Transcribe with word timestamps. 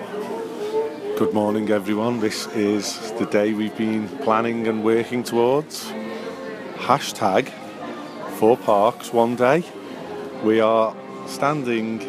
Good 0.00 1.34
morning, 1.34 1.70
everyone. 1.70 2.20
This 2.20 2.46
is 2.54 3.12
the 3.18 3.26
day 3.26 3.52
we've 3.52 3.76
been 3.76 4.08
planning 4.08 4.66
and 4.66 4.82
working 4.82 5.22
towards. 5.22 5.92
Hashtag 6.76 7.50
four 8.38 8.56
parks 8.56 9.12
one 9.12 9.36
day. 9.36 9.62
We 10.42 10.60
are 10.60 10.96
standing 11.26 12.00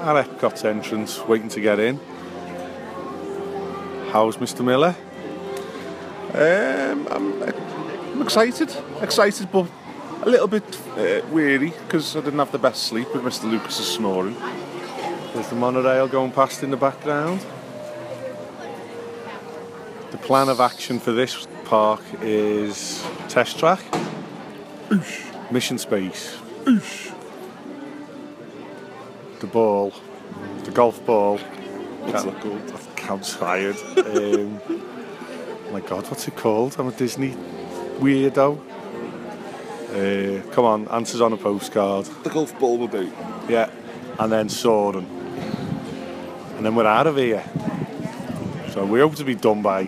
at 0.00 0.24
Epcot's 0.24 0.64
entrance 0.64 1.20
waiting 1.26 1.50
to 1.50 1.60
get 1.60 1.78
in. 1.78 2.00
How's 4.10 4.38
Mr. 4.38 4.64
Miller? 4.64 4.96
Um, 6.32 7.06
I'm, 7.10 7.42
I'm 7.42 8.22
excited, 8.22 8.74
excited, 9.02 9.52
but 9.52 9.66
a 10.22 10.30
little 10.30 10.48
bit 10.48 10.80
uh, 10.96 11.20
weary 11.30 11.74
because 11.86 12.16
I 12.16 12.20
didn't 12.20 12.38
have 12.38 12.52
the 12.52 12.58
best 12.58 12.84
sleep 12.84 13.12
with 13.14 13.22
Mr. 13.22 13.50
Lucas's 13.50 13.86
snoring. 13.86 14.34
There's 15.44 15.52
the 15.52 15.60
monorail 15.60 16.08
going 16.08 16.32
past 16.32 16.62
in 16.62 16.70
the 16.70 16.76
background. 16.78 17.44
The 20.10 20.16
plan 20.16 20.48
of 20.48 20.58
action 20.58 20.98
for 20.98 21.12
this 21.12 21.46
park 21.66 22.00
is 22.22 23.04
test 23.28 23.58
track, 23.58 23.80
mission 25.50 25.76
space, 25.76 26.38
the 26.64 27.12
ball, 29.52 29.92
the 30.64 30.70
golf 30.70 31.04
ball. 31.04 31.36
What's 31.36 32.24
Can't- 32.24 32.40
that 32.40 32.40
called? 32.40 32.72
I'm 33.10 33.20
tired. 33.20 33.76
um, 33.98 34.62
my 35.72 35.80
God, 35.80 36.08
what's 36.08 36.26
it 36.26 36.36
called? 36.36 36.74
I'm 36.78 36.88
a 36.88 36.92
Disney 36.92 37.36
weirdo. 37.98 38.58
Uh, 39.90 40.40
come 40.52 40.64
on, 40.64 40.88
answers 40.88 41.20
on 41.20 41.34
a 41.34 41.36
postcard. 41.36 42.06
The 42.22 42.30
golf 42.30 42.58
ball 42.58 42.78
will 42.78 42.88
do. 42.88 43.12
Yeah, 43.46 43.68
and 44.18 44.32
then 44.32 44.48
Soarin'. 44.48 45.13
And 46.56 46.64
then 46.64 46.74
we're 46.74 46.86
out 46.86 47.06
of 47.06 47.16
here. 47.16 47.44
So 48.70 48.84
we 48.84 49.00
hope 49.00 49.16
to 49.16 49.24
be 49.24 49.34
done 49.34 49.62
by. 49.62 49.84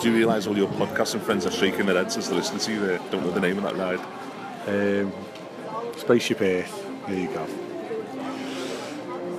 Do 0.00 0.10
you 0.10 0.16
realise 0.16 0.46
all 0.46 0.56
your 0.56 0.68
podcasting 0.68 1.20
friends 1.20 1.46
are 1.46 1.50
shaking 1.50 1.86
their 1.86 1.96
heads 1.96 2.16
as 2.16 2.28
they 2.28 2.36
listen 2.36 2.58
to 2.58 2.72
you? 2.72 2.80
They 2.80 2.96
don't 3.10 3.24
know 3.24 3.30
the 3.30 3.40
name 3.40 3.58
of 3.58 3.64
that 3.64 3.76
ride. 3.76 4.00
Um, 4.66 5.12
Spaceship 5.96 6.40
Earth. 6.40 6.86
There 7.06 7.18
you 7.18 7.28
go. 7.28 7.46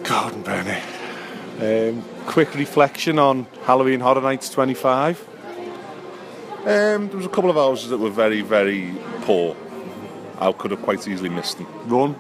Gordon 0.04 0.42
Bernie. 0.42 0.82
Um, 1.60 2.04
quick 2.26 2.54
reflection 2.56 3.20
on 3.20 3.48
Halloween 3.64 4.00
Horror 4.00 4.22
Nights 4.22 4.50
25. 4.50 5.28
Um, 6.62 6.66
there 6.66 7.18
was 7.18 7.26
a 7.26 7.30
couple 7.30 7.50
of 7.50 7.56
houses 7.56 7.90
that 7.90 7.98
were 7.98 8.10
very, 8.10 8.42
very 8.42 8.94
poor. 9.22 9.56
I 10.40 10.52
could 10.52 10.72
have 10.72 10.82
quite 10.82 11.08
easily 11.08 11.30
missed 11.30 11.58
them. 11.58 11.68
Run. 11.88 12.16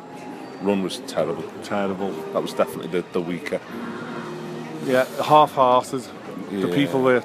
Run 0.62 0.84
was 0.84 1.00
terrible. 1.08 1.44
Terrible. 1.64 2.12
That 2.34 2.42
was 2.42 2.54
definitely 2.54 2.88
the, 2.88 3.06
the 3.14 3.22
weaker. 3.22 3.62
Yeah, 4.88 5.06
half-hearted. 5.22 6.02
The 6.50 6.70
people 6.70 7.02
were. 7.02 7.22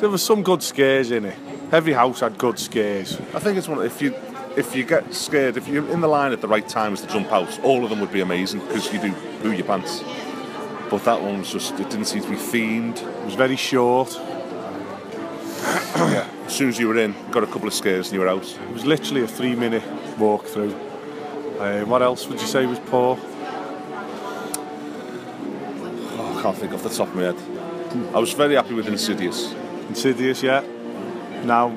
There 0.00 0.08
was 0.08 0.22
some 0.22 0.42
good 0.42 0.64
scares 0.64 1.12
in 1.12 1.24
it. 1.26 1.38
Every 1.70 1.92
house 1.92 2.20
had 2.20 2.36
good 2.38 2.58
scares. 2.58 3.20
I 3.34 3.38
think 3.38 3.56
it's 3.56 3.68
one. 3.68 3.84
If 3.86 4.02
you 4.02 4.14
if 4.56 4.74
you 4.74 4.84
get 4.84 5.14
scared, 5.14 5.56
if 5.56 5.68
you're 5.68 5.88
in 5.90 6.00
the 6.00 6.08
line 6.08 6.32
at 6.32 6.40
the 6.40 6.48
right 6.48 6.68
times 6.68 7.00
to 7.02 7.06
jump 7.06 7.30
out, 7.30 7.60
all 7.62 7.84
of 7.84 7.90
them 7.90 8.00
would 8.00 8.12
be 8.12 8.20
amazing 8.20 8.60
because 8.60 8.92
you 8.92 9.00
do 9.00 9.12
poo 9.42 9.52
your 9.52 9.64
pants. 9.64 10.02
But 10.90 11.04
that 11.04 11.22
one 11.22 11.38
was 11.38 11.52
just. 11.52 11.74
It 11.74 11.88
didn't 11.88 12.06
seem 12.06 12.22
to 12.22 12.30
be 12.30 12.36
themed. 12.36 13.00
It 13.00 13.24
was 13.24 13.34
very 13.34 13.56
short. 13.56 14.12
yeah. 15.94 16.28
As 16.46 16.52
soon 16.52 16.70
as 16.70 16.78
you 16.80 16.88
were 16.88 16.98
in, 16.98 17.14
got 17.30 17.44
a 17.44 17.46
couple 17.46 17.68
of 17.68 17.74
scares 17.74 18.08
and 18.08 18.14
you 18.14 18.20
were 18.20 18.28
out. 18.28 18.44
It 18.44 18.72
was 18.72 18.84
literally 18.84 19.22
a 19.22 19.28
three-minute 19.28 19.84
walk 20.18 20.46
through. 20.46 20.74
Um, 21.60 21.88
what 21.90 22.02
else 22.02 22.26
would 22.26 22.40
you 22.40 22.46
say 22.46 22.66
was 22.66 22.78
poor? 22.80 23.18
can't 26.48 26.60
think 26.60 26.72
off 26.72 26.82
the 26.82 26.88
top 26.88 27.08
of 27.08 27.14
my 27.14 27.24
head. 27.24 27.36
I 28.14 28.18
was 28.18 28.32
very 28.32 28.54
happy 28.54 28.72
with 28.72 28.88
Insidious. 28.88 29.52
Insidious, 29.90 30.42
yeah. 30.42 30.64
Now, 31.44 31.76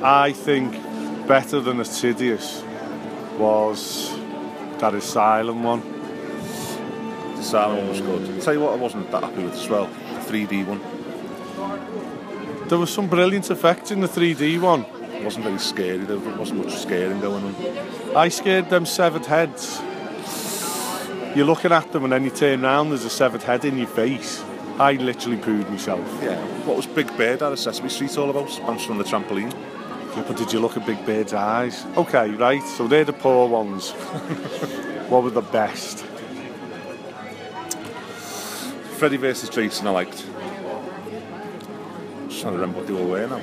I 0.00 0.30
think 0.30 0.80
better 1.26 1.58
than 1.58 1.80
Insidious 1.80 2.62
was 3.36 4.16
that 4.78 4.94
Asylum 4.94 5.64
one. 5.64 5.80
The 7.34 7.40
Asylum 7.40 7.78
one 7.78 7.88
was 7.88 8.00
good. 8.00 8.30
I'll 8.30 8.40
tell 8.40 8.54
you 8.54 8.60
what 8.60 8.74
I 8.74 8.76
wasn't 8.76 9.10
that 9.10 9.24
happy 9.24 9.42
with 9.42 9.54
as 9.54 9.68
well, 9.68 9.86
the 9.86 10.20
3D 10.20 10.66
one. 10.68 10.80
There 12.68 12.78
was 12.78 12.94
some 12.94 13.08
brilliant 13.08 13.50
effects 13.50 13.90
in 13.90 14.00
the 14.00 14.08
3D 14.08 14.60
one. 14.60 14.82
It 15.14 15.24
wasn't 15.24 15.46
very 15.46 15.58
scary, 15.58 16.04
there 16.04 16.18
wasn't 16.18 16.64
much 16.64 16.76
scaring 16.76 17.20
going 17.20 17.42
on. 17.44 18.16
I 18.16 18.28
scared 18.28 18.70
them 18.70 18.86
severed 18.86 19.26
heads. 19.26 19.82
You're 21.34 21.46
looking 21.46 21.72
at 21.72 21.90
them 21.92 22.04
and 22.04 22.12
then 22.12 22.24
you 22.24 22.30
turn 22.30 22.62
around, 22.62 22.90
there's 22.90 23.06
a 23.06 23.10
severed 23.10 23.42
head 23.42 23.64
in 23.64 23.78
your 23.78 23.86
face. 23.86 24.44
I 24.78 24.92
literally 24.92 25.38
pooed 25.38 25.68
myself. 25.70 26.06
Yeah. 26.22 26.38
What 26.66 26.76
was 26.76 26.86
Big 26.86 27.06
Bird 27.16 27.42
out 27.42 27.52
of 27.52 27.58
Sesame 27.58 27.88
Street 27.88 28.18
all 28.18 28.28
about? 28.28 28.48
Bounced 28.66 28.86
from 28.86 28.98
the 28.98 29.04
trampoline. 29.04 29.50
Yeah, 30.14 30.24
but 30.28 30.36
did 30.36 30.52
you 30.52 30.60
look 30.60 30.76
at 30.76 30.84
Big 30.84 31.02
Bird's 31.06 31.32
eyes? 31.32 31.86
Okay, 31.96 32.32
right, 32.32 32.62
so 32.62 32.86
they're 32.86 33.06
the 33.06 33.14
poor 33.14 33.48
ones. 33.48 33.92
what 35.08 35.22
were 35.22 35.30
the 35.30 35.40
best? 35.40 36.04
Freddy 38.98 39.16
versus 39.16 39.48
Jason 39.48 39.86
I 39.86 39.90
liked. 39.90 40.26
Just 42.28 42.42
trying 42.42 42.52
to 42.52 42.60
remember 42.60 42.80
what 42.80 42.86
they 42.86 42.94
all 42.94 43.08
were 43.08 43.26
now. 43.26 43.40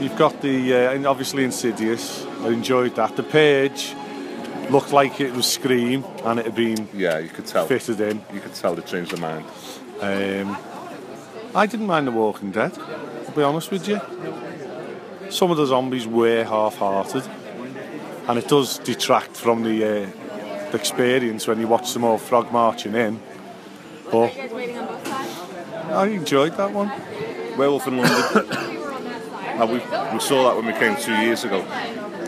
You've 0.00 0.16
got 0.16 0.40
the, 0.42 0.74
uh, 0.74 1.10
obviously 1.10 1.42
Insidious. 1.42 2.24
I 2.42 2.50
enjoyed 2.50 2.94
that. 2.94 3.16
The 3.16 3.24
Page 3.24 3.96
looked 4.70 4.92
like 4.92 5.20
it 5.20 5.32
was 5.32 5.46
Scream 5.46 6.04
and 6.24 6.38
it 6.38 6.46
had 6.46 6.54
been 6.54 6.88
Yeah, 6.94 7.18
you 7.18 7.28
could 7.28 7.46
tell. 7.46 7.66
fitted 7.66 8.00
in. 8.00 8.22
You 8.32 8.40
could 8.40 8.54
tell 8.54 8.74
they 8.74 8.82
changed 8.82 9.12
their 9.12 9.20
mind. 9.20 9.44
Um, 10.00 10.56
I 11.54 11.66
didn't 11.66 11.86
mind 11.86 12.06
The 12.06 12.12
Walking 12.12 12.50
Dead, 12.50 12.76
I'll 12.78 13.34
be 13.34 13.42
honest 13.42 13.70
with 13.70 13.88
you. 13.88 14.00
Some 15.30 15.50
of 15.50 15.56
the 15.56 15.66
zombies 15.66 16.06
were 16.06 16.44
half-hearted, 16.44 17.24
and 18.28 18.38
it 18.38 18.46
does 18.48 18.78
detract 18.78 19.36
from 19.36 19.62
the, 19.62 19.84
uh, 19.84 20.70
the 20.70 20.76
experience 20.78 21.46
when 21.46 21.58
you 21.58 21.66
watch 21.66 21.92
them 21.92 22.04
all 22.04 22.18
frog 22.18 22.52
marching 22.52 22.94
in. 22.94 23.20
But 24.12 24.36
I 25.90 26.06
enjoyed 26.08 26.56
that 26.56 26.72
one. 26.72 26.92
Werewolf 27.56 27.86
in 27.86 27.96
London. 27.96 28.48
now, 29.58 29.66
we, 29.66 29.78
we 29.78 30.20
saw 30.20 30.48
that 30.48 30.56
when 30.56 30.66
we 30.66 30.72
came 30.74 30.94
two 30.96 31.14
years 31.14 31.42
ago. 31.44 31.64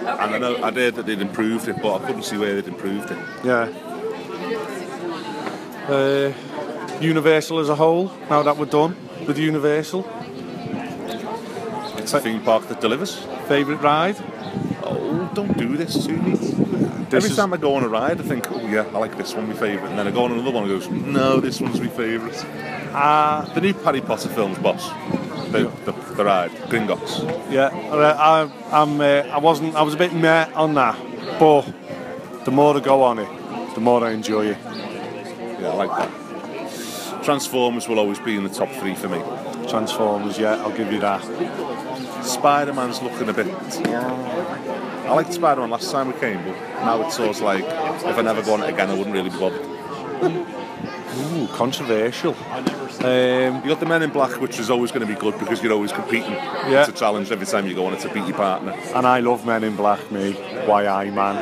And 0.08 0.34
I 0.34 0.38
know 0.38 0.56
I 0.62 0.70
heard 0.72 0.94
that 0.96 1.06
they'd 1.06 1.20
improved 1.20 1.69
it, 1.69 1.76
but 1.82 2.00
I 2.02 2.06
couldn't 2.06 2.22
see 2.24 2.36
where 2.38 2.54
they'd 2.54 2.66
improved 2.69 3.10
it. 3.10 3.19
Yeah. 3.44 3.69
Uh, 5.88 6.32
Universal 7.00 7.60
as 7.60 7.69
a 7.69 7.74
whole. 7.76 8.10
Now 8.28 8.42
that 8.42 8.56
we're 8.56 8.66
done 8.66 8.96
with 9.26 9.38
Universal, 9.38 10.04
It's 11.98 12.12
a 12.14 12.20
theme 12.20 12.41
park 12.42 12.66
that 12.69 12.80
delivers. 12.80 13.16
favourite 13.46 13.80
ride. 13.82 14.16
Oh, 14.82 15.30
don't 15.34 15.56
do 15.56 15.76
this 15.76 16.06
to 16.06 16.12
me. 16.12 16.32
This 17.10 17.25
Every 17.25 17.36
time 17.36 17.54
I 17.54 17.56
go 17.56 17.75
on 17.76 17.84
a 17.84 17.88
ride, 17.88 18.20
I 18.20 18.25
think, 18.25 18.50
oh 18.50 18.60
yeah, 18.66 18.84
I 18.94 18.98
like 18.98 19.16
this 19.16 19.34
one, 19.34 19.48
my 19.48 19.54
favourite. 19.54 19.88
And 19.90 19.98
then 19.98 20.06
I 20.06 20.10
go 20.10 20.25
on 20.25 20.32
another 20.32 20.50
one 20.50 20.64
and 20.64 20.72
goes, 20.72 20.88
no, 20.90 21.40
this 21.40 21.60
one's 21.60 21.80
my 21.80 21.88
favourite. 21.88 22.44
Uh, 22.94 23.44
The 23.54 23.60
new 23.60 23.72
Harry 23.84 24.00
Potter 24.00 24.28
films, 24.28 24.58
boss. 24.58 24.90
The, 25.50 25.70
the, 25.86 25.92
the 26.14 26.25
ride, 26.25 26.50
Gringotts. 26.69 27.50
yeah, 27.50 27.69
I, 27.69 28.50
I'm. 28.70 29.00
Uh, 29.00 29.04
I 29.32 29.38
wasn't. 29.38 29.75
I 29.75 29.82
was 29.82 29.94
a 29.94 29.97
bit 29.97 30.12
meh 30.12 30.47
on 30.54 30.75
that, 30.75 30.98
but 31.41 31.62
the 32.44 32.50
more 32.50 32.76
I 32.76 32.81
go 32.81 33.03
on 33.03 33.19
it, 33.19 33.75
the 33.75 33.81
more 33.81 34.04
I 34.04 34.10
enjoy 34.12 34.47
it. 34.48 34.58
Yeah, 35.60 35.70
I 35.70 35.75
like 35.75 35.91
that. 35.91 37.25
Transformers 37.25 37.88
will 37.88 37.98
always 37.98 38.19
be 38.19 38.37
in 38.37 38.44
the 38.44 38.50
top 38.50 38.70
three 38.72 38.94
for 38.94 39.08
me. 39.08 39.22
Transformers, 39.69 40.38
yeah, 40.38 40.56
I'll 40.62 40.76
give 40.76 40.92
you 40.92 41.00
that. 41.00 41.22
Spider 42.25 42.75
Man's 42.75 43.00
looking 43.00 43.28
a 43.28 43.32
bit. 43.32 43.47
I 43.87 45.14
liked 45.14 45.32
Spider 45.32 45.62
Man 45.62 45.70
last 45.70 45.91
time 45.91 46.08
we 46.12 46.20
came, 46.20 46.42
but 46.44 46.54
now 46.84 47.00
it's 47.06 47.16
sort 47.16 47.31
of 47.31 47.41
like 47.41 47.64
if 47.64 48.19
I 48.19 48.22
never 48.22 48.42
go 48.42 48.54
on 48.54 48.62
it 48.62 48.69
again, 48.69 48.91
I 48.91 48.94
wouldn't 48.94 49.14
really 49.14 49.31
be 49.31 49.38
bothered. 49.38 49.64
Controversial. 51.58 52.37
Um, 53.00 53.62
You 53.64 53.69
got 53.70 53.81
the 53.81 53.87
Men 53.87 54.02
in 54.02 54.10
Black, 54.10 54.40
which 54.40 54.60
is 54.60 54.70
always 54.70 54.93
going 54.93 55.05
to 55.05 55.12
be 55.12 55.19
good 55.19 55.37
because 55.40 55.60
you're 55.60 55.72
always 55.72 55.90
competing. 55.90 56.31
Yeah. 56.31 56.82
It's 56.82 56.90
a 56.90 56.93
challenge 56.93 57.32
every 57.32 57.46
time 57.46 57.66
you 57.66 57.75
go 57.75 57.84
on 57.87 57.94
it 57.94 58.00
to 58.02 58.08
beat 58.14 58.26
your 58.28 58.37
partner. 58.37 58.72
and 58.94 59.05
I 59.05 59.19
love 59.19 59.44
Men 59.44 59.64
in 59.64 59.75
Black, 59.75 60.08
me. 60.12 60.34
Why 60.66 60.87
I 60.87 61.10
man. 61.10 61.37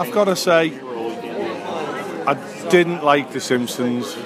I've 0.00 0.10
got 0.10 0.24
to 0.24 0.34
say, 0.34 0.72
I 2.26 2.34
didn't 2.70 3.04
like 3.04 3.32
The 3.32 3.40
Simpsons. 3.40 4.16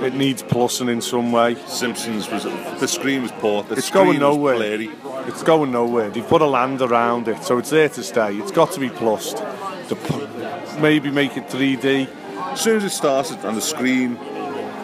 It 0.00 0.14
needs 0.14 0.44
plussing 0.44 0.88
in 0.88 1.00
some 1.00 1.32
way. 1.32 1.56
Simpsons 1.66 2.30
was 2.30 2.44
the 2.44 2.86
screen 2.86 3.22
was 3.22 3.32
poor. 3.32 3.64
The 3.64 3.74
It's 3.74 3.86
screen 3.88 4.04
going 4.04 4.20
nowhere. 4.20 4.54
Was 4.54 4.62
blurry. 4.62 4.90
It's 5.28 5.42
going 5.42 5.72
nowhere. 5.72 6.10
They've 6.10 6.26
put 6.26 6.40
a 6.42 6.46
land 6.46 6.82
around 6.82 7.26
it, 7.26 7.42
so 7.42 7.58
it's 7.58 7.70
there 7.70 7.88
to 7.88 8.02
stay. 8.04 8.36
It's 8.36 8.52
got 8.52 8.70
to 8.72 8.80
be 8.80 8.90
plussed. 8.90 9.38
The, 9.88 9.96
maybe 10.80 11.10
make 11.10 11.36
it 11.36 11.48
3D. 11.48 12.08
As 12.54 12.60
soon 12.60 12.76
as 12.76 12.84
it 12.84 12.90
started 12.90 13.44
and 13.44 13.56
the 13.56 13.60
screen 13.60 14.16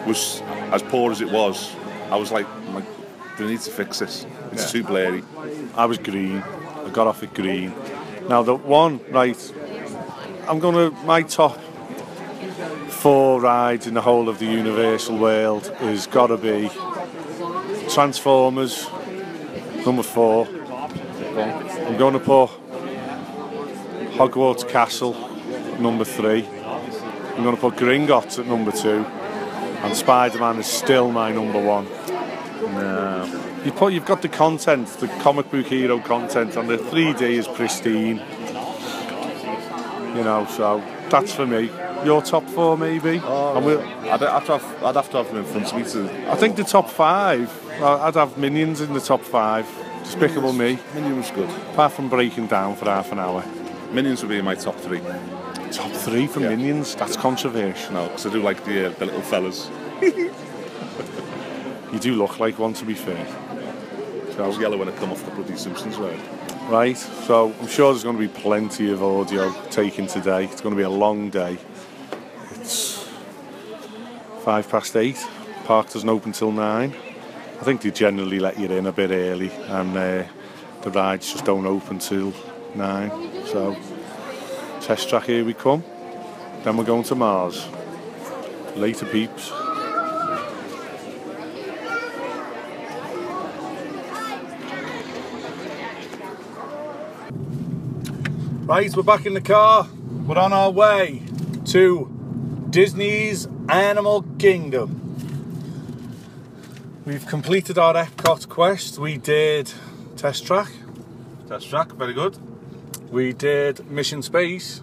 was 0.05 0.41
as 0.73 0.83
poor 0.83 1.09
as 1.09 1.21
it 1.21 1.31
was, 1.31 1.73
I 2.09 2.17
was 2.17 2.29
like, 2.29 2.45
my, 2.69 2.83
they 3.37 3.47
need 3.47 3.61
to 3.61 3.71
fix 3.71 3.99
this. 3.99 4.25
It's 4.51 4.65
Yeah. 4.65 4.81
too 4.81 4.83
blurry. 4.83 5.23
I 5.75 5.85
was 5.85 5.97
green. 5.97 6.43
I 6.85 6.89
got 6.89 7.07
off 7.07 7.23
at 7.23 7.33
green. 7.33 7.73
Now 8.27 8.43
the 8.43 8.55
one, 8.55 8.99
right, 9.09 9.53
I'm 10.49 10.59
gonna 10.59 10.91
my 11.05 11.21
top 11.23 11.57
four 12.89 13.39
rides 13.39 13.87
in 13.87 13.93
the 13.93 14.01
whole 14.01 14.27
of 14.27 14.37
the 14.39 14.47
Universal 14.47 15.17
world 15.17 15.67
has 15.79 16.07
got 16.07 16.27
to 16.27 16.37
be 16.37 16.69
Transformers, 17.89 18.85
number 19.85 20.03
four. 20.03 20.45
I'm 21.37 21.97
going 21.97 22.13
to 22.13 22.19
put 22.19 22.49
Hogwarts 24.17 24.67
Castle, 24.67 25.13
number 25.79 26.03
three. 26.03 26.45
I'm 27.35 27.43
going 27.43 27.55
to 27.55 27.61
put 27.61 27.75
Gringotts 27.75 28.39
at 28.39 28.47
number 28.47 28.71
two. 28.71 29.05
And 29.83 29.95
Spider-Man 29.95 30.59
is 30.59 30.67
still 30.67 31.11
my 31.11 31.31
number 31.31 31.59
one. 31.63 31.85
No. 32.73 33.61
You 33.65 33.71
put, 33.71 33.93
you've 33.93 34.05
got 34.05 34.21
the 34.21 34.29
content, 34.29 34.87
the 34.99 35.07
comic 35.23 35.49
book 35.49 35.65
hero 35.65 35.99
content, 35.99 36.55
and 36.55 36.69
the 36.69 36.77
3D 36.77 37.21
is 37.21 37.47
pristine. 37.47 38.17
You 40.15 40.23
know, 40.23 40.45
so 40.49 40.83
that's 41.09 41.33
for 41.33 41.45
me. 41.47 41.69
Your 42.03 42.21
top 42.21 42.47
four, 42.49 42.77
maybe. 42.77 43.21
Oh, 43.23 43.55
And 43.57 43.65
we'll- 43.65 43.81
I'd 43.81 44.19
have 44.21 44.45
to 44.47 44.57
have, 44.57 44.83
I'd 44.83 44.95
have 44.95 45.09
to 45.11 45.17
have 45.17 45.27
them 45.27 45.37
in 45.37 45.45
front 45.45 45.67
of 45.71 45.75
me 45.77 45.83
to. 45.91 46.31
I 46.31 46.35
think 46.35 46.55
the 46.57 46.63
top 46.63 46.89
five. 46.89 47.49
I'd 47.81 48.15
have 48.15 48.37
Minions 48.37 48.81
in 48.81 48.93
the 48.93 48.99
top 48.99 49.21
five. 49.21 49.67
Despicable 50.03 50.51
Me, 50.53 50.77
Minions 50.93 51.31
good. 51.31 51.49
apart 51.73 51.93
from 51.93 52.09
breaking 52.09 52.47
down 52.47 52.75
for 52.75 52.85
half 52.85 53.11
an 53.11 53.19
hour. 53.19 53.43
Minions 53.91 54.21
would 54.21 54.29
be 54.29 54.37
in 54.39 54.45
my 54.45 54.55
top 54.55 54.75
three. 54.77 54.99
Top 55.71 55.91
three 55.91 56.27
for 56.27 56.39
Yeah. 56.41 56.49
Minions. 56.49 56.95
That's 56.95 57.15
controversial. 57.15 57.93
No, 57.93 58.07
because 58.07 58.25
I 58.25 58.29
do 58.31 58.41
like 58.41 58.63
the 58.65 58.87
uh, 58.87 58.89
the 58.99 59.05
little 59.05 59.21
fellas. 59.21 59.69
You 61.91 61.99
do 61.99 62.15
look 62.15 62.39
like 62.39 62.57
one, 62.57 62.71
to 62.75 62.85
be 62.85 62.93
fair. 62.93 63.27
I 64.39 64.47
was 64.47 64.55
So, 64.55 64.61
yellow 64.61 64.77
when 64.77 64.87
I 64.87 64.93
come 64.93 65.11
off 65.11 65.25
the 65.25 65.31
bloody 65.31 65.57
Simpsons 65.57 65.97
ride. 65.97 66.17
right. 66.69 66.97
So 66.97 67.53
I'm 67.59 67.67
sure 67.67 67.91
there's 67.91 68.03
going 68.03 68.15
to 68.15 68.21
be 68.21 68.29
plenty 68.29 68.89
of 68.93 69.03
audio 69.03 69.51
taken 69.71 70.07
today. 70.07 70.45
It's 70.45 70.61
going 70.61 70.73
to 70.73 70.77
be 70.77 70.83
a 70.83 70.89
long 70.89 71.29
day. 71.29 71.57
It's 72.51 73.09
five 74.45 74.69
past 74.69 74.95
eight. 74.95 75.17
Park 75.65 75.89
doesn't 75.91 76.07
open 76.07 76.31
till 76.31 76.53
nine. 76.53 76.93
I 77.59 77.63
think 77.65 77.81
they 77.81 77.91
generally 77.91 78.39
let 78.39 78.57
you 78.57 78.67
in 78.71 78.85
a 78.87 78.93
bit 78.93 79.11
early, 79.11 79.51
and 79.51 79.95
uh, 79.97 80.23
the 80.83 80.91
rides 80.91 81.29
just 81.33 81.43
don't 81.43 81.65
open 81.65 81.99
till 81.99 82.33
nine. 82.73 83.11
So 83.47 83.75
test 84.81 85.09
track 85.09 85.25
here 85.25 85.45
we 85.45 85.53
come. 85.53 85.83
Then 86.63 86.75
we're 86.75 86.83
going 86.83 87.03
to 87.03 87.15
Mars. 87.15 87.67
Later, 88.75 89.05
peeps. 89.05 89.51
Right, 98.65 98.95
we're 98.95 99.03
back 99.03 99.25
in 99.25 99.33
the 99.33 99.41
car. 99.41 99.87
We're 100.25 100.37
on 100.37 100.53
our 100.53 100.71
way 100.71 101.23
to 101.67 102.67
Disney's 102.69 103.47
Animal 103.69 104.23
Kingdom. 104.39 104.97
We've 107.05 107.25
completed 107.27 107.77
our 107.77 107.93
Epcot 107.93 108.47
quest. 108.49 108.97
We 108.97 109.17
did 109.17 109.71
Test 110.15 110.45
Track. 110.45 110.71
Test 111.47 111.69
track, 111.69 111.91
very 111.91 112.13
good. 112.13 112.37
We 113.11 113.33
did 113.33 113.89
Mission 113.91 114.21
Space. 114.21 114.81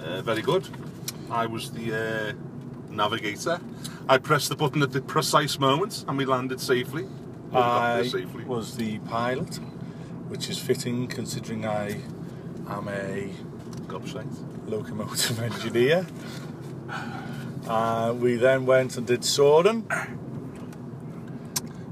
Uh, 0.00 0.22
very 0.22 0.40
good. 0.40 0.66
I 1.30 1.44
was 1.44 1.70
the 1.72 1.92
uh, 1.94 2.32
navigator. 2.90 3.60
I 4.08 4.16
pressed 4.16 4.48
the 4.48 4.56
button 4.56 4.82
at 4.82 4.92
the 4.92 5.02
precise 5.02 5.58
moment 5.58 6.04
and 6.08 6.16
we 6.16 6.24
landed 6.24 6.60
safely. 6.60 7.06
Well, 7.50 7.62
I 7.62 8.06
safely. 8.06 8.44
was 8.44 8.76
the 8.76 9.00
pilot, 9.00 9.56
which 10.28 10.48
is 10.48 10.58
fitting 10.58 11.08
considering 11.08 11.66
I 11.66 12.00
am 12.68 12.88
a 12.88 13.30
Gobshite. 13.86 14.66
locomotive 14.66 15.40
engineer. 15.42 16.06
Uh, 17.66 18.14
we 18.18 18.36
then 18.36 18.64
went 18.64 18.96
and 18.96 19.06
did 19.06 19.24
Soarin'. 19.24 19.86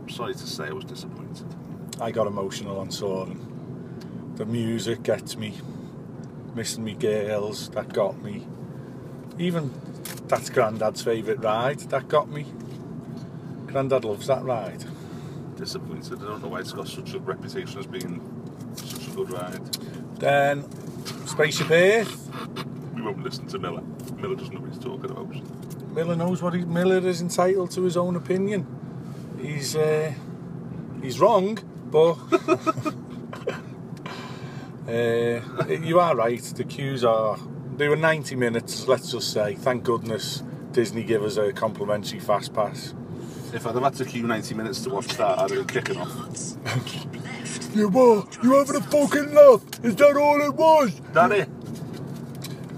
Sorry 0.09 0.33
to 0.33 0.47
say, 0.47 0.69
I 0.69 0.73
was 0.73 0.85
disappointed. 0.87 1.55
I 2.01 2.11
got 2.11 2.27
emotional 2.27 2.79
on 2.79 2.91
Soarin'. 2.91 3.46
The 4.37 4.45
music 4.45 5.03
gets 5.03 5.39
me. 5.39 5.55
Missing 6.55 6.85
me 6.85 6.93
girls, 6.93 7.71
that 7.71 7.91
got 7.91 8.23
me. 8.23 8.47
Even 9.39 9.73
that's 10.29 10.51
Grandad's 10.51 11.03
favourite 11.03 11.43
ride, 11.43 11.79
that 11.81 12.07
got 12.09 12.29
me. 12.29 12.45
Grandad 13.67 14.05
loves 14.05 14.27
that 14.27 14.43
ride. 14.45 14.85
Disappointed. 15.57 16.19
I 16.23 16.27
don't 16.27 16.43
know 16.43 16.49
why 16.49 16.61
it's 16.61 16.73
got 16.73 16.87
such 16.87 17.15
a 17.15 17.19
reputation 17.19 17.79
as 17.79 17.87
being 17.87 18.21
such 18.75 19.09
a 19.09 19.11
good 19.13 19.31
ride. 19.31 19.65
Then 20.19 20.71
Spaceship 21.27 21.71
Earth. 21.71 22.31
We 22.95 23.01
won't 23.01 23.23
listen 23.23 23.47
to 23.49 23.59
Miller. 23.59 23.83
Miller 24.19 24.37
doesn't 24.37 24.53
know 24.53 24.61
what 24.61 24.71
he's 24.71 24.79
talking 24.79 25.11
about. 25.11 25.95
Miller 25.95 26.15
knows 26.15 26.43
what 26.43 26.53
he 26.53 26.63
Miller 26.67 26.99
is 26.99 27.23
entitled 27.23 27.71
to 27.71 27.83
his 27.85 27.97
own 27.97 28.17
opinion. 28.17 28.67
He's 29.41 29.75
uh, 29.75 30.13
he's 31.01 31.19
wrong, 31.21 31.59
but 31.91 32.17
uh, 34.89 35.67
you 35.69 35.99
are 36.01 36.15
right. 36.15 36.43
The 36.43 36.65
queues 36.65 37.05
are 37.05 37.39
they 37.77 37.89
were 37.89 37.97
90 37.97 38.37
minutes. 38.37 38.87
Let's 38.87 39.11
just 39.11 39.33
say, 39.33 39.55
thank 39.55 39.85
goodness 39.85 40.43
Disney 40.73 41.03
give 41.03 41.23
us 41.23 41.37
a 41.37 41.53
complimentary 41.53 42.21
fast 42.21 42.55
pass. 42.55 42.95
If 43.53 43.67
I'd 43.67 43.75
have 43.75 43.83
had 43.83 43.95
to 43.95 44.05
queue 44.05 44.27
90 44.27 44.55
minutes 44.55 44.81
to 44.83 44.91
watch 44.91 45.09
that, 45.17 45.39
I'd 45.39 45.51
have 45.51 45.67
been 45.67 45.83
kicking 45.83 45.99
off. 45.99 46.57
You 47.75 47.91
were 47.91 48.25
you 48.43 48.55
having 48.55 48.77
a 48.77 48.81
fucking 48.81 49.35
laugh? 49.35 49.85
Is 49.85 49.97
that 49.97 50.17
all 50.17 50.41
it 50.41 50.55
was? 50.55 50.99
That 51.13 51.31
it? 51.33 51.49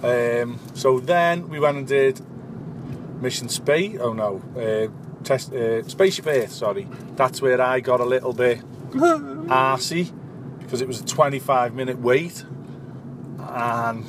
Um, 0.03 0.59
so 0.75 0.99
then 0.99 1.49
we 1.49 1.61
went 1.61 1.77
and 1.79 1.87
did 1.87 2.21
Mission 3.23 3.49
Space. 3.49 3.97
Oh 4.01 4.13
no, 4.13 4.43
uh, 4.57 5.23
test 5.23 5.53
uh, 5.53 5.87
Spaceship 5.87 6.27
Earth. 6.27 6.51
Sorry, 6.51 6.89
that's 7.15 7.41
where 7.41 7.61
I 7.61 7.79
got 7.79 8.01
a 8.01 8.05
little 8.05 8.33
bit 8.33 8.61
arsey 8.91 10.13
because 10.69 10.83
it 10.83 10.87
was 10.87 11.01
a 11.01 11.07
25 11.07 11.75
minute 11.75 11.99
wait. 11.99 12.45
And 13.39 14.05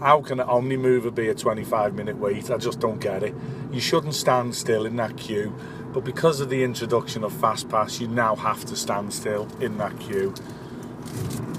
how 0.00 0.20
can 0.20 0.40
an 0.40 0.48
Omni 0.48 0.76
mover 0.76 1.12
be 1.12 1.28
a 1.28 1.36
25 1.36 1.94
minute 1.94 2.16
wait? 2.16 2.50
I 2.50 2.56
just 2.56 2.80
don't 2.80 2.98
get 2.98 3.22
it. 3.22 3.32
You 3.70 3.80
shouldn't 3.80 4.14
stand 4.14 4.56
still 4.56 4.86
in 4.86 4.96
that 4.96 5.16
queue, 5.16 5.54
but 5.92 6.04
because 6.04 6.40
of 6.40 6.50
the 6.50 6.64
introduction 6.64 7.22
of 7.22 7.32
Fast 7.32 7.68
Pass, 7.68 8.00
you 8.00 8.08
now 8.08 8.34
have 8.34 8.64
to 8.64 8.74
stand 8.74 9.14
still 9.14 9.46
in 9.60 9.78
that 9.78 9.96
queue. 10.00 10.34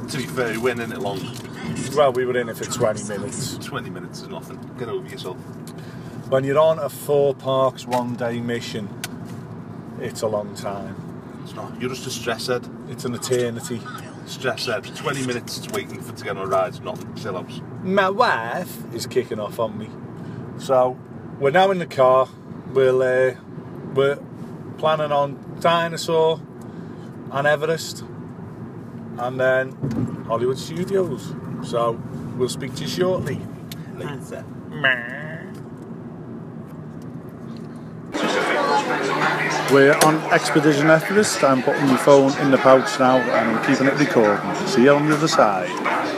To 0.10 0.18
be 0.18 0.25
fair, 0.25 0.51
you 0.51 0.60
went 0.60 0.81
in 0.81 0.92
it 0.92 1.00
long. 1.00 1.22
Well, 1.95 2.12
we 2.12 2.25
were 2.25 2.36
in 2.36 2.50
it 2.50 2.57
for 2.57 2.66
20 2.66 3.06
minutes. 3.07 3.57
20 3.60 3.89
minutes 3.89 4.19
is 4.19 4.28
nothing. 4.28 4.60
Get 4.77 4.89
over 4.89 5.08
yourself. 5.08 5.38
When 6.27 6.44
you're 6.44 6.60
on 6.60 6.77
a 6.79 6.89
four 6.89 7.34
parks 7.34 7.88
one 7.88 8.15
day 8.17 8.41
mission, 8.41 8.89
it's 10.01 10.24
a 10.24 10.27
long 10.27 10.56
time. 10.56 11.06
It's 11.48 11.56
not. 11.56 11.80
You're 11.80 11.92
just 11.92 12.06
a 12.06 12.10
stress 12.10 12.48
head. 12.48 12.68
It's 12.89 13.06
an 13.06 13.16
eternity. 13.16 13.80
Stress 14.25 14.66
head. 14.66 14.84
20 14.84 15.25
minutes 15.25 15.60
it's 15.60 15.70
waiting 15.70 16.01
for 16.01 16.13
to 16.13 16.24
get 16.25 16.36
on 16.36 16.44
a 16.44 16.46
ride. 16.46 16.84
Nothing. 16.84 17.16
Chill 17.16 17.38
out. 17.38 17.50
My 17.86 18.10
wife 18.10 18.94
is 18.94 19.08
kicking 19.08 19.39
off 19.39 19.58
on 19.58 19.77
me. 19.77 19.89
So 20.60 21.00
we're 21.39 21.51
now 21.51 21.72
in 21.72 21.80
the 21.80 21.86
car. 21.86 22.27
We'll 22.74 23.01
uh, 23.01 23.36
we're 23.94 24.20
planning 24.77 25.13
on 25.13 25.58
Dinosaur 25.62 26.42
and 27.32 27.48
Everest, 27.48 28.04
and 29.18 29.39
then 29.39 29.72
Hollywood 30.27 30.58
Studios. 30.58 31.34
So 31.63 31.94
we'll 32.36 32.50
speak 32.50 32.75
to 32.75 32.82
you 32.82 32.89
shortly. 32.89 33.39
Later. 33.96 34.44
We're 39.72 39.98
on 40.05 40.15
Expedition 40.31 40.89
Everest. 40.89 41.43
I'm 41.43 41.62
putting 41.62 41.88
my 41.88 41.98
phone 41.98 42.38
in 42.39 42.51
the 42.51 42.57
pouch 42.57 43.00
now 43.00 43.17
and 43.17 43.57
I'm 43.57 43.65
keeping 43.65 43.88
it 43.88 44.00
recording. 44.00 44.55
See 44.67 44.84
you 44.84 44.91
on 44.91 45.07
the 45.07 45.15
other 45.15 45.27
side. 45.27 46.16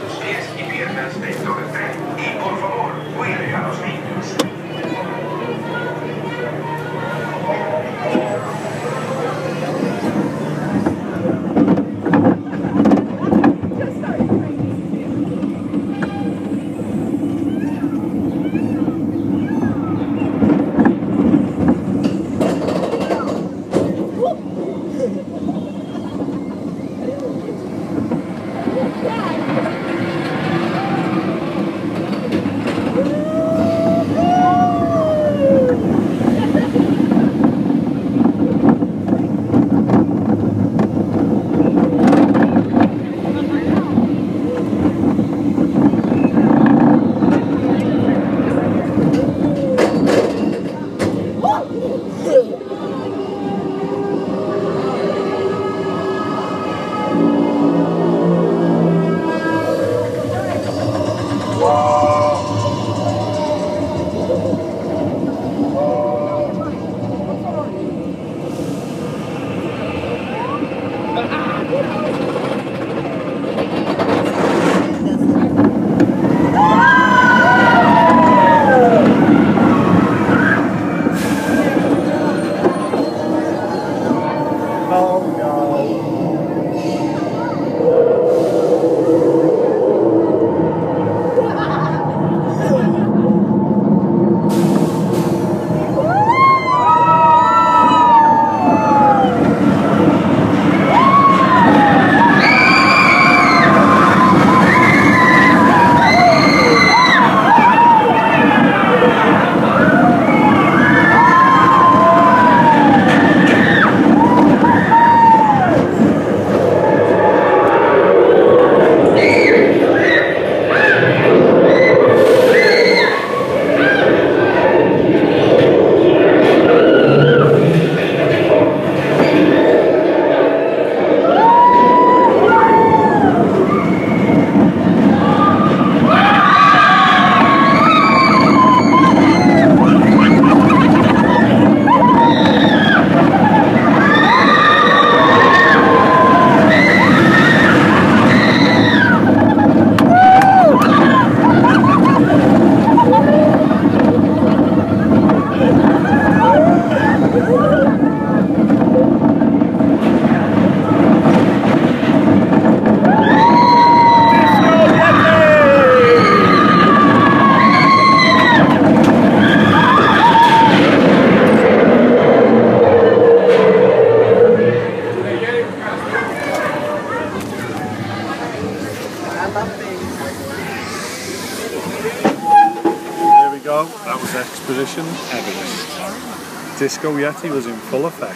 Disco 186.90 187.16
Yeti 187.18 187.52
was 187.52 187.68
in 187.68 187.76
full 187.76 188.08
effect. 188.08 188.36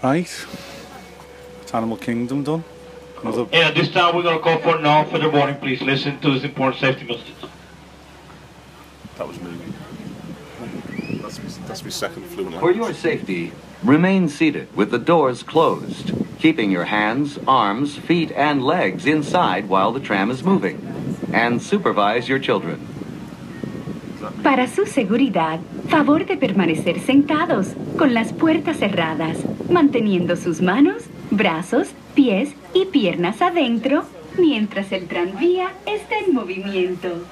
Right, 0.00 0.20
it's 0.20 1.74
Animal 1.74 1.96
Kingdom 1.96 2.44
done. 2.44 2.62
Another 3.20 3.42
And 3.42 3.54
at 3.54 3.74
this 3.74 3.90
time, 3.90 4.14
we're 4.14 4.22
going 4.22 4.36
to 4.36 4.44
call 4.44 4.58
for 4.60 4.78
no 4.80 5.04
further 5.10 5.28
warning. 5.28 5.56
Please 5.56 5.82
listen 5.82 6.20
to 6.20 6.30
this 6.30 6.44
important 6.44 6.80
safety 6.80 7.04
message. 7.04 7.34
That 9.18 9.26
was 9.26 9.40
moving. 9.40 9.74
That's, 11.20 11.42
my- 11.42 11.66
that's 11.66 11.82
my 11.82 11.90
second 11.90 12.26
fluent 12.26 12.60
For 12.60 12.70
your 12.70 12.94
safety, 12.94 13.50
remain 13.82 14.28
seated 14.28 14.68
with 14.76 14.92
the 14.92 15.00
doors 15.00 15.42
closed, 15.42 16.12
keeping 16.40 16.70
your 16.70 16.86
hands, 16.86 17.38
arms, 17.46 17.96
feet, 17.96 18.32
and 18.32 18.64
legs 18.64 19.06
inside 19.06 19.68
while 19.68 19.92
the 19.92 20.00
tram 20.00 20.30
is 20.30 20.42
moving. 20.42 20.78
And 21.32 21.60
supervise 21.60 22.28
your 22.28 22.40
children. 22.40 22.80
Para 24.42 24.66
su 24.68 24.86
seguridad, 24.86 25.60
favor 25.88 26.26
de 26.26 26.36
permanecer 26.36 27.00
sentados, 27.00 27.74
con 27.96 28.14
las 28.14 28.32
puertas 28.32 28.78
cerradas, 28.78 29.38
manteniendo 29.70 30.36
sus 30.36 30.60
manos, 30.60 31.04
brazos, 31.30 31.88
pies 32.14 32.54
y 32.74 32.86
piernas 32.86 33.40
adentro, 33.42 34.04
mientras 34.38 34.92
el 34.92 35.06
tranvía 35.08 35.72
está 35.86 36.18
en 36.18 36.34
movimiento. 36.34 37.24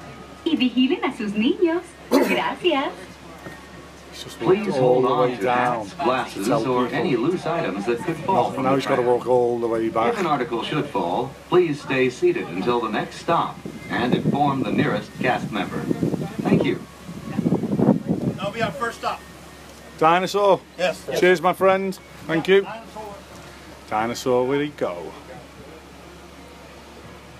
Y 0.45 0.55
vigilen 0.55 1.03
a 1.03 1.15
sus 1.15 1.33
niños. 1.33 1.81
Gracias. 2.09 3.08
He's 4.19 4.33
just 4.33 4.41
walked 4.41 4.55
Please 4.57 4.73
all 4.73 5.01
hold 5.01 5.03
the 5.05 5.15
way 5.15 5.31
on 5.31 5.37
to 5.37 5.43
down. 5.43 5.85
hats, 5.85 5.93
glasses, 6.03 6.49
or 6.49 6.87
any 6.89 7.15
loose 7.15 7.45
items 7.45 7.85
that 7.85 7.99
could 7.99 8.17
fall 8.17 8.49
Now, 8.49 8.53
from 8.53 8.63
now 8.63 8.69
the 8.71 8.75
he's 8.75 8.85
got 8.85 8.97
to 8.97 9.01
walk 9.01 9.27
all 9.27 9.59
the 9.59 9.67
way 9.67 9.87
back. 9.87 10.13
If 10.13 10.19
an 10.19 10.25
article 10.25 10.61
should 10.61 10.85
fall, 10.87 11.31
please 11.47 11.81
stay 11.81 12.09
seated 12.09 12.45
until 12.49 12.81
the 12.81 12.89
next 12.89 13.19
stop 13.19 13.57
and 13.89 14.13
inform 14.13 14.63
the 14.63 14.73
nearest 14.73 15.09
cast 15.19 15.49
member. 15.53 15.79
Thank 16.41 16.65
you. 16.65 16.81
That'll 18.35 18.51
be 18.51 18.61
our 18.61 18.71
first 18.71 18.99
stop. 18.99 19.21
Dinosaur. 19.97 20.59
Yes. 20.77 21.01
Cheers, 21.17 21.41
my 21.41 21.53
friend. 21.53 21.97
Thank 22.27 22.49
you. 22.49 22.67
Dinosaur, 23.89 24.45
where'd 24.45 24.61
he 24.61 24.69
go? 24.69 25.13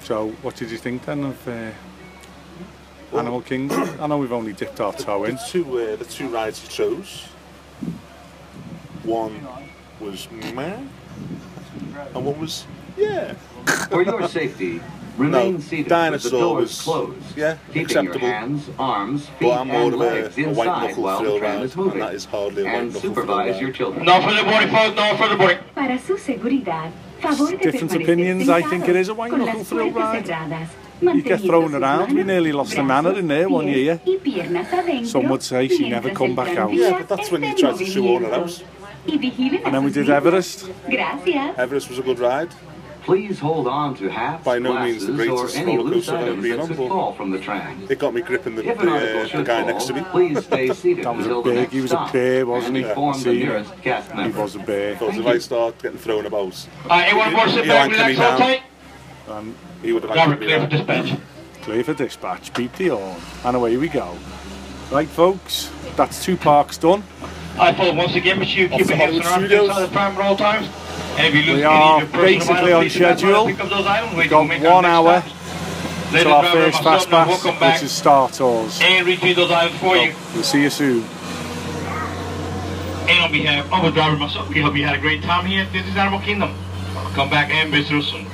So, 0.03 0.29
what 0.41 0.55
did 0.55 0.71
you 0.71 0.77
think 0.77 1.03
then 1.03 1.25
of 1.25 1.47
uh, 1.47 1.71
Animal 3.13 3.41
Kingdom? 3.41 3.89
I 3.99 4.07
know 4.07 4.17
we've 4.17 4.31
only 4.31 4.53
dipped 4.53 4.79
our 4.79 4.93
toe 4.93 5.23
in. 5.25 5.35
The 5.35 5.41
two, 5.49 5.79
uh, 5.79 5.95
the 5.95 6.05
two 6.05 6.27
rides 6.29 6.61
you 6.63 6.69
chose. 6.69 7.23
One 9.03 9.45
was 9.99 10.27
meh, 10.53 10.77
and 12.15 12.25
one 12.25 12.39
was 12.39 12.65
yeah. 12.97 13.33
For 13.89 14.03
your 14.03 14.27
safety, 14.27 14.81
remain 15.17 15.53
No, 15.55 15.59
seated 15.59 15.87
dinosaur 15.87 16.11
with 16.11 16.31
the 16.31 16.39
doors 16.39 16.61
was- 16.69 16.81
closed, 16.81 17.37
yeah, 17.37 17.57
keeping 17.67 17.83
acceptable. 17.83 18.19
your 18.27 18.31
hands, 18.35 18.69
arms, 18.77 19.25
feet, 19.25 19.35
But 19.49 19.59
I'm 19.61 19.67
more 19.69 19.81
and 19.83 19.93
of 19.93 19.99
legs 19.99 20.37
a, 20.37 20.43
a 20.43 20.53
white 20.53 20.67
inside 20.67 20.87
knuckle 20.87 21.03
while 21.03 21.17
the 21.17 21.23
thrill 21.23 21.39
tram 21.39 21.55
ride, 21.57 21.65
is 21.65 21.75
moving. 21.75 21.93
and 21.93 22.01
that 22.01 22.13
is 22.13 22.25
hardly 22.25 22.61
a 22.61 22.65
white 22.65 22.75
And 22.75 22.93
knuckle 22.93 23.01
supervise 23.09 23.51
ride. 23.53 23.61
your 23.61 23.71
children. 23.71 24.05
No 24.05 24.21
further 24.21 24.45
warning, 24.45 24.69
folks. 24.69 24.95
No 24.95 25.17
further 25.17 25.37
warning. 25.37 25.57
Para 25.75 25.99
su 25.99 26.17
seguridad, 26.17 26.91
favor 27.21 27.51
de 27.51 27.57
Different 27.57 27.95
opinions, 27.95 28.49
I 28.49 28.61
think 28.61 28.87
it 28.87 28.95
is 28.95 29.09
a 29.09 29.13
white 29.13 29.31
con 29.31 29.39
knuckle 29.45 29.63
thrill 29.63 29.91
ride. 29.91 30.25
cerradas, 30.25 30.67
You 31.01 31.21
get 31.21 31.41
thrown 31.41 31.73
around. 31.75 32.13
We 32.13 32.23
nearly 32.23 32.51
lost 32.51 32.75
the 32.75 32.83
manor 32.83 33.17
in 33.17 33.27
there 33.27 33.47
one 33.49 33.67
year. 33.67 33.97
pies 33.97 34.07
y 34.07 34.17
piernas 34.23 34.71
adentro, 34.73 35.05
Some 35.07 35.29
would 35.29 35.41
say 35.43 35.67
she 35.67 35.89
never 35.89 36.09
come 36.11 36.35
back 36.35 36.57
out. 36.57 36.73
Yeah, 36.73 36.97
but 36.99 37.07
that's 37.07 37.31
when 37.31 37.43
you 37.43 37.49
en 37.49 37.55
tried 37.57 37.77
to 37.77 37.85
shoehorn 37.85 38.25
it 38.25 38.31
movimiento. 38.31 38.61
out. 38.61 38.63
Y 39.07 39.17
vigilen 39.17 39.61
a 39.61 39.65
And 39.65 39.73
then 39.75 39.83
we 39.85 39.91
did. 39.91 40.09
Everest. 40.09 40.69
Everest 41.57 41.89
was 41.89 41.99
a 41.99 42.01
good 42.03 42.19
ride. 42.19 42.49
Please 43.05 43.39
hold 43.39 43.65
on 43.65 43.95
to 43.95 44.07
hats, 44.09 44.43
By 44.43 44.59
no 44.59 44.77
means 44.83 45.05
the 45.07 45.13
glasses, 45.13 45.29
or 45.31 45.35
greatest 45.37 45.57
any 45.57 45.77
roller 45.77 45.89
loose 45.89 46.05
coaster 46.05 46.17
I've 46.17 46.23
items 46.27 46.43
been 46.43 46.51
that 46.51 46.59
on, 46.61 46.67
could 46.67 46.77
but- 46.77 46.87
fall 46.89 47.13
from 47.13 47.31
the 47.31 47.39
tram. 47.39 47.87
It 47.89 47.97
got 47.97 48.13
me 48.13 48.21
gripping 48.21 48.55
the, 48.55 48.61
the, 48.61 48.69
uh, 48.71 48.75
the 49.37 49.43
guy 49.43 49.61
fall, 49.61 49.67
next 49.67 49.85
to 49.85 49.93
me. 49.93 50.01
please 50.11 50.43
stay 50.45 50.67
seated 50.73 51.05
That 51.05 51.15
was 51.15 51.25
a 51.25 51.29
until 51.29 51.41
the 51.41 51.51
big- 51.61 51.69
he 51.71 51.81
was 51.81 51.91
a 51.93 52.09
bear, 52.11 52.45
wasn't 52.45 52.75
he? 52.77 52.83
inform 52.83 53.13
I 53.15 53.17
the 53.17 53.23
see. 53.23 53.39
He 53.39 53.45
member. 54.15 54.41
was 54.41 54.55
a 54.55 54.59
bear. 54.59 54.93
Because 54.93 55.17
if 55.17 55.25
I 55.25 55.37
start 55.39 55.81
getting 55.81 55.97
thrown 55.97 56.25
about, 56.27 56.67
Uh, 56.89 56.93
anyone 56.95 57.33
more 57.33 57.47
sit 57.47 57.63
You 57.65 57.71
back, 57.71 57.89
anchor 57.97 58.61
relax, 59.29 59.37
me 59.37 59.37
hold 59.37 59.37
down. 59.37 59.37
tight. 59.37 59.37
Um, 59.37 59.55
he 59.81 59.91
would 59.93 60.03
have 60.03 60.11
Robert, 60.15 60.33
anchored 60.33 60.47
clear 60.47 60.59
for 60.61 60.67
dispatch. 60.67 61.19
clear 61.61 61.83
for 61.83 61.93
dispatch. 61.93 62.53
Beat 62.53 62.73
the 62.73 62.87
horn. 62.89 63.21
And 63.45 63.55
away 63.55 63.77
we 63.77 63.87
go. 63.87 64.17
Right, 64.91 65.07
folks. 65.07 65.71
That's 65.95 66.23
two 66.23 66.37
parks 66.37 66.77
done. 66.77 67.03
I 67.59 67.73
folks, 67.73 67.95
once 67.97 68.15
again, 68.15 68.39
make 68.39 68.47
sure 68.49 68.61
you 68.63 68.69
keep 68.69 68.87
the 68.87 68.95
your 68.95 69.07
hips 69.07 69.25
Hollywood 69.25 69.25
and 69.25 69.33
arms 69.33 69.45
Studios. 69.45 69.69
inside 69.69 69.81
the 69.85 69.93
tram 69.93 70.11
at 70.13 70.21
all 70.21 70.35
times. 70.37 70.67
And 71.17 71.27
if 71.27 71.35
you 71.35 71.41
lose 71.51 71.57
We 71.57 71.63
are 71.63 72.01
of 72.01 72.13
your 72.13 72.21
personal 72.21 72.39
basically 72.39 72.73
on 72.73 72.81
please 72.81 72.93
do 72.93 72.99
not 73.01 73.19
schedule. 73.19 73.45
Pick 73.45 73.59
up 73.59 73.69
those 73.69 73.85
items. 73.85 74.11
We 74.13 74.17
We've 74.21 74.29
got 74.29 74.47
make 74.47 74.63
one 74.63 74.85
hour 74.85 75.21
stops. 75.21 76.23
to 76.23 76.29
our 76.29 76.43
first 76.45 76.83
fast 76.83 77.09
pass, 77.09 77.27
welcome 77.27 77.59
back 77.59 77.73
which 77.75 77.83
is 77.83 77.91
Star 77.91 78.29
Tours. 78.29 78.79
and 78.81 79.05
retrieve 79.05 79.35
those 79.35 79.51
items 79.51 79.79
for 79.79 79.97
you. 79.97 80.13
We'll 80.33 80.43
see 80.43 80.61
you 80.63 80.69
soon. 80.69 81.03
And 83.09 83.19
on 83.25 83.31
behalf 83.31 83.71
of 83.73 83.83
the 83.83 83.91
driver 83.91 84.15
myself, 84.17 84.47
we 84.49 84.61
hope 84.61 84.75
you 84.75 84.85
had 84.85 84.95
a 84.95 85.01
great 85.01 85.21
time 85.23 85.45
here. 85.45 85.67
This 85.73 85.85
is 85.87 85.95
Animal 85.97 86.19
Kingdom. 86.19 86.53
Come 87.13 87.29
back 87.29 87.49
and 87.51 87.71
visit 87.71 87.93
us 87.97 88.05
soon. 88.07 88.25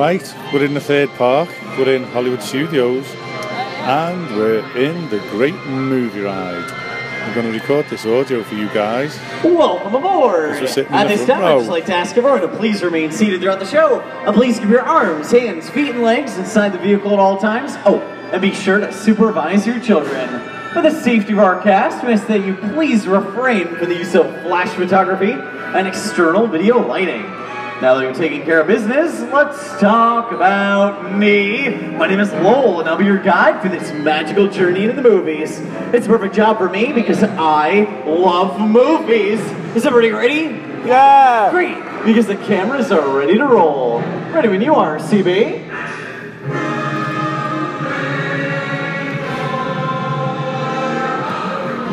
Right, 0.00 0.34
we're 0.50 0.64
in 0.64 0.72
the 0.72 0.80
third 0.80 1.10
park. 1.10 1.50
We're 1.76 1.94
in 1.94 2.04
Hollywood 2.04 2.42
Studios, 2.42 3.04
and 3.14 4.34
we're 4.34 4.64
in 4.74 5.10
the 5.10 5.18
Great 5.28 5.54
Movie 5.66 6.22
Ride. 6.22 6.70
I'm 6.70 7.34
going 7.34 7.44
to 7.44 7.52
record 7.52 7.84
this 7.90 8.06
audio 8.06 8.42
for 8.42 8.54
you 8.54 8.70
guys. 8.70 9.20
Welcome 9.44 9.94
aboard! 9.96 10.52
As 10.52 10.60
we're 10.62 10.66
sitting 10.68 10.94
in 10.94 10.98
At 10.98 11.08
this 11.08 11.26
time, 11.26 11.44
I'd 11.44 11.58
just 11.58 11.68
like 11.68 11.84
to 11.84 11.94
ask 11.94 12.16
everyone 12.16 12.40
to 12.40 12.48
please 12.48 12.82
remain 12.82 13.12
seated 13.12 13.42
throughout 13.42 13.58
the 13.58 13.66
show. 13.66 14.00
And 14.00 14.34
please 14.34 14.58
keep 14.58 14.70
your 14.70 14.80
arms, 14.80 15.30
hands, 15.32 15.68
feet, 15.68 15.90
and 15.90 16.00
legs 16.00 16.38
inside 16.38 16.72
the 16.72 16.78
vehicle 16.78 17.12
at 17.12 17.18
all 17.18 17.36
times. 17.36 17.72
Oh, 17.84 18.00
and 18.32 18.40
be 18.40 18.54
sure 18.54 18.80
to 18.80 18.90
supervise 18.94 19.66
your 19.66 19.80
children. 19.80 20.40
For 20.72 20.80
the 20.80 20.98
safety 21.02 21.34
of 21.34 21.40
our 21.40 21.60
cast, 21.60 22.02
we 22.06 22.14
ask 22.14 22.26
that 22.28 22.42
you 22.42 22.54
please 22.54 23.06
refrain 23.06 23.76
from 23.76 23.90
the 23.90 23.96
use 23.96 24.14
of 24.14 24.24
flash 24.44 24.70
photography 24.70 25.32
and 25.32 25.86
external 25.86 26.46
video 26.46 26.78
lighting. 26.78 27.39
Now 27.80 27.94
that 27.94 28.06
we've 28.06 28.14
taken 28.14 28.42
care 28.42 28.60
of 28.60 28.66
business, 28.66 29.20
let's 29.32 29.80
talk 29.80 30.32
about 30.32 31.16
me. 31.16 31.70
My 31.70 32.08
name 32.08 32.20
is 32.20 32.30
Lowell, 32.30 32.80
and 32.80 32.86
I'll 32.86 32.98
be 32.98 33.06
your 33.06 33.22
guide 33.22 33.62
for 33.62 33.70
this 33.70 33.90
magical 34.04 34.48
journey 34.48 34.82
into 34.82 35.00
the 35.00 35.08
movies. 35.08 35.60
It's 35.94 36.04
a 36.04 36.10
perfect 36.10 36.34
job 36.34 36.58
for 36.58 36.68
me 36.68 36.92
because 36.92 37.22
I 37.22 38.04
love 38.04 38.60
movies. 38.60 39.40
Is 39.74 39.86
everybody 39.86 40.10
ready? 40.10 40.60
Yeah! 40.86 41.50
Great, 41.50 41.82
because 42.04 42.26
the 42.26 42.36
cameras 42.36 42.92
are 42.92 43.16
ready 43.16 43.38
to 43.38 43.46
roll. 43.46 44.00
Ready 44.30 44.48
when 44.48 44.60
you 44.60 44.74
are, 44.74 44.98
CB. 44.98 45.66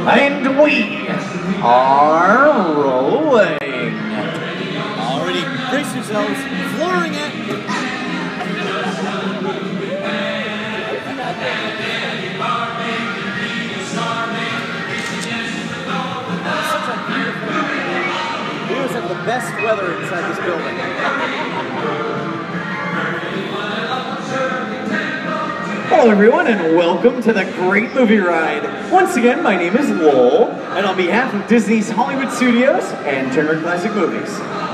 And 0.10 0.62
we 0.62 1.08
are 1.62 2.74
rolling. 2.84 3.67
Yourselves. 6.10 6.40
Flooring 6.78 7.14
it. 7.16 7.34
We 7.36 7.56
always 18.76 18.92
have 18.92 19.10
the 19.10 19.16
best 19.26 19.52
weather 19.62 20.02
inside 20.02 20.24
this 20.32 20.40
building. 20.46 22.37
Hello, 25.90 26.10
everyone, 26.12 26.48
and 26.48 26.76
welcome 26.76 27.22
to 27.22 27.32
the 27.32 27.46
Great 27.46 27.94
Movie 27.94 28.18
Ride. 28.18 28.92
Once 28.92 29.16
again, 29.16 29.42
my 29.42 29.56
name 29.56 29.78
is 29.78 29.90
Lowell, 29.90 30.52
and 30.52 30.86
on 30.86 30.98
behalf 30.98 31.34
of 31.34 31.48
Disney's 31.48 31.90
Hollywood 31.90 32.30
Studios 32.30 32.84
and 33.06 33.32
Turner 33.32 33.58
Classic 33.62 33.94
Movies, 33.94 34.30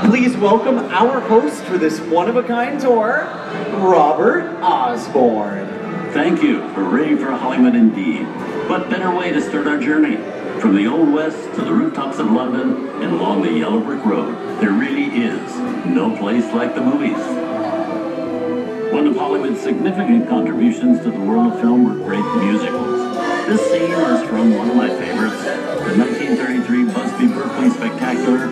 please 0.09 0.35
welcome 0.35 0.79
our 0.79 1.19
host 1.19 1.61
for 1.65 1.77
this 1.77 1.99
one 1.99 2.29
of 2.29 2.35
a 2.35 2.41
kind 2.41 2.81
tour, 2.81 3.27
Robert 3.73 4.59
Osborne. 4.63 5.67
Thank 6.13 6.41
you. 6.41 6.61
We're 6.75 7.15
for 7.17 7.31
Hollywood 7.31 7.75
indeed. 7.75 8.23
What 8.67 8.89
better 8.89 9.15
way 9.15 9.31
to 9.31 9.39
start 9.39 9.67
our 9.67 9.77
journey? 9.77 10.15
From 10.59 10.75
the 10.75 10.87
Old 10.87 11.13
West 11.13 11.37
to 11.53 11.61
the 11.61 11.71
rooftops 11.71 12.17
of 12.17 12.31
London 12.31 12.89
and 13.03 13.13
along 13.13 13.43
the 13.43 13.51
yellow 13.51 13.79
brick 13.79 14.03
road, 14.03 14.35
there 14.59 14.71
really 14.71 15.05
is 15.05 15.57
no 15.85 16.17
place 16.17 16.45
like 16.53 16.73
the 16.73 16.81
movies. 16.81 17.42
One 18.93 19.07
of 19.07 19.15
Hollywood's 19.15 19.59
significant 19.59 20.29
contributions 20.29 20.99
to 20.99 21.09
the 21.09 21.19
world 21.19 21.53
of 21.53 21.59
film 21.59 21.83
were 21.83 22.05
great 22.05 22.23
musicals. 22.45 23.17
This 23.47 23.59
scene 23.71 23.89
is 23.89 24.29
from 24.29 24.55
one 24.55 24.69
of 24.69 24.75
my 24.75 24.87
favorites, 24.87 25.43
the 25.43 25.97
1933 25.97 26.85
Busby 26.93 27.27
Berkeley 27.33 27.71
spectacular, 27.71 28.49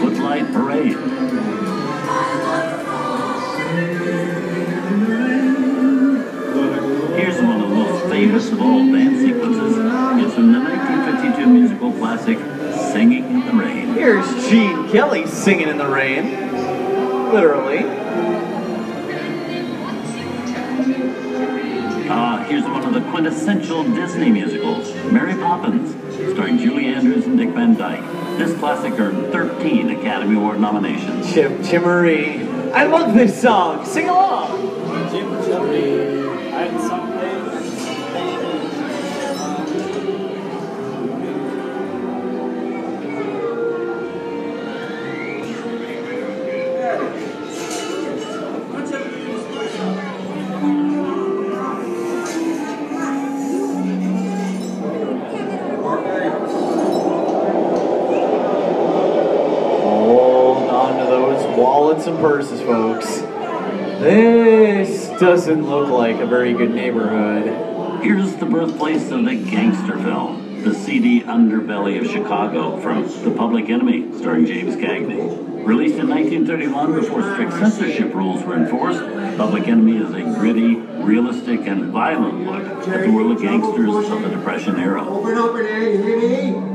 Footlight 0.00 0.52
Parade. 0.52 0.96
Here's 7.14 7.40
one 7.40 7.60
of 7.60 7.68
the 7.68 7.74
most 7.76 8.10
famous 8.10 8.50
of 8.50 8.60
all 8.60 8.90
dance 8.90 9.20
sequences 9.20 9.76
It's 9.78 10.34
from 10.34 10.52
the 10.52 10.58
1952 10.58 11.46
musical 11.46 11.92
classic, 11.92 12.38
Singing 12.92 13.26
in 13.26 13.46
the 13.46 13.52
Rain. 13.52 13.94
Here's 13.94 14.48
Gene 14.48 14.88
Kelly 14.90 15.28
singing 15.28 15.68
in 15.68 15.78
the 15.78 15.86
rain. 15.86 17.32
Literally. 17.32 18.03
Here's 22.54 22.66
one 22.66 22.84
of 22.84 22.94
the 22.94 23.10
quintessential 23.10 23.82
Disney 23.82 24.30
musicals, 24.30 24.94
Mary 25.10 25.34
Poppins, 25.34 25.90
starring 26.34 26.56
Julie 26.56 26.86
Andrews 26.86 27.26
and 27.26 27.36
Dick 27.36 27.48
Van 27.48 27.74
Dyke. 27.74 28.04
This 28.38 28.56
classic 28.60 28.92
earned 29.00 29.32
13 29.32 29.90
Academy 29.90 30.36
Award 30.36 30.60
nominations. 30.60 31.34
Chim 31.34 31.60
Chimmery. 31.64 32.48
I 32.72 32.84
love 32.84 33.12
this 33.12 33.42
song. 33.42 33.84
Sing 33.84 34.08
along. 34.08 34.60
Jim 35.10 35.28
Chumley. 35.42 36.28
I 36.52 36.66
had 36.66 36.80
some 36.80 37.13
purses, 62.24 62.62
folks. 62.62 63.18
This 64.00 65.08
doesn't 65.20 65.68
look 65.68 65.90
like 65.90 66.16
a 66.20 66.26
very 66.26 66.54
good 66.54 66.70
neighborhood. 66.70 68.02
Here's 68.02 68.34
the 68.36 68.46
birthplace 68.46 69.10
of 69.10 69.26
the 69.26 69.34
gangster 69.34 69.98
film, 69.98 70.62
the 70.64 70.72
seedy 70.72 71.20
underbelly 71.20 72.00
of 72.00 72.10
Chicago 72.10 72.80
from 72.80 73.02
The 73.24 73.30
Public 73.36 73.68
Enemy, 73.68 74.18
starring 74.20 74.46
James 74.46 74.74
Cagney. 74.74 75.66
Released 75.66 75.98
in 75.98 76.08
1931 76.08 76.94
before 76.94 77.34
strict 77.34 77.52
censorship 77.52 78.14
rules 78.14 78.42
were 78.42 78.56
enforced, 78.56 79.00
Public 79.36 79.68
Enemy 79.68 79.98
is 79.98 80.14
a 80.14 80.22
gritty, 80.38 80.76
realistic, 80.76 81.66
and 81.66 81.92
violent 81.92 82.46
look 82.46 82.88
at 82.88 83.04
the 83.04 83.12
world 83.12 83.32
of 83.32 83.42
gangsters 83.42 84.08
of 84.08 84.22
the 84.22 84.30
Depression 84.30 84.80
era. 84.80 85.04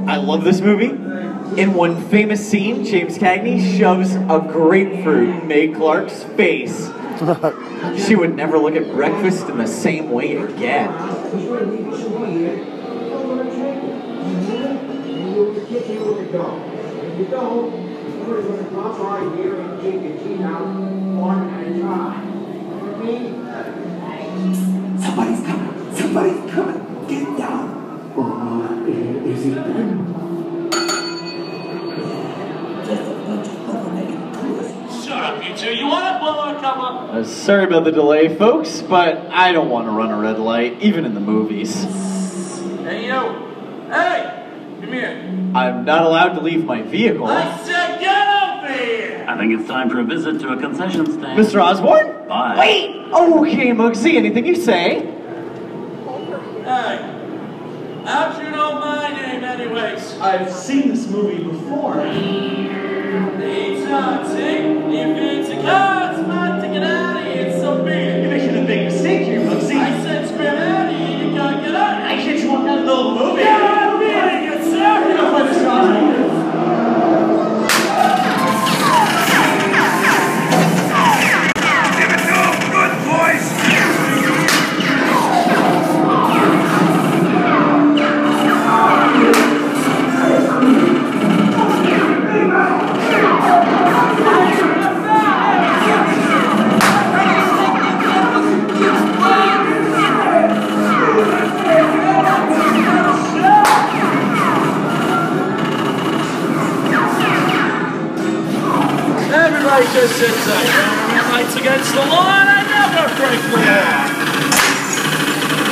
I 0.07 0.17
love 0.17 0.43
this 0.43 0.62
movie. 0.62 1.18
In 1.60 1.74
one 1.74 2.02
famous 2.08 2.50
scene, 2.50 2.86
James 2.86 3.17
Cagney 3.17 3.78
shoves 3.78 4.15
a 4.15 4.39
grapefruit 4.39 5.28
in 5.28 5.45
Mae 5.45 5.67
Clarke's 5.67 6.24
face. 6.24 6.89
she 8.08 8.15
would 8.15 8.34
never 8.34 8.58
look 8.58 8.78
at 8.78 8.89
breakfast 8.91 9.50
in 9.50 9.58
the 9.58 9.67
same 9.67 10.10
way 10.10 10.38
again. 10.38 10.89
Somebody's 24.98 25.45
coming. 25.45 25.93
Somebody's 25.93 26.52
coming. 26.52 27.06
Get 27.10 27.38
down. 27.38 28.13
Or 28.15 28.88
is 29.28 29.43
he 29.43 29.54
done? 29.54 30.29
You 35.49 35.57
two. 35.57 35.73
You 35.75 35.88
want 35.88 36.15
to 36.15 36.19
blow 36.19 36.39
our 36.39 36.59
cover? 36.59 37.19
Uh, 37.19 37.23
sorry 37.23 37.65
about 37.65 37.83
the 37.83 37.91
delay, 37.91 38.35
folks, 38.35 38.81
but 38.81 39.17
I 39.27 39.51
don't 39.51 39.69
want 39.69 39.88
to 39.88 39.91
run 39.91 40.12
a 40.12 40.17
red 40.17 40.39
light, 40.39 40.81
even 40.81 41.05
in 41.05 41.13
the 41.13 41.19
movies. 41.19 41.83
Hey, 42.83 43.07
you. 43.07 43.19
Hey, 43.89 44.47
come 44.81 44.93
here. 44.93 45.51
I'm 45.55 45.85
not 45.85 46.03
allowed 46.03 46.33
to 46.33 46.41
leave 46.41 46.65
my 46.65 46.81
vehicle. 46.83 47.25
I 47.25 47.57
said 47.63 47.99
get 47.99 48.27
over 48.27 48.73
here. 48.73 49.25
I 49.27 49.38
think 49.38 49.59
it's 49.59 49.67
time 49.67 49.89
for 49.89 49.99
a 49.99 50.03
visit 50.03 50.39
to 50.41 50.49
a 50.49 50.59
concession 50.59 51.05
stand. 51.05 51.39
Mr. 51.39 51.62
Osborne? 51.62 52.27
Bye. 52.27 52.57
Wait! 52.57 52.95
Okay, 53.12 53.71
Muggsy, 53.71 54.15
anything 54.15 54.45
you 54.45 54.55
say? 54.55 54.99
Hey, 56.63 57.01
how'd 58.05 58.43
you 58.43 58.51
know 58.51 58.79
my 58.79 59.09
name 59.09 59.43
anyways? 59.43 60.19
I've 60.19 60.51
seen 60.51 60.89
this 60.89 61.07
movie 61.07 61.43
before. 61.43 61.95
Hunting. 63.89 64.93
If 64.93 65.17
it's 65.17 65.49
a 65.49 65.62
car, 65.63 66.09
just 109.93 110.15
sit 110.17 110.30
tight. 110.45 110.69
Red 111.10 111.25
lights 111.32 111.56
against 111.56 111.93
the 111.93 112.06
law, 112.06 112.30
and 112.30 112.49
I 112.49 112.62
never 112.69 113.10
break 113.17 113.41
the 113.49 113.58
law. 113.58 114.19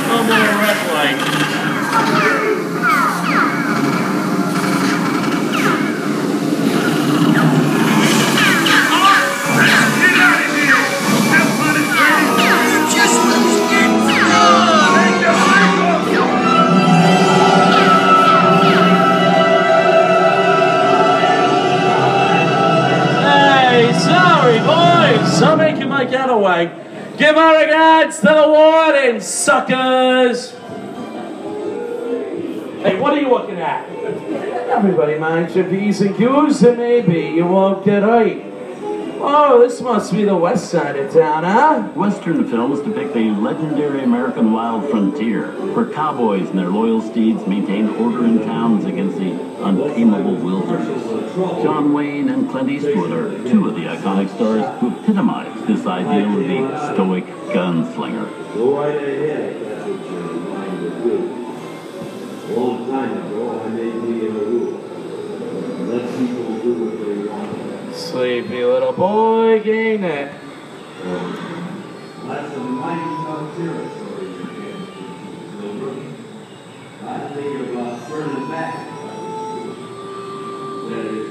No 0.08 0.24
more 0.24 0.52
red 0.62 0.80
light. 0.94 1.57
Regards 28.08 28.20
to 28.20 28.28
the 28.28 28.48
warden, 28.48 29.22
suckers. 29.22 30.52
Hey, 32.82 33.00
what 33.00 33.14
are 33.14 33.20
you 33.20 33.30
looking 33.30 33.60
at? 33.60 33.90
Everybody 34.70 35.20
minds 35.20 35.56
your 35.56 35.70
P's 35.70 36.02
and 36.02 36.16
Q's, 36.16 36.64
and 36.64 36.78
maybe 36.78 37.36
you 37.36 37.46
won't 37.46 37.84
get 37.84 38.04
right. 38.04 38.47
Oh, 39.20 39.60
this 39.60 39.82
must 39.82 40.12
be 40.12 40.26
the 40.26 40.36
west 40.36 40.70
side 40.70 40.96
of 40.96 41.12
town, 41.12 41.44
huh? 41.44 41.82
Western 41.96 42.48
films 42.48 42.82
depict 42.82 43.14
the 43.14 43.32
legendary 43.32 44.04
American 44.04 44.52
wild 44.52 44.90
frontier, 44.92 45.52
where 45.74 45.86
cowboys 45.86 46.48
and 46.50 46.60
their 46.60 46.70
loyal 46.70 47.02
steeds 47.02 47.46
maintained 47.48 47.90
order 47.98 48.26
in 48.26 48.40
towns 48.46 48.86
against 48.86 49.18
the 49.18 49.32
untamable 49.64 50.36
wilderness. 50.36 51.34
John 51.64 51.94
Wayne 51.94 52.30
and 52.30 52.50
Clint 52.50 52.70
Eastwood 52.70 53.12
are 53.12 53.50
two 53.50 53.68
of 53.68 53.76
the 53.76 53.86
iconic 53.86 54.30
stars 54.36 54.80
who 54.80 54.92
epitomize 54.92 55.68
this 55.68 55.86
ideal 55.88 56.40
of 56.40 56.48
the 56.48 56.94
stoic 56.94 57.26
gunslinger. 57.26 58.54
Go 58.54 58.80
right 58.80 58.96
ahead. 58.96 59.62
That's 59.66 59.90
what 59.90 60.12
your 60.12 60.22
mind 60.22 60.82
would 60.84 61.04
do. 61.04 61.18
A 62.46 62.60
long 62.60 62.88
time 62.88 63.18
ago, 63.18 63.62
I 63.62 63.68
made 63.70 63.96
me 63.96 64.28
a 64.28 64.30
rule. 64.30 64.80
Let 65.88 66.04
people 66.20 66.60
do 66.60 66.72
what 66.86 66.96
they 67.06 67.28
want. 67.28 67.96
Sleepy 68.18 68.66
little 68.66 68.94
boy, 68.94 69.62
ain't 69.62 70.04
it? 70.04 70.32
That's 71.04 72.56
a 72.56 72.60
mighty 72.60 73.16
tough 73.24 73.56
territory 73.56 74.26
you're 74.34 74.50
in, 74.66 74.80
Wilbur. 75.62 75.94
I 77.06 77.08
think 77.30 77.70
about 77.70 78.08
turning 78.10 78.50
back. 78.50 78.76
That 80.90 81.06
is 81.14 81.28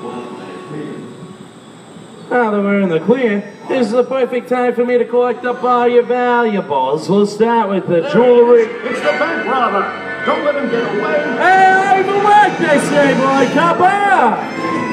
one 0.00 0.24
last 0.38 0.64
thing. 0.70 2.30
Now 2.30 2.50
that 2.50 2.62
we're 2.62 2.80
in 2.80 2.88
the 2.88 3.00
clear, 3.00 3.52
this 3.68 3.88
is 3.88 3.92
the 3.92 4.04
perfect 4.04 4.48
time 4.48 4.74
for 4.74 4.86
me 4.86 4.96
to 4.96 5.04
collect 5.04 5.44
up 5.44 5.62
all 5.62 5.86
your 5.86 6.04
valuables. 6.04 7.10
We'll 7.10 7.26
start 7.26 7.68
with 7.68 7.88
the 7.88 8.08
jewelry. 8.08 8.62
It's 8.88 9.00
the 9.00 9.18
bank 9.18 9.46
robber! 9.46 10.24
Don't 10.24 10.46
let 10.46 10.54
him 10.54 10.70
get 10.70 10.82
away! 10.96 11.20
Hey, 11.36 12.00
over 12.00 12.24
work, 12.24 12.58
they 12.58 12.78
say, 12.78 13.12
boy, 13.12 13.52
copper! 13.52 14.83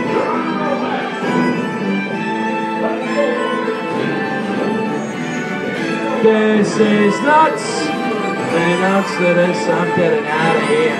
This 6.21 6.77
is 6.77 7.19
nuts. 7.23 7.63
And 7.63 8.81
nuts 8.81 9.11
to 9.15 9.33
this, 9.33 9.67
I'm 9.67 9.97
getting 9.97 10.23
out 10.27 10.55
of 10.55 10.67
here. 10.67 10.95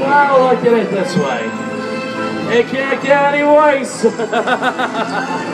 Well, 0.00 0.54
look 0.54 0.64
at 0.66 0.72
it 0.74 0.90
this 0.90 1.16
way. 1.16 1.48
It 2.58 2.66
can't 2.66 3.02
get 3.02 3.34
any 3.34 3.42
worse. 3.42 4.04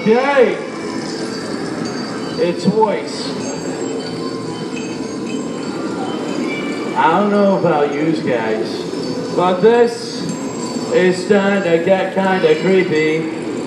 okay. 0.00 0.56
It's 2.42 2.66
worse. 2.66 3.43
I 6.96 7.18
don't 7.18 7.30
know 7.32 7.58
about 7.58 7.92
you 7.92 8.12
guys, 8.22 9.34
but 9.34 9.60
this 9.60 10.30
is 10.92 11.26
starting 11.26 11.64
to 11.64 11.84
get 11.84 12.14
kind 12.14 12.44
of 12.44 12.56
creepy. 12.58 13.18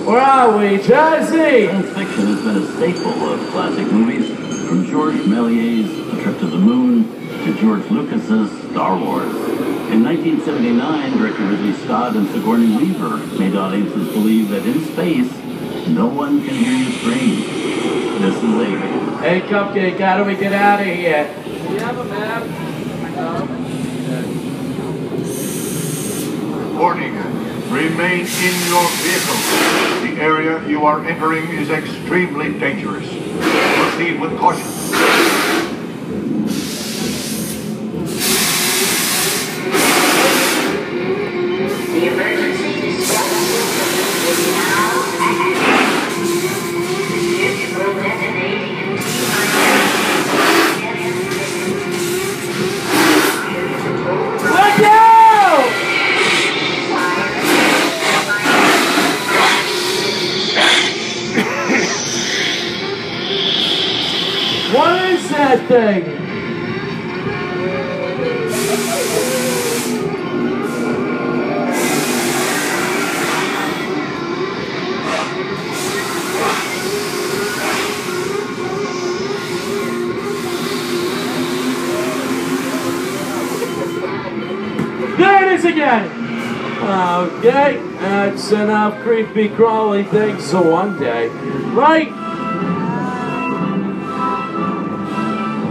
Where 0.04 0.18
are 0.18 0.56
we, 0.56 0.78
Jesse? 0.78 1.66
Science 1.66 1.86
fiction 1.88 2.26
has 2.26 2.42
been 2.42 2.56
a 2.56 2.66
staple 2.76 3.30
of 3.30 3.50
classic 3.50 3.92
movies, 3.92 4.30
from 4.66 4.86
Georges 4.86 5.26
Méliès's 5.26 6.18
A 6.18 6.22
Trip 6.22 6.38
to 6.38 6.46
the 6.46 6.56
Moon 6.56 7.04
to 7.44 7.54
George 7.60 7.90
Lucas's 7.90 8.50
Star 8.70 8.98
Wars. 8.98 9.34
In 9.92 10.02
1979, 10.04 11.18
director 11.18 11.44
Ridley 11.44 11.74
Scott 11.84 12.16
and 12.16 12.26
Sigourney 12.30 12.76
Weaver 12.78 13.18
made 13.38 13.54
audiences 13.54 14.08
believe 14.14 14.48
that 14.48 14.64
in 14.64 14.82
space, 14.86 15.30
no 15.88 16.06
one 16.06 16.42
can 16.46 16.54
hear 16.54 16.72
you 16.72 16.92
scream. 16.92 18.22
This 18.22 18.36
is 18.36 18.42
Alien. 18.42 19.18
Hey, 19.18 19.40
Cupcake, 19.42 20.00
how 20.00 20.16
do 20.16 20.24
we 20.24 20.34
get 20.34 20.54
out 20.54 20.80
of 20.80 20.86
here? 20.86 21.34
Do 21.44 21.74
You 21.74 21.80
have 21.80 21.98
a 21.98 22.04
map? 22.04 22.67
Warning. 26.78 27.16
Remain 27.68 28.20
in 28.20 28.56
your 28.68 28.86
vehicle. 29.02 29.34
The 30.06 30.22
area 30.22 30.68
you 30.68 30.84
are 30.84 31.04
entering 31.04 31.48
is 31.48 31.68
extremely 31.70 32.56
dangerous. 32.60 33.08
Proceed 33.08 34.20
with 34.20 34.38
caution. 34.38 35.07
That's 88.50 88.62
enough 88.62 89.02
creepy 89.02 89.48
crawly 89.50 90.04
things 90.04 90.50
for 90.50 90.62
one 90.62 90.98
day. 90.98 91.28
Right? 91.74 92.10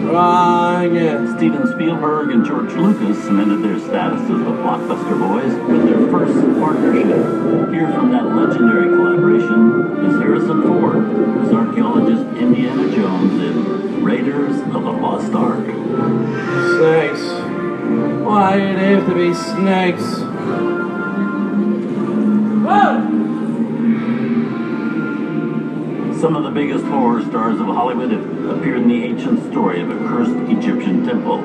Wrong. 0.05 1.37
Steven 1.37 1.67
Spielberg 1.73 2.31
and 2.31 2.45
George 2.45 2.73
Lucas 2.73 3.23
cemented 3.23 3.63
their 3.63 3.79
status 3.79 4.21
as 4.21 4.27
the 4.27 4.35
blockbuster 4.35 5.17
boys 5.17 5.53
with 5.67 5.85
their 5.85 6.07
first 6.11 6.39
partnership. 6.59 7.07
Here 7.73 7.91
from 7.93 8.11
that 8.11 8.25
legendary 8.35 8.89
collaboration 8.95 10.05
is 10.05 10.21
Harrison 10.21 10.61
Ford 10.61 11.45
as 11.45 11.53
archaeologist 11.53 12.37
Indiana 12.37 12.95
Jones 12.95 13.41
in 13.41 14.03
Raiders 14.03 14.55
of 14.61 14.71
the 14.71 14.79
Lost 14.79 15.33
Ark. 15.33 15.65
Snakes. 16.77 17.23
Why 18.23 18.57
did 18.57 18.75
it 18.75 18.77
have 18.77 19.07
to 19.07 19.15
be 19.15 19.33
snakes? 19.33 20.26
Some 26.19 26.35
of 26.35 26.43
the 26.43 26.49
biggest 26.49 26.83
horror 26.85 27.21
stars 27.21 27.59
of 27.59 27.67
Hollywood 27.67 28.09
have 28.09 28.57
appeared 28.57 28.81
in 28.81 28.87
the 28.87 29.03
ancient 29.03 29.51
story 29.51 29.81
of 29.81 29.91
a 29.91 29.97
cursed 30.07 30.31
Egyptian 30.49 31.05
temple. 31.05 31.35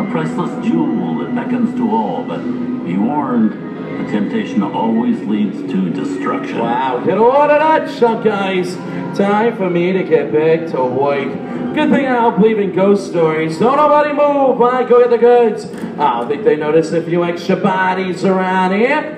A 0.00 0.10
priceless 0.10 0.66
jewel 0.66 1.18
that 1.18 1.36
beckons 1.36 1.72
to 1.76 1.88
all, 1.88 2.24
but 2.24 2.38
be 2.84 2.96
warned, 2.96 3.52
the 3.52 4.10
temptation 4.10 4.64
always 4.64 5.20
leads 5.20 5.58
to 5.72 5.90
destruction. 5.90 6.58
Wow, 6.58 7.00
get 7.06 7.16
all 7.16 7.30
of 7.30 7.48
that 7.48 7.88
shut, 7.96 8.24
guys. 8.24 8.74
Time 9.16 9.56
for 9.56 9.70
me 9.70 9.92
to 9.92 10.02
get 10.02 10.32
back 10.32 10.66
to 10.72 10.84
work. 10.84 11.32
Good 11.74 11.90
thing 11.90 12.06
I 12.06 12.14
don't 12.14 12.40
believe 12.40 12.58
in 12.58 12.72
ghost 12.74 13.06
stories. 13.06 13.60
Don't 13.60 13.76
nobody 13.76 14.10
move 14.10 14.60
I 14.60 14.82
go 14.82 14.98
get 14.98 15.10
the 15.10 15.18
goods. 15.18 15.66
I 15.96 16.18
don't 16.18 16.28
think 16.28 16.42
they 16.42 16.56
notice 16.56 16.90
a 16.90 17.04
few 17.04 17.22
extra 17.22 17.54
bodies 17.54 18.24
around 18.24 18.72
here. 18.72 19.17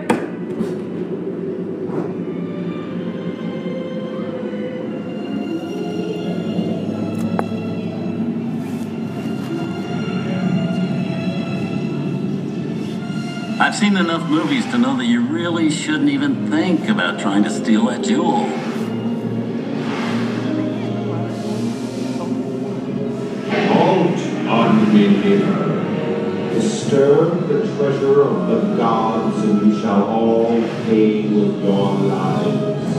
I've 13.70 13.76
seen 13.76 13.96
enough 13.96 14.28
movies 14.28 14.64
to 14.72 14.78
know 14.78 14.96
that 14.96 15.04
you 15.04 15.24
really 15.24 15.70
shouldn't 15.70 16.08
even 16.08 16.50
think 16.50 16.88
about 16.88 17.20
trying 17.20 17.44
to 17.44 17.50
steal 17.50 17.86
that 17.86 18.02
jewel. 18.02 18.48
Halt 23.68 24.92
Mimir. 24.92 26.52
Disturb 26.52 27.46
the 27.46 27.60
treasure 27.76 28.22
of 28.22 28.48
the 28.48 28.76
gods, 28.76 29.40
and 29.44 29.64
you 29.64 29.80
shall 29.80 30.02
all 30.02 30.48
pay 30.86 31.28
with 31.28 31.62
your 31.62 31.92
lives. 31.92 32.89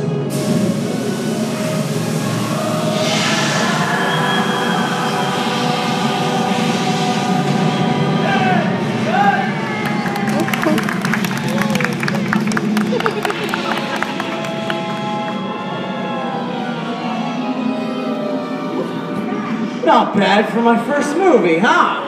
Not 20.01 20.15
bad 20.15 20.51
for 20.51 20.63
my 20.63 20.83
first 20.85 21.15
movie, 21.15 21.59
huh? 21.59 22.01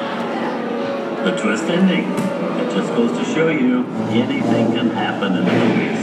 The 1.25 1.37
twist 1.37 1.65
ending. 1.65 2.05
It 2.59 2.73
just 2.73 2.89
goes 2.95 3.15
to 3.15 3.23
show 3.23 3.49
you 3.49 3.85
anything 4.09 4.71
can 4.71 4.89
happen 4.89 5.37
in 5.37 5.45
the 5.45 5.51
movies. 5.51 5.99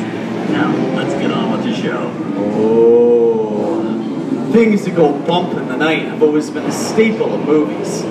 Now, 0.53 0.73
let's 0.95 1.13
get 1.15 1.33
on 1.33 1.51
with 1.51 1.65
the 1.65 1.75
show. 1.75 2.15
Oh. 2.55 3.83
Things 4.53 4.85
that 4.85 4.95
go 4.95 5.19
bump 5.27 5.55
in 5.59 5.67
the 5.67 5.77
night 5.77 6.05
have 6.05 6.23
always 6.23 6.49
been 6.49 6.63
a 6.65 6.71
staple 6.71 7.35
of 7.35 7.45
movies. 7.45 8.05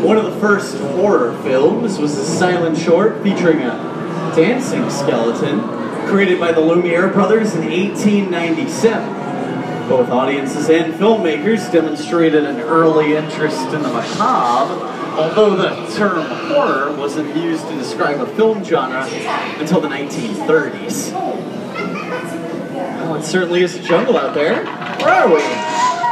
One 0.00 0.16
of 0.16 0.24
the 0.24 0.40
first 0.40 0.78
horror 0.78 1.36
films 1.42 1.98
was 1.98 2.16
a 2.16 2.24
silent 2.24 2.78
short 2.78 3.22
featuring 3.22 3.60
a 3.60 4.32
dancing 4.34 4.88
skeleton 4.88 5.60
created 6.08 6.40
by 6.40 6.52
the 6.52 6.62
Lumiere 6.62 7.08
brothers 7.08 7.54
in 7.54 7.68
1897. 7.68 9.15
Both 9.88 10.10
audiences 10.10 10.68
and 10.68 10.94
filmmakers 10.94 11.70
demonstrated 11.70 12.44
an 12.44 12.58
early 12.58 13.14
interest 13.14 13.68
in 13.68 13.82
the 13.82 13.88
macabre, 13.88 14.84
although 15.16 15.54
the 15.54 15.94
term 15.94 16.26
horror 16.48 16.92
wasn't 16.96 17.36
used 17.36 17.68
to 17.68 17.74
describe 17.76 18.20
a 18.20 18.26
film 18.34 18.64
genre 18.64 19.06
until 19.58 19.80
the 19.80 19.88
1930s. 19.88 21.12
Well, 22.72 23.14
it 23.14 23.22
certainly 23.22 23.62
is 23.62 23.76
a 23.76 23.80
jungle 23.80 24.16
out 24.16 24.34
there. 24.34 24.64
Where 24.64 25.14
are 25.14 25.28
we? 25.28 25.36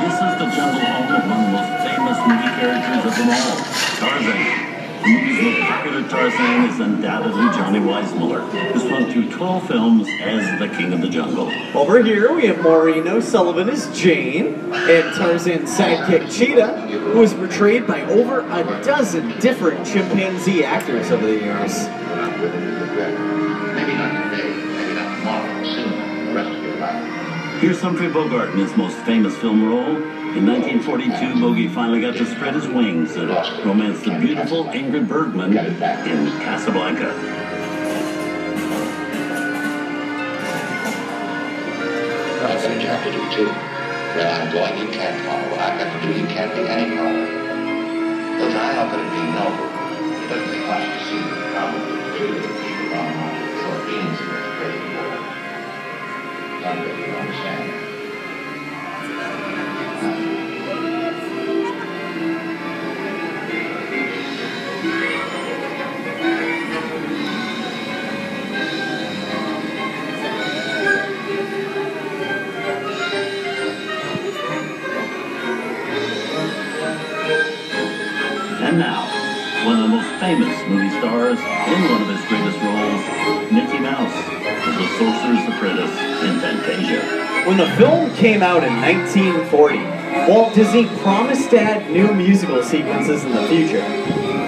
This 0.04 0.14
is 0.14 0.20
the 0.38 0.50
jungle 0.54 0.80
home 0.80 1.10
of 1.10 1.24
one 1.28 1.40
of 1.40 1.46
the 1.46 1.52
most 1.52 1.72
famous 1.82 2.18
movie 2.28 2.52
characters 2.60 3.04
of 3.04 3.14
them 3.18 3.30
all, 3.30 3.56
Tarzan. 3.98 4.73
The 5.04 5.10
movie's 5.10 5.42
most 5.42 5.60
popular 5.68 6.08
Tarzan 6.08 6.70
is 6.70 6.80
undoubtedly 6.80 7.42
Johnny 7.52 7.78
Weissmuller, 7.78 8.48
who 8.72 8.80
spun 8.80 9.12
through 9.12 9.30
12 9.30 9.66
films 9.66 10.08
as 10.18 10.58
the 10.58 10.66
King 10.68 10.94
of 10.94 11.02
the 11.02 11.10
Jungle. 11.10 11.52
Over 11.76 12.02
here 12.02 12.34
we 12.34 12.46
have 12.46 12.62
Maureen 12.62 13.06
O'Sullivan 13.06 13.68
as 13.68 13.94
Jane, 13.94 14.54
and 14.72 15.14
Tarzan's 15.14 15.68
sidekick 15.68 16.34
Cheetah, 16.34 16.88
who 16.88 17.18
was 17.18 17.34
portrayed 17.34 17.86
by 17.86 18.00
over 18.04 18.40
a 18.40 18.82
dozen 18.82 19.38
different 19.40 19.86
chimpanzee 19.86 20.64
actors 20.64 21.10
over 21.10 21.26
the 21.26 21.34
years. 21.34 21.86
Here's 27.60 27.80
Humphrey 27.82 28.08
Bogart 28.08 28.52
in 28.52 28.58
his 28.58 28.74
most 28.74 28.96
famous 29.04 29.36
film 29.36 29.68
role, 29.68 30.23
In 30.34 30.46
1942, 30.46 31.40
Bogey 31.40 31.68
finally 31.68 32.00
got 32.00 32.14
to 32.14 32.26
spread 32.26 32.54
his 32.54 32.66
wings 32.66 33.14
and 33.14 33.30
romance 33.64 34.02
the 34.02 34.18
beautiful 34.18 34.64
Ingrid 34.64 35.06
Bergman 35.06 35.56
in 35.56 36.26
Casablanca. 36.42 37.14
What 42.42 42.50
you 42.82 42.88
to 43.04 43.12
do 43.12 43.22
too. 43.30 43.46
When 43.46 44.26
I'm 44.26 44.50
can't 44.90 45.24
follow. 45.24 45.54
I've 45.54 45.78
can't 46.26 46.52
be 46.52 46.66
any 46.66 46.98
I 48.58 48.74
it 48.90 49.06
noble. 49.38 49.70
It 50.18 50.28
doesn't 50.34 50.50
to 50.82 51.04
see 51.06 51.22
the 51.22 51.38
the 52.42 52.58
people 52.66 52.98
beans. 53.86 54.18
None 56.58 56.78
of 56.78 56.86
it, 56.90 57.06
you 57.06 57.14
understand. 57.14 57.83
Famous 80.24 80.68
movie 80.68 80.88
stars 80.88 81.38
in 81.38 81.80
one 81.92 82.00
of 82.00 82.08
his 82.08 82.24
greatest 82.28 82.58
roles, 82.64 83.52
Mickey 83.52 83.78
Mouse, 83.78 84.10
as 84.40 84.74
the 84.78 84.86
Sorcerer's 84.96 85.54
Apprentice 85.54 85.90
in 86.24 86.40
Fantasia. 86.40 87.46
When 87.46 87.58
the 87.58 87.70
film 87.76 88.10
came 88.14 88.42
out 88.42 88.64
in 88.64 88.72
1940, 88.80 90.32
Walt 90.32 90.54
Disney 90.54 90.86
promised 91.02 91.50
to 91.50 91.60
add 91.60 91.90
new 91.90 92.10
musical 92.14 92.62
sequences 92.62 93.22
in 93.22 93.32
the 93.32 93.46
future. 93.48 93.82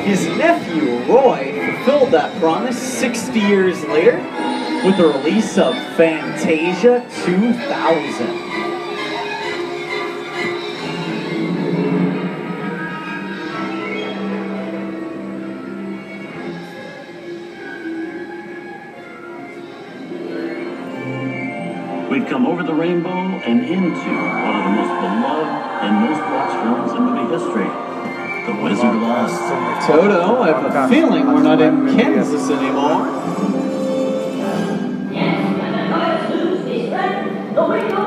His 0.01 0.27
nephew, 0.39 0.97
Roy, 1.13 1.53
fulfilled 1.75 2.11
that 2.13 2.35
promise 2.41 2.79
60 2.79 3.39
years 3.39 3.85
later 3.85 4.17
with 4.83 4.97
the 4.97 5.09
release 5.09 5.59
of 5.59 5.75
Fantasia 5.95 7.07
2000. 7.27 8.66
We've 22.67 22.75
come 22.75 22.81
over 22.81 22.91
the 22.91 22.95
rainbow 22.95 23.45
and 23.47 23.65
into 23.65 23.79
one 23.79 24.57
of 24.57 24.65
the 24.65 24.71
most 24.71 24.95
beloved 25.01 25.51
and 25.83 25.93
most 26.03 26.23
watched 26.33 26.57
films 26.63 26.93
in 26.93 27.03
movie 27.05 27.29
history, 27.33 27.71
The 28.47 28.55
Wizard 28.63 28.97
of 28.97 29.03
Oz. 29.03 29.87
Toto, 29.87 30.43
I 30.43 30.49
have 30.49 30.65
a 30.75 30.89
feeling 30.89 31.27
we're 31.27 31.43
not 31.43 31.61
in 31.61 31.97
Kansas 31.97 32.51
anymore. 32.51 33.07
The 37.55 38.06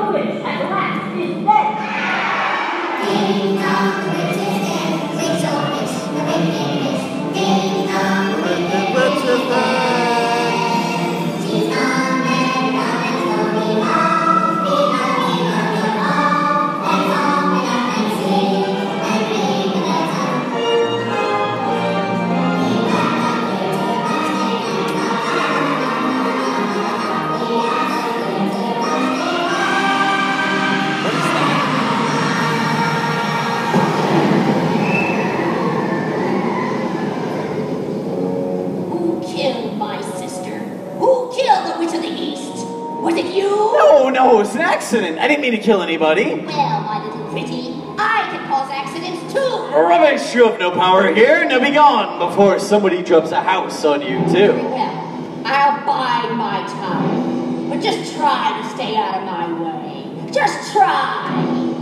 No, 44.30 44.36
no, 44.36 44.42
it 44.42 44.46
was 44.46 44.54
an 44.54 44.60
accident. 44.60 45.18
I 45.18 45.26
didn't 45.26 45.42
mean 45.42 45.50
to 45.50 45.58
kill 45.58 45.82
anybody. 45.82 46.36
Well, 46.36 46.80
my 46.82 47.04
little 47.04 47.26
pretty, 47.32 47.74
I 47.98 48.28
can 48.30 48.46
cause 48.46 48.70
accidents 48.70 49.32
too. 49.32 49.74
Rubbish, 49.74 50.32
you 50.36 50.46
have 50.46 50.56
no 50.60 50.70
power 50.70 51.12
here. 51.12 51.44
Now 51.46 51.58
be 51.58 51.72
gone 51.72 52.20
before 52.20 52.60
somebody 52.60 53.02
drops 53.02 53.32
a 53.32 53.42
house 53.42 53.84
on 53.84 54.02
you, 54.02 54.20
too. 54.30 54.52
Well, 54.52 55.42
I'll 55.44 55.84
bide 55.84 56.30
my 56.36 56.64
time. 56.68 57.70
But 57.70 57.80
just 57.82 58.14
try 58.14 58.62
to 58.62 58.68
stay 58.76 58.94
out 58.94 59.16
of 59.16 59.24
my 59.24 59.48
way. 59.62 60.30
Just 60.30 60.72
try. 60.72 61.26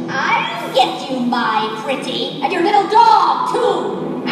I'll 0.08 0.74
get 0.74 1.10
you, 1.10 1.20
my 1.20 1.68
pretty, 1.84 2.40
and 2.42 2.50
your 2.50 2.62
little 2.62 2.88
dog, 2.88 3.52
too. 3.52 4.24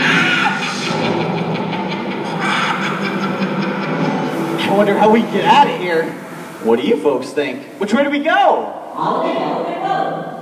I 4.63 4.75
wonder 4.75 4.97
how 4.97 5.11
we 5.13 5.21
get 5.21 5.45
out 5.45 5.69
of 5.69 5.79
here. 5.79 6.26
What 6.67 6.81
do 6.81 6.87
you 6.87 6.97
folks 6.97 7.31
think? 7.31 7.63
Which 7.81 7.95
way 7.95 8.03
do 8.03 8.11
we 8.11 8.19
go? 8.19 8.73
Follow 8.97 9.23
the 9.23 9.35
Yellow 9.39 9.63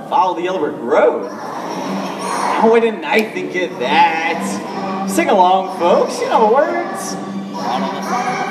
Road. 0.01 0.09
Follow 0.09 0.35
the 0.35 0.71
Road. 0.71 1.29
Oh, 1.31 2.67
why 2.71 2.79
didn't 2.79 3.05
I 3.05 3.21
think 3.31 3.55
of 3.55 3.77
that? 3.77 5.07
Sing 5.07 5.29
along, 5.29 5.77
folks. 5.77 6.19
You 6.19 6.29
know 6.29 6.47
the 6.47 6.55
words. 6.55 8.44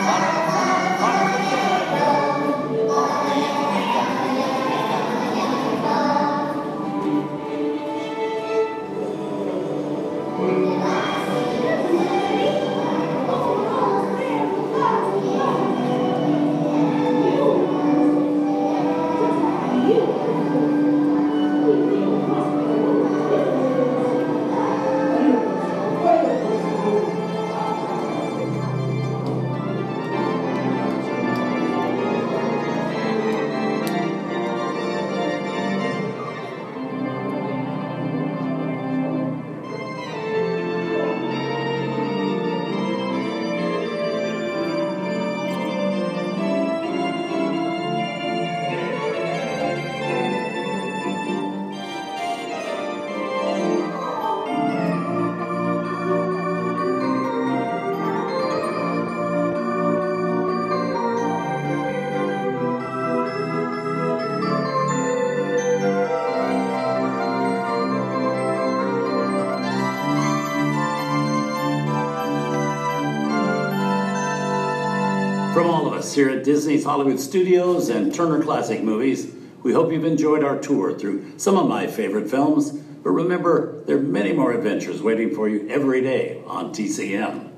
Here 76.14 76.30
at 76.30 76.44
Disney's 76.44 76.84
Hollywood 76.84 77.18
Studios 77.18 77.88
and 77.88 78.14
Turner 78.14 78.42
Classic 78.42 78.82
Movies, 78.82 79.34
we 79.62 79.72
hope 79.72 79.90
you've 79.90 80.04
enjoyed 80.04 80.44
our 80.44 80.58
tour 80.58 80.96
through 80.96 81.38
some 81.38 81.56
of 81.56 81.68
my 81.68 81.86
favorite 81.86 82.30
films. 82.30 82.70
But 82.70 83.10
remember, 83.10 83.82
there 83.84 83.96
are 83.96 84.00
many 84.00 84.32
more 84.32 84.52
adventures 84.52 85.02
waiting 85.02 85.34
for 85.34 85.48
you 85.48 85.68
every 85.68 86.02
day 86.02 86.42
on 86.46 86.72
TCM. 86.72 87.50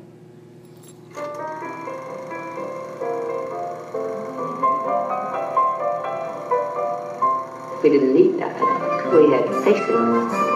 We 7.83 7.91
didn't 7.91 8.15
need 8.15 8.39
that. 8.39 9.13
We 9.13 9.31
had 9.31 9.65
safety. 9.65 10.56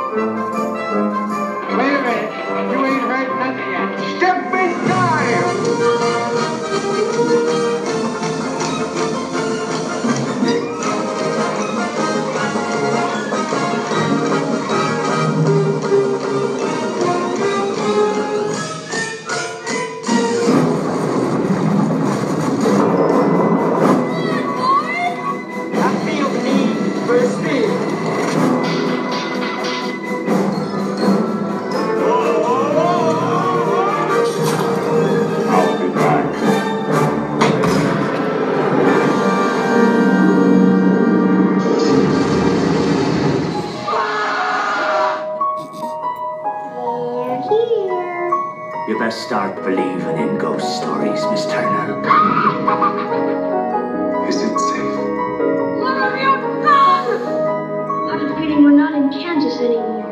Anymore. 59.60 60.06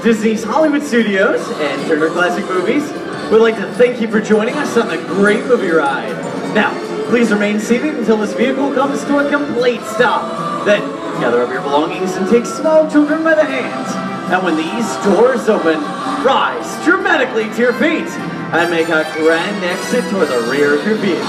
Disney's 0.04 0.44
Hollywood 0.44 0.82
Studios 0.82 1.40
and 1.60 1.88
Turner 1.88 2.10
Classic 2.10 2.44
Movies, 2.44 2.92
we'd 3.32 3.38
like 3.38 3.56
to 3.56 3.66
thank 3.72 4.02
you 4.02 4.08
for 4.08 4.20
joining 4.20 4.54
us 4.54 4.76
on 4.76 4.88
the 4.88 4.98
great 4.98 5.46
movie 5.46 5.70
ride. 5.70 6.12
Now, 6.54 6.74
please 7.08 7.32
remain 7.32 7.58
seated 7.58 7.94
until 7.94 8.18
this 8.18 8.34
vehicle 8.34 8.74
comes 8.74 9.02
to 9.04 9.26
a 9.26 9.30
complete 9.30 9.80
stop. 9.80 10.66
Then, 10.66 10.82
gather 11.22 11.40
up 11.40 11.48
your 11.48 11.62
belongings 11.62 12.16
and 12.16 12.28
take 12.28 12.44
small 12.44 12.90
children 12.90 13.24
by 13.24 13.34
the 13.34 13.46
hands. 13.46 13.88
And 14.30 14.44
when 14.44 14.58
these 14.58 14.94
doors 15.04 15.48
open, 15.48 15.80
rise 16.22 16.84
dramatically 16.84 17.44
to 17.54 17.58
your 17.62 17.72
feet 17.72 18.04
and 18.52 18.70
make 18.70 18.90
a 18.90 19.10
grand 19.16 19.64
exit 19.64 20.04
toward 20.10 20.28
the 20.28 20.50
rear 20.50 20.78
of 20.78 20.86
your 20.86 20.96
vehicle. 20.96 21.24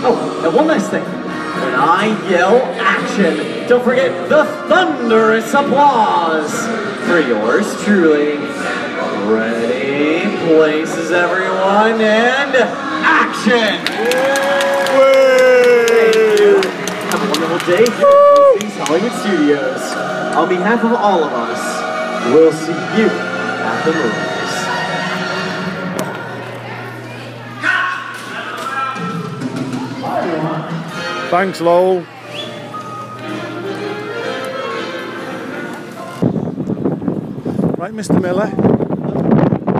Oh, 0.00 0.42
and 0.42 0.56
one 0.56 0.66
last 0.66 0.90
thing. 0.90 1.04
When 1.04 1.74
I 1.74 2.06
yell 2.30 2.56
action, 2.80 3.53
don't 3.68 3.82
forget 3.82 4.28
the 4.28 4.44
thunderous 4.68 5.54
applause 5.54 6.52
for 7.06 7.18
yours 7.18 7.82
truly. 7.82 8.36
Ready, 9.26 10.36
places 10.46 11.10
everyone, 11.10 11.98
and 11.98 12.54
action! 12.56 13.80
Have 17.08 17.22
a 17.22 17.26
wonderful 17.30 17.58
day 17.66 17.86
here 17.96 18.06
at 18.06 18.60
Disney's 18.60 18.76
Hollywood 18.86 19.12
Studios. 19.12 19.82
On 20.36 20.48
behalf 20.48 20.84
of 20.84 20.92
all 20.92 21.24
of 21.24 21.32
us, 21.32 22.34
we'll 22.34 22.52
see 22.52 22.72
you 23.00 23.08
at 23.08 23.84
the 23.84 23.92
movies. 23.92 24.34
Thanks, 31.30 31.60
Lowell. 31.62 32.04
Mr. 37.94 38.20
Miller. 38.20 38.50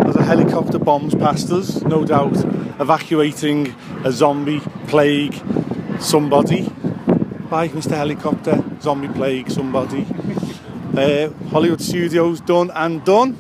As 0.09 0.17
a 0.17 0.23
helicopter 0.23 0.79
bombs 0.79 1.15
past 1.15 1.51
us, 1.51 1.83
no 1.83 2.05
doubt 2.05 2.37
evacuating 2.81 3.75
a 4.05 4.13
zombie 4.13 4.61
plague 4.87 5.35
somebody. 6.01 6.63
Bye, 7.51 7.69
Mr. 7.69 7.93
Helicopter. 7.97 8.63
Zombie 8.81 9.09
plague 9.09 9.51
somebody. 9.51 10.07
Uh, 10.97 11.31
Hollywood 11.51 11.81
Studios 11.81 12.41
done 12.41 12.71
and 12.75 13.05
done. 13.05 13.33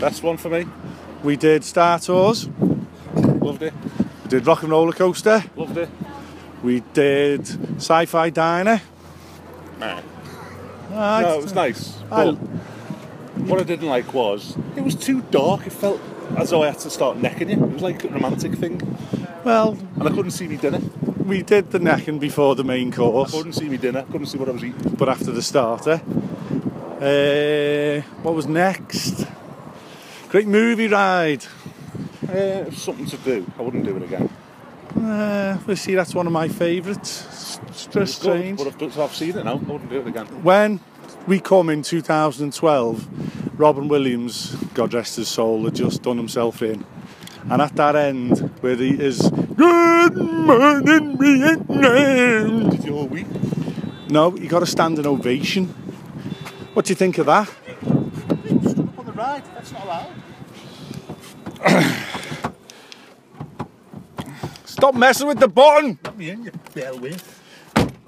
Best 0.00 0.22
one 0.22 0.36
for 0.38 0.48
me. 0.48 0.66
We 1.22 1.36
did 1.36 1.62
Star 1.64 1.98
Tours. 1.98 2.48
Loved 3.14 3.62
it. 3.62 3.74
We 4.24 4.28
did 4.28 4.46
Rock 4.46 4.62
and 4.62 4.72
Roller 4.72 4.92
Coaster. 4.92 5.44
Loved 5.56 5.76
it. 5.76 5.88
We 6.62 6.80
did 6.94 7.46
Sci-Fi 7.76 8.30
Diner. 8.30 8.80
Nah. 9.78 10.00
Ah, 10.94 11.20
no, 11.22 11.38
it 11.38 11.42
was 11.42 11.54
nice. 11.54 11.98
I- 12.10 12.36
what 13.48 13.60
I 13.60 13.64
didn't 13.64 13.88
like 13.88 14.12
was 14.14 14.56
it 14.76 14.82
was 14.82 14.94
too 14.94 15.22
dark. 15.30 15.66
It 15.66 15.72
felt 15.72 16.00
as 16.36 16.50
though 16.50 16.62
I 16.62 16.66
had 16.68 16.78
to 16.80 16.90
start 16.90 17.16
necking 17.18 17.50
you. 17.50 17.56
It 17.56 17.70
was 17.72 17.82
like 17.82 18.04
a 18.04 18.08
romantic 18.08 18.54
thing. 18.54 18.80
Well, 19.44 19.76
and 19.96 20.02
I 20.08 20.10
couldn't 20.10 20.30
see 20.32 20.46
me 20.48 20.56
dinner. 20.56 20.80
We 21.24 21.42
did 21.42 21.70
the 21.70 21.78
necking 21.78 22.18
before 22.18 22.54
the 22.54 22.64
main 22.64 22.92
I 22.92 22.96
course, 22.96 23.32
couldn't 23.32 23.52
see 23.54 23.68
me 23.68 23.76
dinner. 23.76 24.02
Couldn't 24.10 24.26
see 24.26 24.38
what 24.38 24.48
I 24.48 24.52
was 24.52 24.64
eating. 24.64 24.94
but 24.98 25.08
after 25.08 25.30
the 25.32 25.42
starter. 25.42 26.00
Uh, 27.00 28.00
what 28.22 28.34
was 28.34 28.46
next? 28.46 29.26
Great 30.28 30.46
movie 30.46 30.86
ride. 30.88 31.44
Uh, 32.28 32.32
it 32.32 32.66
was 32.66 32.82
something 32.82 33.06
to 33.06 33.16
do. 33.18 33.46
I 33.58 33.62
wouldn't 33.62 33.84
do 33.84 33.96
it 33.96 34.02
again. 34.04 34.30
Uh, 34.96 35.58
we 35.66 35.74
see 35.74 35.94
that's 35.94 36.14
one 36.14 36.26
of 36.28 36.32
my 36.32 36.46
favourites. 36.48 37.58
It's 37.68 37.86
just 37.86 37.96
It 37.96 38.00
was 38.00 38.18
good, 38.18 38.20
strange. 38.22 38.58
But 38.58 38.66
I've, 38.68 38.78
done- 38.78 39.02
I've 39.02 39.14
seen 39.14 39.36
it 39.36 39.44
now. 39.44 39.52
I 39.52 39.54
wouldn't 39.56 39.90
do 39.90 40.00
it 40.00 40.06
again. 40.06 40.26
When 40.44 40.80
we 41.26 41.40
come 41.40 41.70
in 41.70 41.82
2012, 41.82 43.58
Robin 43.58 43.88
Williams, 43.88 44.54
God 44.74 44.94
rest 44.94 45.16
his 45.16 45.28
soul, 45.28 45.64
had 45.64 45.74
just 45.74 46.02
done 46.02 46.16
himself 46.16 46.62
in. 46.62 46.84
And 47.50 47.60
at 47.60 47.74
that 47.76 47.96
end, 47.96 48.38
where 48.60 48.76
he 48.76 48.90
is, 48.90 49.30
Good 49.56 50.16
morning, 50.16 51.18
Vietnam. 51.18 52.70
Did 52.70 52.84
you 52.84 52.94
all 52.96 53.06
weep? 53.06 53.26
No, 54.08 54.30
he 54.30 54.46
got 54.46 54.62
a 54.62 54.66
standing 54.66 55.06
ovation. 55.06 55.66
What 56.72 56.86
do 56.86 56.90
you 56.90 56.96
think 56.96 57.18
of 57.18 57.26
that? 57.26 57.48
Up 57.48 58.98
on 58.98 59.06
the 59.06 59.12
ride. 59.12 59.44
That's 59.54 59.72
not 59.72 59.84
allowed. 59.84 60.12
Stop 64.64 64.94
messing 64.94 65.28
with 65.28 65.38
the 65.38 65.48
button! 65.48 65.98
Let 66.04 66.16
me 66.16 66.30
in, 66.30 66.44
you 66.44 66.52
bell 66.74 66.98
with. 66.98 67.40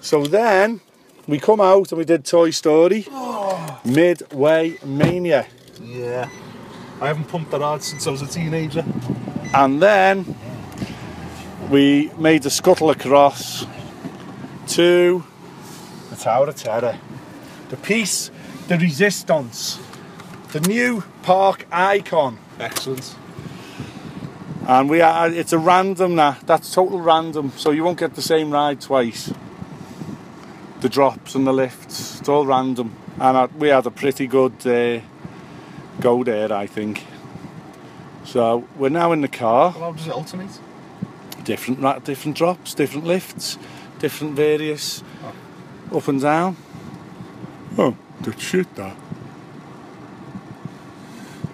So 0.00 0.26
then 0.26 0.80
we 1.26 1.38
come 1.38 1.60
out 1.60 1.90
and 1.90 1.98
we 1.98 2.04
did 2.04 2.24
Toy 2.24 2.50
Story 2.50 3.06
Midway 3.84 4.78
Mania. 4.84 5.46
Yeah. 5.82 6.28
I 7.00 7.08
haven't 7.08 7.24
pumped 7.24 7.50
that 7.50 7.60
hard 7.60 7.82
since 7.82 8.06
I 8.06 8.10
was 8.10 8.22
a 8.22 8.26
teenager. 8.26 8.84
And 9.52 9.82
then 9.82 10.36
we 11.70 12.10
made 12.18 12.42
the 12.42 12.50
scuttle 12.50 12.90
across 12.90 13.66
to 14.68 15.24
the 16.10 16.16
Tower 16.16 16.48
of 16.48 16.56
Terror. 16.56 16.98
The 17.68 17.76
piece, 17.76 18.30
the 18.68 18.78
resistance, 18.78 19.80
the 20.52 20.60
new 20.60 21.04
park 21.22 21.66
icon. 21.72 22.38
Excellent. 22.60 23.16
And 24.66 24.88
we 24.88 25.00
are 25.00 25.28
it's 25.28 25.52
a 25.52 25.58
random 25.58 26.16
that 26.16 26.46
that's 26.46 26.72
total 26.72 27.00
random, 27.00 27.52
so 27.56 27.70
you 27.70 27.84
won't 27.84 27.98
get 27.98 28.14
the 28.14 28.22
same 28.22 28.50
ride 28.50 28.80
twice. 28.80 29.32
The 30.84 30.90
drops 30.90 31.34
and 31.34 31.46
the 31.46 31.52
lifts. 31.52 32.20
It's 32.20 32.28
all 32.28 32.44
random, 32.44 32.94
and 33.18 33.38
I, 33.38 33.46
we 33.46 33.68
had 33.68 33.86
a 33.86 33.90
pretty 33.90 34.26
good 34.26 34.52
uh, 34.66 35.00
go 35.98 36.22
there, 36.22 36.52
I 36.52 36.66
think. 36.66 37.06
So 38.24 38.68
we're 38.76 38.90
now 38.90 39.12
in 39.12 39.22
the 39.22 39.28
car. 39.28 39.70
How 39.70 39.92
does 39.92 40.06
it 40.06 40.12
alternate? 40.12 40.60
Different, 41.42 41.80
ra- 41.80 42.00
different 42.00 42.36
drops, 42.36 42.74
different 42.74 43.06
lifts, 43.06 43.56
different 43.98 44.34
various 44.34 45.02
up 45.90 46.06
and 46.06 46.20
down. 46.20 46.54
Oh, 47.78 47.96
good 48.22 48.38
shit, 48.38 48.74
that. 48.74 48.94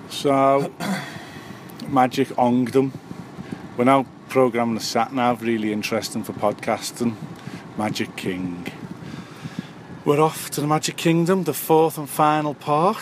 So, 0.09 0.73
Magic 1.89 2.37
Ongdom. 2.37 2.91
We're 3.77 3.85
now 3.85 4.07
programming 4.29 4.75
the 4.75 4.81
sat 4.81 5.13
nav, 5.13 5.43
really 5.43 5.73
interesting 5.73 6.25
for 6.25 6.33
podcasting. 6.33 7.15
Magic 7.79 8.17
King. 8.17 8.67
We're 10.03 10.19
off 10.19 10.49
to 10.53 10.63
the 10.63 10.67
Magic 10.67 10.97
Kingdom, 10.97 11.45
the 11.45 11.53
fourth 11.53 11.99
and 11.99 12.09
final 12.09 12.55
park. 12.55 12.97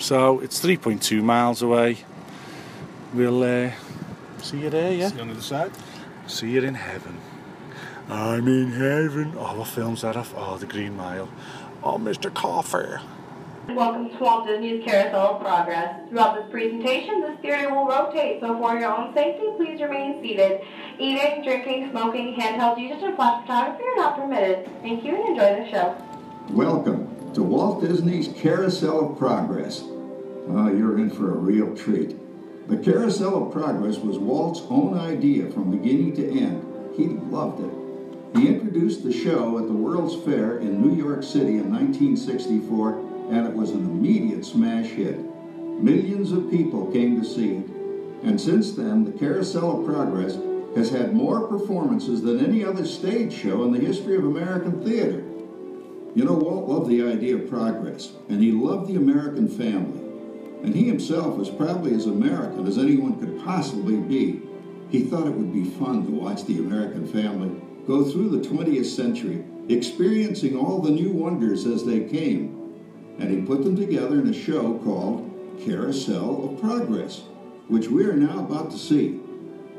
So 0.00 0.40
it's 0.40 0.60
3.2 0.60 1.22
miles 1.22 1.62
away. 1.62 1.98
We'll 3.14 3.44
uh, 3.44 3.70
see 4.42 4.58
you 4.58 4.70
there, 4.70 4.92
yeah? 4.92 5.08
See 5.08 5.14
you 5.14 5.20
on 5.20 5.28
the 5.28 5.34
other 5.34 5.42
side. 5.42 5.70
See 6.26 6.50
you 6.50 6.62
in 6.62 6.74
heaven. 6.74 7.20
I'm 8.08 8.48
in 8.48 8.72
heaven. 8.72 9.34
Oh, 9.38 9.56
what 9.56 9.68
film's 9.68 10.02
that 10.02 10.16
off? 10.16 10.34
Oh, 10.36 10.56
The 10.58 10.66
Green 10.66 10.96
Mile. 10.96 11.28
Oh, 11.84 11.96
Mr. 11.96 12.34
Coffey. 12.34 13.00
Welcome 13.68 14.10
to 14.10 14.16
Walt 14.18 14.48
Disney's 14.48 14.84
Carousel 14.84 15.36
of 15.36 15.40
Progress. 15.40 16.08
Throughout 16.08 16.34
this 16.34 16.50
presentation, 16.50 17.20
this 17.20 17.38
theater 17.40 17.72
will 17.72 17.86
rotate, 17.86 18.40
so 18.40 18.58
for 18.58 18.76
your 18.76 18.92
own 18.92 19.14
safety, 19.14 19.46
please 19.56 19.80
remain 19.80 20.20
seated. 20.22 20.60
Eating, 20.98 21.44
drinking, 21.44 21.90
smoking, 21.92 22.34
handheld 22.34 22.80
usage, 22.80 23.02
and 23.04 23.14
flash 23.14 23.42
photography 23.42 23.84
are 23.84 23.96
not 23.96 24.16
permitted. 24.16 24.68
Thank 24.82 25.04
you 25.04 25.14
and 25.14 25.28
enjoy 25.28 25.64
the 25.64 25.70
show. 25.70 26.15
Welcome 26.50 27.34
to 27.34 27.42
Walt 27.42 27.82
Disney's 27.82 28.28
Carousel 28.28 29.10
of 29.10 29.18
Progress. 29.18 29.82
Oh, 29.82 30.72
you're 30.72 30.96
in 30.96 31.10
for 31.10 31.32
a 31.32 31.36
real 31.36 31.76
treat. 31.76 32.16
The 32.68 32.76
Carousel 32.76 33.48
of 33.48 33.52
Progress 33.52 33.98
was 33.98 34.16
Walt's 34.16 34.62
own 34.70 34.96
idea 34.96 35.50
from 35.50 35.72
beginning 35.72 36.14
to 36.14 36.40
end. 36.40 36.94
He 36.96 37.08
loved 37.08 37.64
it. 37.64 38.38
He 38.38 38.46
introduced 38.46 39.02
the 39.02 39.12
show 39.12 39.58
at 39.58 39.66
the 39.66 39.72
World's 39.72 40.24
Fair 40.24 40.58
in 40.58 40.80
New 40.80 40.94
York 40.94 41.24
City 41.24 41.58
in 41.58 41.72
1964, 41.72 42.92
and 43.32 43.48
it 43.48 43.52
was 43.52 43.72
an 43.72 43.84
immediate 43.84 44.46
smash 44.46 44.86
hit. 44.86 45.18
Millions 45.18 46.30
of 46.30 46.48
people 46.48 46.92
came 46.92 47.20
to 47.20 47.26
see 47.26 47.56
it. 47.56 47.66
And 48.22 48.40
since 48.40 48.72
then, 48.72 49.04
the 49.04 49.18
Carousel 49.18 49.80
of 49.80 49.86
Progress 49.86 50.38
has 50.76 50.90
had 50.90 51.12
more 51.12 51.48
performances 51.48 52.22
than 52.22 52.38
any 52.38 52.64
other 52.64 52.86
stage 52.86 53.32
show 53.32 53.64
in 53.64 53.72
the 53.72 53.80
history 53.80 54.14
of 54.14 54.24
American 54.24 54.82
theater. 54.84 55.24
You 56.16 56.24
know, 56.24 56.32
Walt 56.32 56.66
loved 56.66 56.88
the 56.88 57.02
idea 57.02 57.36
of 57.36 57.50
progress, 57.50 58.12
and 58.30 58.42
he 58.42 58.50
loved 58.50 58.88
the 58.88 58.96
American 58.96 59.48
family. 59.48 60.00
And 60.62 60.74
he 60.74 60.84
himself 60.84 61.36
was 61.36 61.50
probably 61.50 61.94
as 61.94 62.06
American 62.06 62.66
as 62.66 62.78
anyone 62.78 63.20
could 63.20 63.44
possibly 63.44 63.96
be. 63.96 64.40
He 64.88 65.02
thought 65.02 65.26
it 65.26 65.34
would 65.34 65.52
be 65.52 65.64
fun 65.64 66.06
to 66.06 66.12
watch 66.12 66.46
the 66.46 66.56
American 66.56 67.06
family 67.06 67.50
go 67.86 68.02
through 68.02 68.30
the 68.30 68.48
20th 68.48 68.86
century, 68.86 69.44
experiencing 69.68 70.56
all 70.56 70.80
the 70.80 70.90
new 70.90 71.10
wonders 71.10 71.66
as 71.66 71.84
they 71.84 72.00
came. 72.00 72.74
And 73.18 73.30
he 73.30 73.42
put 73.42 73.62
them 73.62 73.76
together 73.76 74.18
in 74.18 74.30
a 74.30 74.32
show 74.32 74.78
called 74.78 75.60
Carousel 75.66 76.48
of 76.48 76.60
Progress, 76.62 77.24
which 77.68 77.88
we 77.88 78.06
are 78.06 78.16
now 78.16 78.38
about 78.38 78.70
to 78.70 78.78
see. 78.78 79.20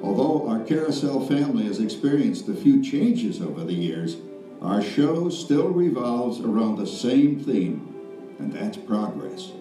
Although 0.04 0.48
our 0.48 0.64
Carousel 0.64 1.26
family 1.26 1.64
has 1.64 1.80
experienced 1.80 2.48
a 2.48 2.54
few 2.54 2.84
changes 2.84 3.42
over 3.42 3.64
the 3.64 3.74
years, 3.74 4.18
our 4.62 4.82
show 4.82 5.30
still 5.30 5.70
revolves 5.70 6.40
around 6.40 6.78
the 6.78 6.88
same 6.88 7.40
theme, 7.40 7.94
and 8.40 8.52
that's 8.52 8.78
progress. 8.78 9.52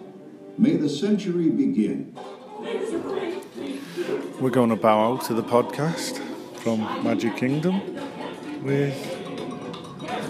May 0.57 0.75
the 0.75 0.89
century 0.89 1.49
begin. 1.49 2.17
We're 4.39 4.49
going 4.49 4.69
to 4.69 4.75
bow 4.75 5.13
out 5.13 5.25
to 5.25 5.33
the 5.33 5.43
podcast 5.43 6.19
from 6.59 6.79
Magic 7.03 7.35
Kingdom 7.37 7.81
with 8.63 8.95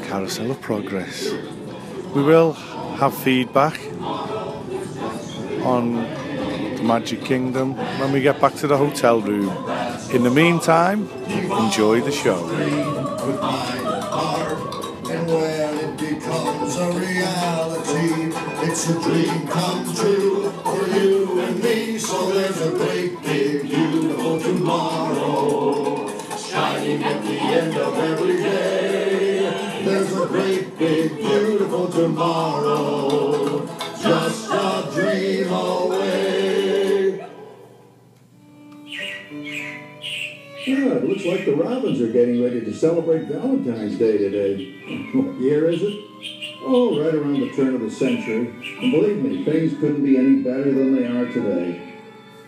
Carousel 0.04 0.52
of 0.52 0.62
Progress. 0.62 1.32
We 2.14 2.24
will 2.24 2.54
have 2.54 3.18
feedback 3.18 3.80
on 5.64 5.96
the 6.76 6.84
Magic 6.84 7.24
Kingdom 7.24 7.76
when 8.00 8.12
we 8.12 8.22
get 8.22 8.40
back 8.42 8.56
to 8.56 8.68
the 8.68 8.78
hotel 8.78 9.22
room. 9.22 9.50
In 10.12 10.24
the 10.24 10.32
meantime, 10.32 11.10
enjoy 11.28 12.02
the 12.02 12.12
show. 12.12 12.46
It's 18.78 18.90
a 18.92 19.02
dream 19.02 19.48
come 19.48 19.96
true 19.96 20.52
for 20.52 20.88
you 20.88 21.40
and 21.42 21.64
me. 21.64 21.98
So 21.98 22.32
there's 22.32 22.62
a 22.62 22.70
great, 22.70 23.20
big, 23.24 23.64
beautiful 23.64 24.40
tomorrow 24.40 26.08
shining 26.38 27.04
at 27.04 27.24
the 27.24 27.40
end 27.40 27.76
of 27.76 27.98
every 27.98 28.38
day. 28.38 29.82
There's 29.84 30.14
a 30.16 30.28
great, 30.28 30.78
big, 30.78 31.18
beautiful 31.18 31.88
tomorrow, 31.88 33.66
just 34.00 34.48
a 34.52 34.92
dream 34.94 35.52
away. 35.52 37.18
Yeah, 40.68 40.98
it 40.98 41.04
looks 41.04 41.26
like 41.26 41.46
the 41.46 41.56
Robins 41.56 42.00
are 42.00 42.12
getting 42.12 42.44
ready 42.44 42.62
to 42.62 42.74
celebrate 42.76 43.24
Valentine's 43.24 43.98
Day 43.98 44.20
today. 44.20 44.76
What 45.16 45.42
year 45.42 45.68
is 45.70 45.82
it? 45.82 46.37
Oh, 46.70 47.02
right 47.02 47.16
around 47.16 47.40
the 47.40 47.50
turn 47.54 47.76
of 47.76 47.80
the 47.82 47.90
century. 47.90 48.54
And 48.82 48.92
believe 48.92 49.24
me, 49.24 49.46
things 49.46 49.80
couldn't 49.80 50.04
be 50.04 50.18
any 50.18 50.42
better 50.42 50.66
than 50.66 50.98
they 50.98 51.08
are 51.08 51.26
today. 51.32 51.82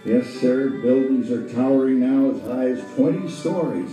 Yes, 0.03 0.27
sir, 0.27 0.71
buildings 0.81 1.31
are 1.31 1.47
towering 1.53 2.01
now 2.01 2.35
as 2.35 2.41
high 2.41 2.67
as 2.71 2.95
20 2.95 3.29
stories. 3.29 3.89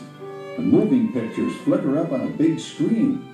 And 0.58 0.72
moving 0.72 1.12
pictures 1.12 1.54
flicker 1.58 1.96
up 1.96 2.10
on 2.10 2.22
a 2.22 2.30
big 2.30 2.58
screen. 2.58 3.24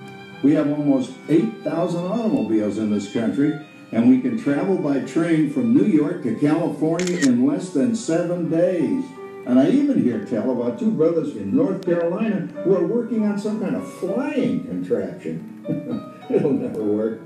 We 0.43 0.53
have 0.53 0.69
almost 0.69 1.13
8,000 1.29 2.05
automobiles 2.05 2.77
in 2.77 2.91
this 2.91 3.11
country, 3.11 3.59
and 3.91 4.07
we 4.07 4.21
can 4.21 4.37
travel 4.37 4.77
by 4.77 4.99
train 4.99 5.49
from 5.51 5.73
New 5.73 5.85
York 5.85 6.21
to 6.23 6.35
California 6.35 7.17
in 7.17 7.47
less 7.47 7.71
than 7.71 7.95
seven 7.95 8.51
days. 8.51 9.03
And 9.47 9.59
I 9.59 9.71
even 9.71 10.03
hear 10.03 10.25
tell 10.25 10.51
about 10.51 10.77
two 10.77 10.91
brothers 10.91 11.35
in 11.35 11.55
North 11.55 11.83
Carolina 11.83 12.41
who 12.63 12.75
are 12.75 12.85
working 12.85 13.25
on 13.25 13.39
some 13.39 13.59
kind 13.59 13.75
of 13.75 13.91
flying 13.93 14.63
contraption. 14.65 16.09
It'll 16.33 16.51
never 16.51 16.83
work. 16.83 17.21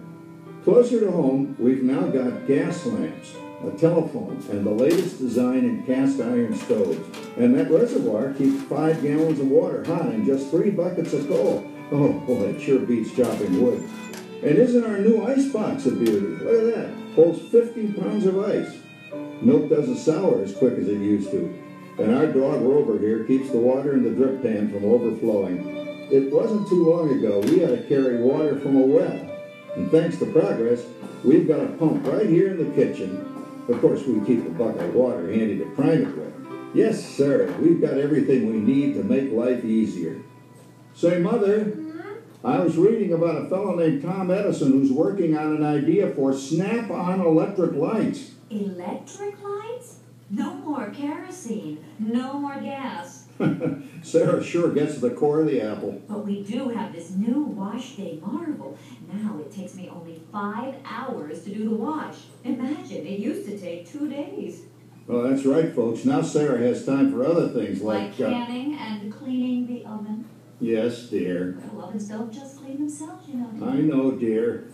Closer 0.66 1.00
to 1.00 1.12
home, 1.12 1.56
we've 1.58 1.82
now 1.82 2.08
got 2.08 2.46
gas 2.46 2.86
lamps, 2.86 3.36
a 3.66 3.72
telephone, 3.78 4.44
and 4.52 4.66
the 4.66 4.72
latest 4.72 5.20
design 5.20 5.60
in 5.60 5.86
cast 5.86 6.20
iron 6.20 6.54
stoves. 6.54 7.00
And 7.38 7.58
that 7.58 7.72
reservoir 7.72 8.34
keeps 8.34 8.62
five 8.64 9.02
gallons 9.02 9.40
of 9.40 9.48
water 9.48 9.86
hot 9.86 10.14
in 10.14 10.26
just 10.26 10.52
three 10.52 10.72
buckets 10.72 11.14
of 11.14 11.26
coal. 11.30 11.66
Oh, 11.90 12.12
boy, 12.28 12.50
it 12.50 12.62
sure 12.62 12.80
beats 12.80 13.16
chopping 13.16 13.62
wood. 13.62 13.82
And 14.44 14.58
isn't 14.58 14.84
our 14.84 15.00
new 15.00 15.26
ice 15.26 15.48
box 15.54 15.86
a 15.86 15.92
beauty? 15.92 16.44
Look 16.44 16.76
at 16.76 16.76
that. 16.76 17.14
Holds 17.16 17.40
50 17.50 17.94
pounds 17.94 18.26
of 18.26 18.38
ice. 18.44 18.78
Milk 19.42 19.70
doesn't 19.70 19.98
sour 20.00 20.44
as 20.44 20.54
quick 20.54 20.74
as 20.74 20.90
it 20.90 20.98
used 20.98 21.32
to. 21.32 21.64
And 21.98 22.14
our 22.14 22.28
dog 22.28 22.62
Rover 22.62 23.00
here 23.00 23.24
keeps 23.24 23.52
the 23.52 23.58
water 23.58 23.94
in 23.94 24.04
the 24.04 24.10
drip 24.10 24.42
pan 24.42 24.70
from 24.70 24.84
overflowing. 24.84 25.87
It 26.10 26.32
wasn't 26.32 26.70
too 26.70 26.90
long 26.90 27.10
ago 27.12 27.40
we 27.40 27.60
had 27.60 27.70
to 27.70 27.84
carry 27.88 28.22
water 28.22 28.58
from 28.60 28.78
a 28.78 28.80
well. 28.80 29.30
And 29.76 29.92
thanks 29.92 30.18
to 30.20 30.26
progress, 30.26 30.86
we've 31.24 31.48
got 31.48 31.60
a 31.60 31.68
pump 31.68 32.08
right 32.08 32.28
here 32.28 32.52
in 32.52 32.58
the 32.58 32.76
kitchen. 32.76 33.18
Of 33.68 33.82
course, 33.82 34.06
we 34.06 34.26
keep 34.26 34.46
a 34.46 34.50
bucket 34.50 34.82
of 34.82 34.96
water 34.96 35.32
handy 35.32 35.58
to 35.60 35.66
prime 35.76 36.04
it 36.04 36.18
with. 36.18 36.34
Yes, 36.74 37.06
sir, 37.06 37.54
we've 37.60 37.82
got 37.82 37.98
everything 37.98 38.48
we 38.48 38.60
need 38.60 38.94
to 38.94 39.04
make 39.04 39.32
life 39.34 39.66
easier. 39.66 40.22
Say, 40.94 41.20
Mother, 41.20 41.66
mm-hmm. 41.66 42.48
I 42.48 42.60
was 42.60 42.78
reading 42.78 43.14
about 43.14 43.44
a 43.44 43.50
fellow 43.50 43.76
named 43.76 44.02
Tom 44.02 44.32
Edison 44.32 44.72
who's 44.72 44.92
working 44.92 45.38
on 45.38 45.58
an 45.58 45.64
idea 45.64 46.14
for 46.14 46.34
snap-on 46.34 47.20
electric 47.20 47.74
lights. 47.74 48.32
Electric 48.50 49.44
lights? 49.44 50.00
No 50.30 50.54
more 50.56 50.90
kerosene. 50.92 51.84
No 52.00 52.34
more 52.34 52.60
gas. 52.62 53.27
Sarah 54.04 54.44
sure 54.44 54.72
gets 54.74 54.96
to 54.96 55.00
the 55.02 55.12
core 55.12 55.42
of 55.42 55.48
the 55.48 55.62
apple. 55.62 56.02
But 56.08 56.26
we 56.26 56.44
do 56.44 56.70
have 56.70 56.94
this 56.94 57.12
new 57.12 57.42
wash 57.42 57.96
day 57.96 58.20
marvel. 58.26 58.78
Now 59.12 59.38
it 59.40 59.52
takes 59.52 59.76
me 59.76 59.90
only 59.90 60.22
five 60.32 60.76
hours 60.86 61.44
to 61.44 61.50
do 61.54 61.70
the 61.70 61.76
wash. 61.76 62.16
Imagine, 62.44 63.06
it 63.06 63.20
used 63.20 63.48
to 63.50 63.58
take 63.58 63.90
two 63.90 64.10
days. 64.10 64.62
Well, 65.08 65.24
that's 65.24 65.46
right, 65.46 65.74
folks. 65.74 66.04
Now 66.06 66.22
Sarah 66.22 66.60
has 66.60 66.86
time 66.86 67.12
for 67.12 67.26
other 67.26 67.48
things 67.50 67.82
Like 67.82 68.12
like. 68.20 68.20
uh, 68.22 68.30
canning 68.32 68.76
and 68.78 69.14
cleaning 69.14 69.68
the 69.68 69.86
oven. 69.86 70.26
yes, 70.60 71.04
dear. 71.04 71.58
Well, 71.72 71.86
ovens 71.86 72.10
don't 72.10 72.32
just 72.32 72.58
clean 72.58 72.78
themselves, 72.78 73.28
you 73.30 73.36
know. 73.36 73.68
I 73.68 73.76
know, 73.76 74.12
dear. 74.12 74.68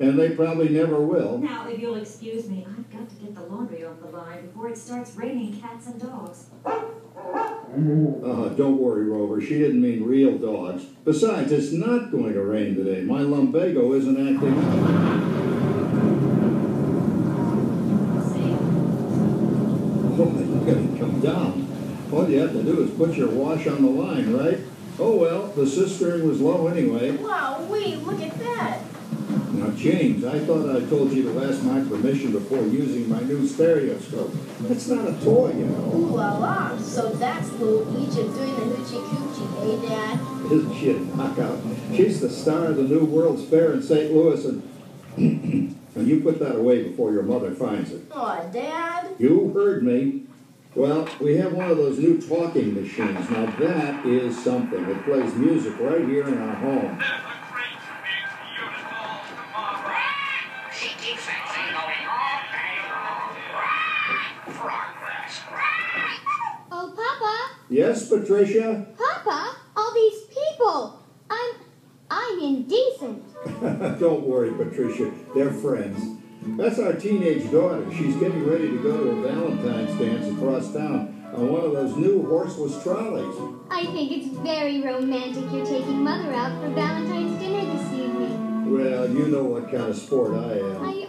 and 0.00 0.18
they 0.18 0.30
probably 0.30 0.70
never 0.70 0.98
will. 0.98 1.38
Now, 1.38 1.68
if 1.68 1.78
you'll 1.78 1.96
excuse 1.96 2.48
me, 2.48 2.66
I've 2.66 2.90
got 2.90 3.08
to 3.08 3.14
get 3.16 3.34
the 3.34 3.42
laundry 3.42 3.84
off 3.84 4.00
the 4.00 4.08
line 4.08 4.46
before 4.46 4.68
it 4.68 4.78
starts 4.78 5.14
raining 5.14 5.60
cats 5.60 5.86
and 5.86 6.00
dogs. 6.00 6.46
Uh, 6.64 8.48
don't 8.56 8.78
worry, 8.78 9.04
Rover. 9.04 9.40
She 9.42 9.58
didn't 9.58 9.82
mean 9.82 10.02
real 10.04 10.38
dogs. 10.38 10.84
Besides, 11.04 11.52
it's 11.52 11.72
not 11.72 12.10
going 12.10 12.32
to 12.32 12.42
rain 12.42 12.74
today. 12.74 13.02
My 13.02 13.20
lumbago 13.20 13.92
isn't 13.92 14.16
acting 14.16 14.58
up. 14.58 14.64
Oh, 20.22 20.38
you 20.38 20.60
gotta 20.66 20.98
come 20.98 21.20
down. 21.20 21.66
All 22.10 22.28
you 22.28 22.40
have 22.40 22.52
to 22.52 22.62
do 22.62 22.82
is 22.82 22.90
put 22.90 23.14
your 23.14 23.28
wash 23.28 23.66
on 23.66 23.82
the 23.82 23.90
line, 23.90 24.32
right? 24.32 24.58
Oh 24.98 25.16
well, 25.16 25.46
the 25.48 25.66
cistern 25.66 26.26
was 26.28 26.40
low 26.40 26.66
anyway. 26.66 27.12
Wow, 27.12 27.66
wait, 27.70 27.98
look 27.98 28.20
at 28.20 28.38
that. 28.38 28.89
Now, 29.52 29.70
James, 29.70 30.24
I 30.24 30.38
thought 30.40 30.76
I 30.76 30.80
told 30.88 31.12
you 31.12 31.24
to 31.24 31.44
ask 31.44 31.62
my 31.64 31.80
permission 31.80 32.32
before 32.32 32.62
using 32.62 33.08
my 33.08 33.20
new 33.20 33.46
stereoscope. 33.46 34.32
It's 34.68 34.86
not 34.88 35.08
a 35.08 35.24
toy, 35.24 35.52
you 35.52 35.66
know. 35.66 35.92
Ooh 35.94 36.16
la 36.16 36.38
la. 36.38 36.78
So 36.78 37.08
that's 37.10 37.50
Little 37.52 37.82
Egypt 38.00 38.34
doing 38.34 38.54
the 38.54 38.76
hoochie 38.76 39.02
coochie, 39.02 39.84
eh, 39.84 39.88
Dad? 39.88 40.52
Isn't 40.52 40.74
she 40.78 40.90
a 40.90 40.98
knockout? 41.16 41.58
She's 41.96 42.20
the 42.20 42.30
star 42.30 42.66
of 42.66 42.76
the 42.76 42.84
new 42.84 43.04
World's 43.04 43.44
Fair 43.44 43.72
in 43.72 43.82
St. 43.82 44.12
Louis, 44.12 44.44
and 44.44 44.62
and 45.16 46.06
you 46.08 46.20
put 46.20 46.38
that 46.38 46.54
away 46.56 46.84
before 46.84 47.12
your 47.12 47.24
mother 47.24 47.50
finds 47.50 47.90
it. 47.90 48.02
Aw, 48.12 48.42
Dad. 48.52 49.08
You 49.18 49.50
heard 49.52 49.82
me. 49.82 50.22
Well, 50.76 51.08
we 51.20 51.36
have 51.38 51.52
one 51.52 51.68
of 51.68 51.76
those 51.76 51.98
new 51.98 52.20
talking 52.20 52.74
machines. 52.80 53.28
Now 53.28 53.46
that 53.58 54.06
is 54.06 54.40
something. 54.44 54.84
It 54.84 55.04
plays 55.04 55.34
music 55.34 55.74
right 55.80 56.04
here 56.06 56.28
in 56.28 56.38
our 56.38 56.54
home. 56.54 57.02
Yes, 67.90 68.08
Patricia? 68.08 68.86
Papa, 68.96 69.56
all 69.76 69.92
these 69.92 70.20
people. 70.26 71.02
I'm, 71.28 71.54
I'm 72.08 72.38
indecent. 72.38 73.24
Don't 73.98 74.22
worry, 74.28 74.52
Patricia. 74.52 75.10
They're 75.34 75.50
friends. 75.50 76.00
That's 76.56 76.78
our 76.78 76.92
teenage 76.92 77.50
daughter. 77.50 77.84
She's 77.92 78.14
getting 78.14 78.46
ready 78.46 78.68
to 78.68 78.78
go 78.80 78.96
to 78.96 79.10
a 79.10 79.22
Valentine's 79.22 79.98
dance 79.98 80.28
across 80.36 80.72
town 80.72 81.32
on 81.34 81.50
one 81.50 81.64
of 81.64 81.72
those 81.72 81.96
new 81.96 82.24
horseless 82.28 82.80
trolleys. 82.84 83.58
I 83.72 83.86
think 83.86 84.12
it's 84.12 84.28
very 84.38 84.82
romantic 84.82 85.50
you're 85.50 85.66
taking 85.66 86.04
Mother 86.04 86.32
out 86.32 86.62
for 86.62 86.70
Valentine's 86.70 87.42
dinner 87.42 87.74
this 87.74 87.92
evening. 87.92 88.72
Well, 88.72 89.10
you 89.10 89.26
know 89.26 89.42
what 89.42 89.64
kind 89.64 89.90
of 89.90 89.96
sport 89.96 90.34
I 90.34 90.58
am. 90.60 90.88
I 90.88 90.99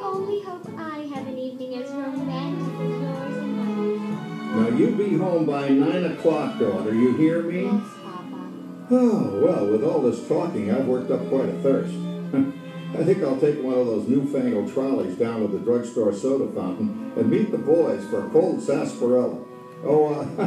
you 4.77 4.95
be 4.95 5.17
home 5.17 5.45
by 5.45 5.69
9 5.69 6.05
o'clock, 6.05 6.59
daughter. 6.59 6.93
You 6.93 7.15
hear 7.15 7.41
me? 7.43 7.63
Yes, 7.63 7.83
Papa. 8.03 8.51
Oh, 8.91 9.41
well, 9.43 9.67
with 9.67 9.83
all 9.83 10.01
this 10.01 10.27
talking, 10.27 10.71
I've 10.71 10.85
worked 10.85 11.11
up 11.11 11.27
quite 11.29 11.49
a 11.49 11.53
thirst. 11.61 11.93
I 12.93 13.03
think 13.05 13.23
I'll 13.23 13.39
take 13.39 13.61
one 13.61 13.75
of 13.77 13.87
those 13.87 14.07
newfangled 14.07 14.73
trolleys 14.73 15.17
down 15.17 15.41
to 15.41 15.47
the 15.47 15.59
drugstore 15.59 16.13
soda 16.13 16.51
fountain 16.53 17.13
and 17.15 17.29
meet 17.29 17.51
the 17.51 17.57
boys 17.57 18.05
for 18.09 18.25
a 18.25 18.29
cold 18.31 18.61
sarsaparilla. 18.61 19.39
Oh, 19.83 20.13
uh, 20.13 20.43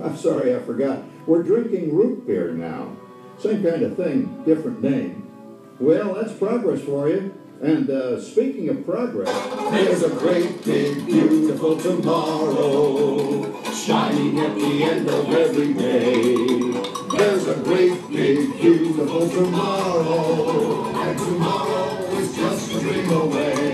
I'm 0.04 0.16
sorry, 0.16 0.54
I 0.54 0.58
forgot. 0.60 1.02
We're 1.26 1.42
drinking 1.42 1.94
root 1.96 2.26
beer 2.26 2.52
now. 2.52 2.94
Same 3.38 3.62
kind 3.62 3.82
of 3.82 3.96
thing, 3.96 4.42
different 4.44 4.82
name. 4.82 5.26
Well, 5.78 6.14
that's 6.14 6.32
progress 6.32 6.82
for 6.82 7.08
you. 7.08 7.34
And 7.62 7.88
uh, 7.88 8.20
speaking 8.20 8.68
of 8.68 8.84
progress, 8.84 9.32
There's 9.70 10.02
a 10.02 10.10
great 10.10 10.62
big 10.64 11.06
beautiful 11.06 11.76
tomorrow 11.78 13.62
shining 13.72 14.38
at 14.40 14.54
the 14.54 14.84
end 14.84 15.08
of 15.08 15.32
every 15.32 15.72
day. 15.72 16.36
There's 17.16 17.48
a 17.48 17.54
great 17.64 18.08
big 18.10 18.52
beautiful 18.60 19.28
tomorrow, 19.30 20.84
and 20.96 21.18
tomorrow 21.18 22.04
is 22.18 22.36
just 22.36 22.74
a 22.74 22.80
dream 22.80 23.10
away. 23.10 23.65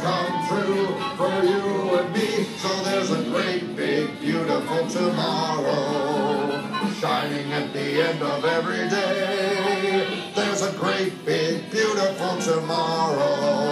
Come 0.00 0.48
true 0.48 0.86
for 1.16 1.44
you 1.44 1.98
and 1.98 2.12
me. 2.12 2.44
So 2.58 2.68
there's 2.84 3.10
a 3.10 3.22
great 3.30 3.76
big 3.76 4.20
beautiful 4.20 4.88
tomorrow 4.88 6.70
shining 7.00 7.52
at 7.52 7.72
the 7.72 8.02
end 8.02 8.22
of 8.22 8.44
every 8.44 8.88
day. 8.88 10.32
There's 10.34 10.62
a 10.62 10.72
great 10.72 11.24
big 11.24 11.70
beautiful 11.70 12.38
tomorrow 12.40 13.70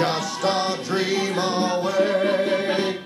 just 0.00 0.42
a 0.44 0.82
dream 0.84 1.36
away. 1.36 3.00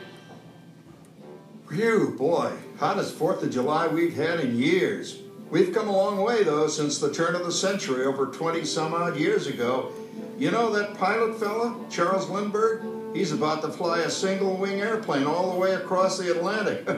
Phew, 1.68 2.14
boy, 2.16 2.52
hottest 2.78 3.18
4th 3.18 3.42
of 3.42 3.50
July 3.50 3.88
we've 3.88 4.14
had 4.14 4.38
in 4.38 4.56
years. 4.56 5.18
We've 5.50 5.74
come 5.74 5.88
a 5.88 5.96
long 5.96 6.22
way, 6.22 6.44
though, 6.44 6.68
since 6.68 6.98
the 6.98 7.12
turn 7.12 7.34
of 7.34 7.44
the 7.44 7.52
century, 7.52 8.06
over 8.06 8.26
20 8.26 8.64
some 8.64 8.94
odd 8.94 9.16
years 9.16 9.48
ago. 9.48 9.92
You 10.36 10.50
know 10.50 10.70
that 10.70 10.94
pilot 10.94 11.38
fella, 11.38 11.76
Charles 11.88 12.28
Lindbergh? 12.28 13.14
He's 13.14 13.30
about 13.30 13.62
to 13.62 13.68
fly 13.68 14.00
a 14.00 14.10
single 14.10 14.56
wing 14.56 14.80
airplane 14.80 15.26
all 15.26 15.52
the 15.52 15.58
way 15.58 15.74
across 15.74 16.18
the 16.18 16.32
Atlantic. 16.32 16.88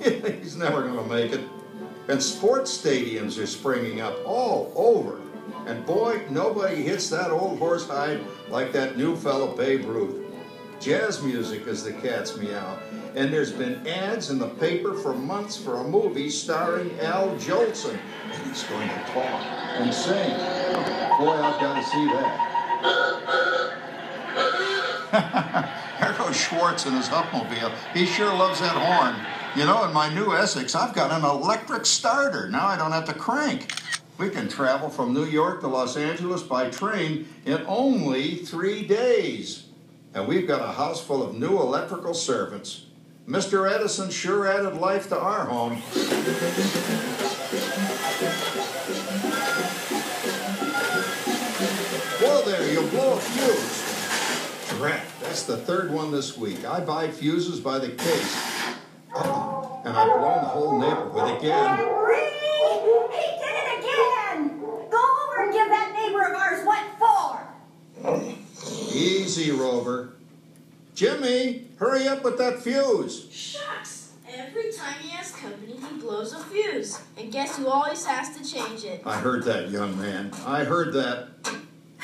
He's 0.40 0.56
never 0.56 0.82
going 0.82 0.96
to 0.96 1.12
make 1.12 1.32
it. 1.32 1.40
And 2.06 2.22
sports 2.22 2.76
stadiums 2.76 3.42
are 3.42 3.46
springing 3.46 4.00
up 4.00 4.16
all 4.24 4.72
over. 4.76 5.20
And 5.66 5.84
boy, 5.84 6.24
nobody 6.30 6.82
hits 6.82 7.10
that 7.10 7.32
old 7.32 7.58
horse 7.58 7.88
hide 7.88 8.20
like 8.48 8.70
that 8.72 8.96
new 8.96 9.16
fella 9.16 9.56
Babe 9.56 9.86
Ruth. 9.86 10.24
Jazz 10.78 11.20
music 11.20 11.66
is 11.66 11.82
the 11.82 11.94
cat's 11.94 12.36
meow. 12.36 12.78
And 13.16 13.32
there's 13.32 13.52
been 13.52 13.84
ads 13.88 14.30
in 14.30 14.38
the 14.38 14.48
paper 14.48 14.94
for 14.94 15.14
months 15.14 15.56
for 15.56 15.78
a 15.78 15.84
movie 15.84 16.30
starring 16.30 16.96
Al 17.00 17.30
Jolson. 17.38 17.98
And 18.30 18.46
he's 18.46 18.62
going 18.64 18.88
to 18.88 19.04
talk 19.06 19.42
and 19.80 19.92
sing. 19.92 20.30
Boy, 21.18 21.32
I've 21.32 21.60
got 21.60 21.82
to 21.82 21.90
see 21.90 22.04
that. 22.06 22.53
there 26.00 26.14
goes 26.18 26.36
Schwartz 26.36 26.86
in 26.86 26.92
his 26.92 27.08
Hupmobile. 27.08 27.72
He 27.94 28.04
sure 28.04 28.34
loves 28.34 28.60
that 28.60 28.76
horn. 28.76 29.16
You 29.56 29.64
know, 29.64 29.84
in 29.84 29.92
my 29.92 30.12
new 30.12 30.34
Essex, 30.34 30.74
I've 30.74 30.94
got 30.94 31.10
an 31.10 31.24
electric 31.24 31.86
starter. 31.86 32.50
Now 32.50 32.66
I 32.66 32.76
don't 32.76 32.92
have 32.92 33.06
to 33.06 33.14
crank. 33.14 33.72
We 34.18 34.30
can 34.30 34.48
travel 34.48 34.90
from 34.90 35.14
New 35.14 35.24
York 35.24 35.60
to 35.60 35.68
Los 35.68 35.96
Angeles 35.96 36.42
by 36.42 36.70
train 36.70 37.26
in 37.46 37.64
only 37.66 38.36
three 38.36 38.86
days. 38.86 39.66
And 40.12 40.28
we've 40.28 40.46
got 40.46 40.60
a 40.60 40.72
house 40.72 41.02
full 41.02 41.22
of 41.22 41.36
new 41.36 41.58
electrical 41.58 42.14
servants. 42.14 42.86
Mr. 43.26 43.72
Edison 43.72 44.10
sure 44.10 44.46
added 44.46 44.74
life 44.74 45.08
to 45.08 45.18
our 45.18 45.46
home. 45.46 45.82
Fuse. 54.84 55.00
Crap, 55.00 55.20
that's 55.20 55.42
the 55.44 55.56
third 55.56 55.90
one 55.90 56.10
this 56.12 56.36
week. 56.36 56.64
I 56.64 56.80
buy 56.80 57.08
fuses 57.10 57.60
by 57.60 57.78
the 57.78 57.90
case. 57.90 58.36
Uh-oh, 59.14 59.82
and 59.84 59.96
I've 59.96 60.18
blown 60.18 60.42
the 60.42 60.48
whole 60.48 60.78
neighborhood 60.78 61.38
again. 61.38 61.78
He 61.78 63.26
did 63.40 63.54
it 63.56 63.78
again! 63.78 64.60
Go 64.90 65.02
over 65.28 65.42
and 65.44 65.52
give 65.52 65.68
that 65.68 65.92
neighbor 65.94 66.22
of 66.22 66.34
ours 66.34 66.64
what 66.66 66.84
for! 66.98 68.34
Easy, 68.92 69.50
Rover. 69.50 70.14
Jimmy, 70.94 71.66
hurry 71.78 72.06
up 72.06 72.22
with 72.24 72.38
that 72.38 72.60
fuse. 72.60 73.28
Shucks! 73.32 74.12
Every 74.28 74.72
time 74.72 74.94
he 75.00 75.10
has 75.10 75.30
company, 75.32 75.76
he 75.76 75.98
blows 76.00 76.32
a 76.32 76.38
fuse. 76.38 77.00
And 77.16 77.30
guess 77.30 77.56
who 77.56 77.68
always 77.68 78.04
has 78.04 78.36
to 78.36 78.44
change 78.44 78.84
it? 78.84 79.02
I 79.06 79.16
heard 79.16 79.44
that, 79.44 79.70
young 79.70 79.96
man. 79.98 80.32
I 80.44 80.64
heard 80.64 80.92
that. 80.94 81.28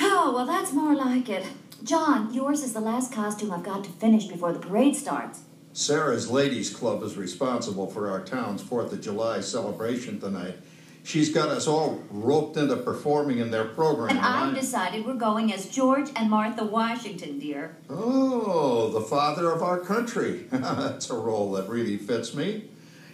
Oh, 0.00 0.32
well, 0.34 0.46
that's 0.46 0.72
more 0.72 0.94
like 0.94 1.28
it. 1.28 1.44
John, 1.82 2.32
yours 2.32 2.62
is 2.62 2.72
the 2.72 2.80
last 2.80 3.12
costume 3.12 3.50
I've 3.52 3.62
got 3.62 3.84
to 3.84 3.90
finish 3.90 4.26
before 4.26 4.52
the 4.52 4.58
parade 4.58 4.96
starts. 4.96 5.40
Sarah's 5.72 6.30
Ladies 6.30 6.74
Club 6.74 7.02
is 7.02 7.16
responsible 7.16 7.86
for 7.86 8.10
our 8.10 8.22
town's 8.24 8.62
4th 8.62 8.92
of 8.92 9.00
July 9.00 9.40
celebration 9.40 10.20
tonight. 10.20 10.56
She's 11.02 11.32
got 11.32 11.48
us 11.48 11.66
all 11.66 12.02
roped 12.10 12.58
into 12.58 12.76
performing 12.76 13.38
in 13.38 13.50
their 13.50 13.64
program. 13.64 14.10
And 14.10 14.18
I've 14.18 14.54
decided 14.54 15.06
we're 15.06 15.14
going 15.14 15.52
as 15.52 15.66
George 15.66 16.10
and 16.14 16.28
Martha 16.28 16.64
Washington, 16.64 17.38
dear. 17.38 17.76
Oh, 17.88 18.90
the 18.90 19.00
father 19.00 19.50
of 19.50 19.62
our 19.62 19.78
country. 19.78 20.46
That's 20.50 21.08
a 21.08 21.14
role 21.14 21.52
that 21.52 21.68
really 21.68 21.96
fits 21.96 22.34
me. 22.34 22.64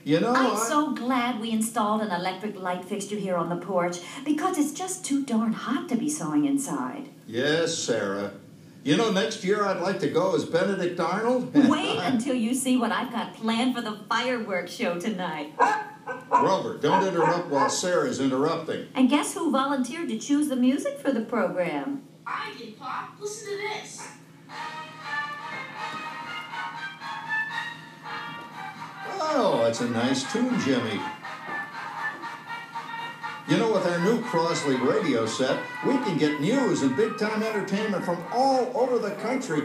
You 0.03 0.21
know, 0.21 0.33
I'm 0.35 0.57
I- 0.57 0.69
so 0.69 0.95
glad 0.95 1.41
we 1.41 1.51
installed 1.51 2.01
an 2.01 2.11
electric 2.11 2.57
light 2.57 2.85
fixture 2.85 3.17
here 3.17 3.37
on 3.37 3.49
the 3.49 3.57
porch 3.57 3.99
because 4.25 4.59
it's 4.59 4.73
just 4.73 5.05
too 5.05 5.25
darn 5.25 5.53
hot 5.53 5.89
to 5.91 5.97
be 5.97 6.09
sewing 6.09 6.45
inside. 6.45 7.09
Yes, 7.27 7.77
Sarah. 7.77 8.33
You 8.87 8.97
know, 8.97 9.11
next 9.11 9.43
year 9.43 9.65
I'd 9.65 9.81
like 9.81 9.99
to 9.99 10.09
go 10.09 10.37
as 10.37 10.45
Benedict 10.45 11.01
Arnold. 11.01 11.53
Wait 11.69 11.99
until 11.99 12.37
you 12.37 12.55
see 12.55 12.77
what 12.77 12.93
I've 12.93 13.11
got 13.11 13.35
planned 13.35 13.75
for 13.75 13.81
the 13.81 13.99
fireworks 14.09 14.73
show 14.73 14.97
tonight. 14.97 15.55
Robert, 16.31 16.83
don't 16.83 17.05
interrupt 17.05 17.49
while 17.49 17.69
Sarah's 17.69 18.21
interrupting. 18.21 18.87
And 18.95 19.11
guess 19.11 19.35
who 19.35 19.51
volunteered 19.51 20.09
to 20.11 20.19
choose 20.21 20.47
the 20.47 20.55
music 20.55 21.01
for 21.01 21.11
the 21.11 21.23
program? 21.23 22.05
I 22.25 22.55
did, 22.57 22.79
Pop. 22.79 23.15
Listen 23.19 23.57
to 23.57 23.57
this. 23.57 24.09
Oh, 29.19 29.63
that's 29.65 29.81
a 29.81 29.91
nice 29.91 30.33
tune, 30.33 30.61
Jimmy. 30.61 31.01
You 33.49 33.57
know, 33.59 33.73
with 33.73 33.87
our 33.87 33.99
new 34.01 34.21
Crosley 34.23 34.81
radio 34.85 35.25
set, 35.25 35.61
we 35.87 35.93
can 35.99 36.19
get 36.19 36.41
news 36.41 36.83
and 36.83 36.97
big 36.97 37.17
time 37.17 37.43
entertainment 37.45 38.05
from 38.05 38.23
all 38.33 38.73
over 38.75 38.99
the 38.99 39.13
country, 39.17 39.63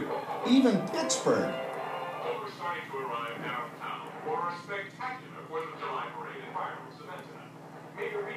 even 0.48 0.78
Pittsburgh. 0.88 1.52
We're 1.52 2.50
starting 2.52 2.84
to 2.92 2.98
arrive 2.98 3.38
downtown 3.42 4.06
for 4.24 4.48
a 4.48 4.54
spectacular 4.62 5.42
Fourth 5.48 5.64
of 5.74 5.80
July 5.80 6.06
parade 6.16 6.34
and 6.46 6.54
fireworks 6.54 6.94
event 7.00 7.26
tonight. 7.26 8.12
Mayor 8.12 8.24
Reed 8.24 8.36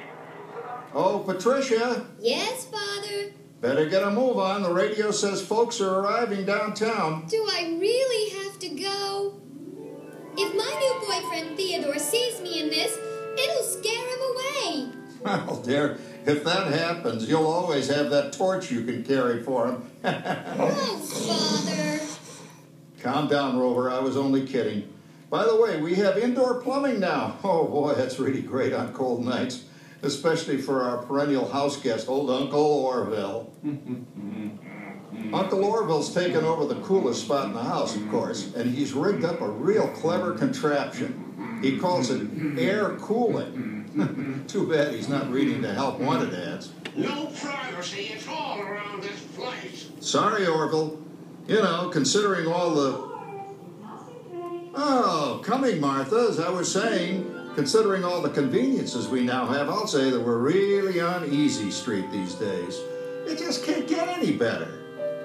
Oh, 0.94 1.20
Patricia, 1.20 2.06
Yes, 2.18 2.64
Father. 2.64 3.32
better 3.60 3.86
get 3.88 4.02
a 4.02 4.10
move 4.10 4.38
on. 4.38 4.62
The 4.64 4.72
radio 4.72 5.12
says 5.12 5.42
folks 5.46 5.80
are 5.80 6.00
arriving 6.00 6.44
downtown. 6.44 7.26
Do 7.28 7.46
I 7.52 7.76
really 7.80 8.42
have 8.44 8.58
to 8.58 8.68
go? 8.70 9.40
If 10.36 10.54
my 10.56 10.72
new 10.80 11.06
boyfriend 11.06 11.56
Theodore 11.56 11.98
sees 12.00 12.40
me 12.40 12.62
in 12.62 12.68
this, 12.68 12.98
it'll 13.38 13.62
scare 13.62 14.06
him 14.08 14.18
away. 14.34 14.92
Well, 15.26 15.60
dear, 15.60 15.98
if 16.24 16.44
that 16.44 16.68
happens, 16.68 17.28
you'll 17.28 17.48
always 17.48 17.88
have 17.88 18.10
that 18.10 18.32
torch 18.32 18.70
you 18.70 18.84
can 18.84 19.02
carry 19.02 19.42
for 19.42 19.66
him. 19.66 19.82
Father. 21.00 22.00
Calm 23.02 23.26
down, 23.26 23.58
Rover. 23.58 23.90
I 23.90 23.98
was 23.98 24.16
only 24.16 24.46
kidding. 24.46 24.92
By 25.28 25.44
the 25.44 25.56
way, 25.60 25.80
we 25.80 25.96
have 25.96 26.16
indoor 26.16 26.60
plumbing 26.62 27.00
now. 27.00 27.38
Oh 27.42 27.66
boy, 27.66 27.94
that's 27.94 28.20
really 28.20 28.40
great 28.40 28.72
on 28.72 28.92
cold 28.92 29.24
nights, 29.24 29.64
especially 30.02 30.58
for 30.58 30.82
our 30.82 30.98
perennial 30.98 31.48
house 31.48 31.76
guest, 31.76 32.08
old 32.08 32.30
Uncle 32.30 32.60
Orville. 32.60 33.52
Uncle 35.32 35.64
Orville's 35.64 36.14
taken 36.14 36.44
over 36.44 36.66
the 36.72 36.80
coolest 36.82 37.22
spot 37.22 37.46
in 37.46 37.52
the 37.52 37.64
house, 37.64 37.96
of 37.96 38.08
course, 38.10 38.54
and 38.54 38.70
he's 38.72 38.92
rigged 38.92 39.24
up 39.24 39.40
a 39.40 39.48
real 39.48 39.88
clever 39.88 40.34
contraption. 40.34 41.58
He 41.62 41.78
calls 41.78 42.10
it 42.10 42.28
air 42.58 42.90
cooling. 42.96 43.75
Too 44.46 44.68
bad 44.68 44.92
he's 44.92 45.08
not 45.08 45.30
reading 45.30 45.62
the 45.62 45.72
help 45.72 45.98
wanted 45.98 46.34
ads. 46.34 46.70
No 46.94 47.26
privacy 47.26 48.12
at 48.12 48.28
all 48.28 48.60
around 48.60 49.02
this 49.02 49.20
place. 49.34 49.88
Sorry, 50.00 50.46
Orville. 50.46 51.00
You 51.46 51.62
know, 51.62 51.88
considering 51.90 52.46
all 52.46 52.74
the. 52.74 53.16
Oh, 54.74 55.40
coming, 55.42 55.80
Martha, 55.80 56.26
as 56.28 56.38
I 56.38 56.50
was 56.50 56.70
saying, 56.70 57.32
considering 57.54 58.04
all 58.04 58.20
the 58.20 58.28
conveniences 58.28 59.08
we 59.08 59.22
now 59.24 59.46
have, 59.46 59.70
I'll 59.70 59.86
say 59.86 60.10
that 60.10 60.20
we're 60.20 60.38
really 60.38 61.00
on 61.00 61.32
easy 61.32 61.70
street 61.70 62.10
these 62.12 62.34
days. 62.34 62.78
It 63.26 63.38
just 63.38 63.64
can't 63.64 63.88
get 63.88 64.08
any 64.08 64.32
better. 64.32 64.68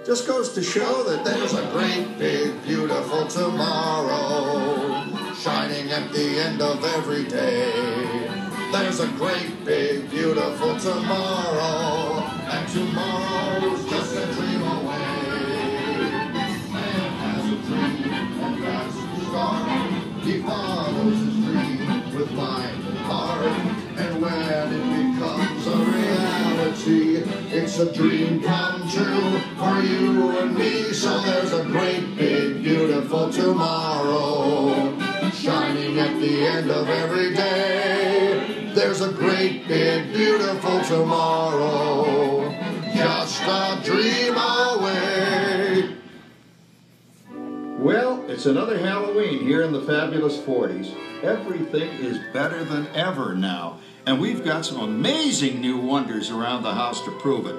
Just 0.05 0.25
goes 0.25 0.53
to 0.53 0.63
show 0.63 1.03
that 1.03 1.25
there's 1.25 1.53
a 1.53 1.69
great, 1.71 2.17
big, 2.17 2.63
beautiful 2.63 3.27
tomorrow 3.27 5.05
shining 5.35 5.91
at 5.91 6.11
the 6.13 6.39
end 6.39 6.61
of 6.61 6.83
every 6.85 7.25
day. 7.25 8.40
There's 8.71 9.01
a 9.01 9.07
great, 9.17 9.65
big, 9.65 10.09
beautiful 10.09 10.79
tomorrow, 10.79 12.23
and 12.23 12.67
tomorrow's 12.69 13.89
just 13.89 14.15
a 14.15 14.25
dream 14.33 14.61
away. 14.61 14.97
Man 16.71 17.11
has 17.19 17.51
a 17.51 17.55
dream, 17.67 18.13
and 18.13 18.63
that's 18.63 18.95
to 18.95 19.25
start. 19.25 19.91
He 20.21 20.41
follows 20.41 21.17
his 21.19 21.35
dream 21.45 22.15
with 22.15 22.31
mind 22.31 22.87
and 22.87 22.97
heart, 22.99 23.45
and 23.97 24.21
when 24.21 24.73
it 24.73 24.85
becomes 25.19 25.67
a 25.67 25.75
reality, 25.75 27.17
it's 27.53 27.77
a 27.77 27.91
dream 27.93 28.41
come 28.41 28.89
true 28.89 29.39
for 29.57 29.81
you 29.81 30.39
and 30.39 30.55
me. 30.57 30.93
So 30.93 31.19
there's 31.19 31.51
a 31.51 31.63
great, 31.65 31.90
great, 39.21 39.67
big, 39.67 40.11
beautiful 40.13 40.81
tomorrow, 40.81 42.49
just 42.95 43.43
a 43.43 43.79
dream 43.83 44.33
away. 44.35 45.95
Well, 47.77 48.25
it's 48.27 48.47
another 48.47 48.79
Halloween 48.79 49.43
here 49.43 49.61
in 49.61 49.73
the 49.73 49.81
fabulous 49.81 50.37
40s. 50.37 50.95
Everything 51.21 51.89
is 51.99 52.17
better 52.33 52.63
than 52.63 52.87
ever 52.95 53.35
now, 53.35 53.77
and 54.07 54.19
we've 54.19 54.43
got 54.43 54.65
some 54.65 54.79
amazing 54.79 55.61
new 55.61 55.77
wonders 55.77 56.31
around 56.31 56.63
the 56.63 56.73
house 56.73 57.05
to 57.05 57.11
prove 57.19 57.45
it. 57.45 57.55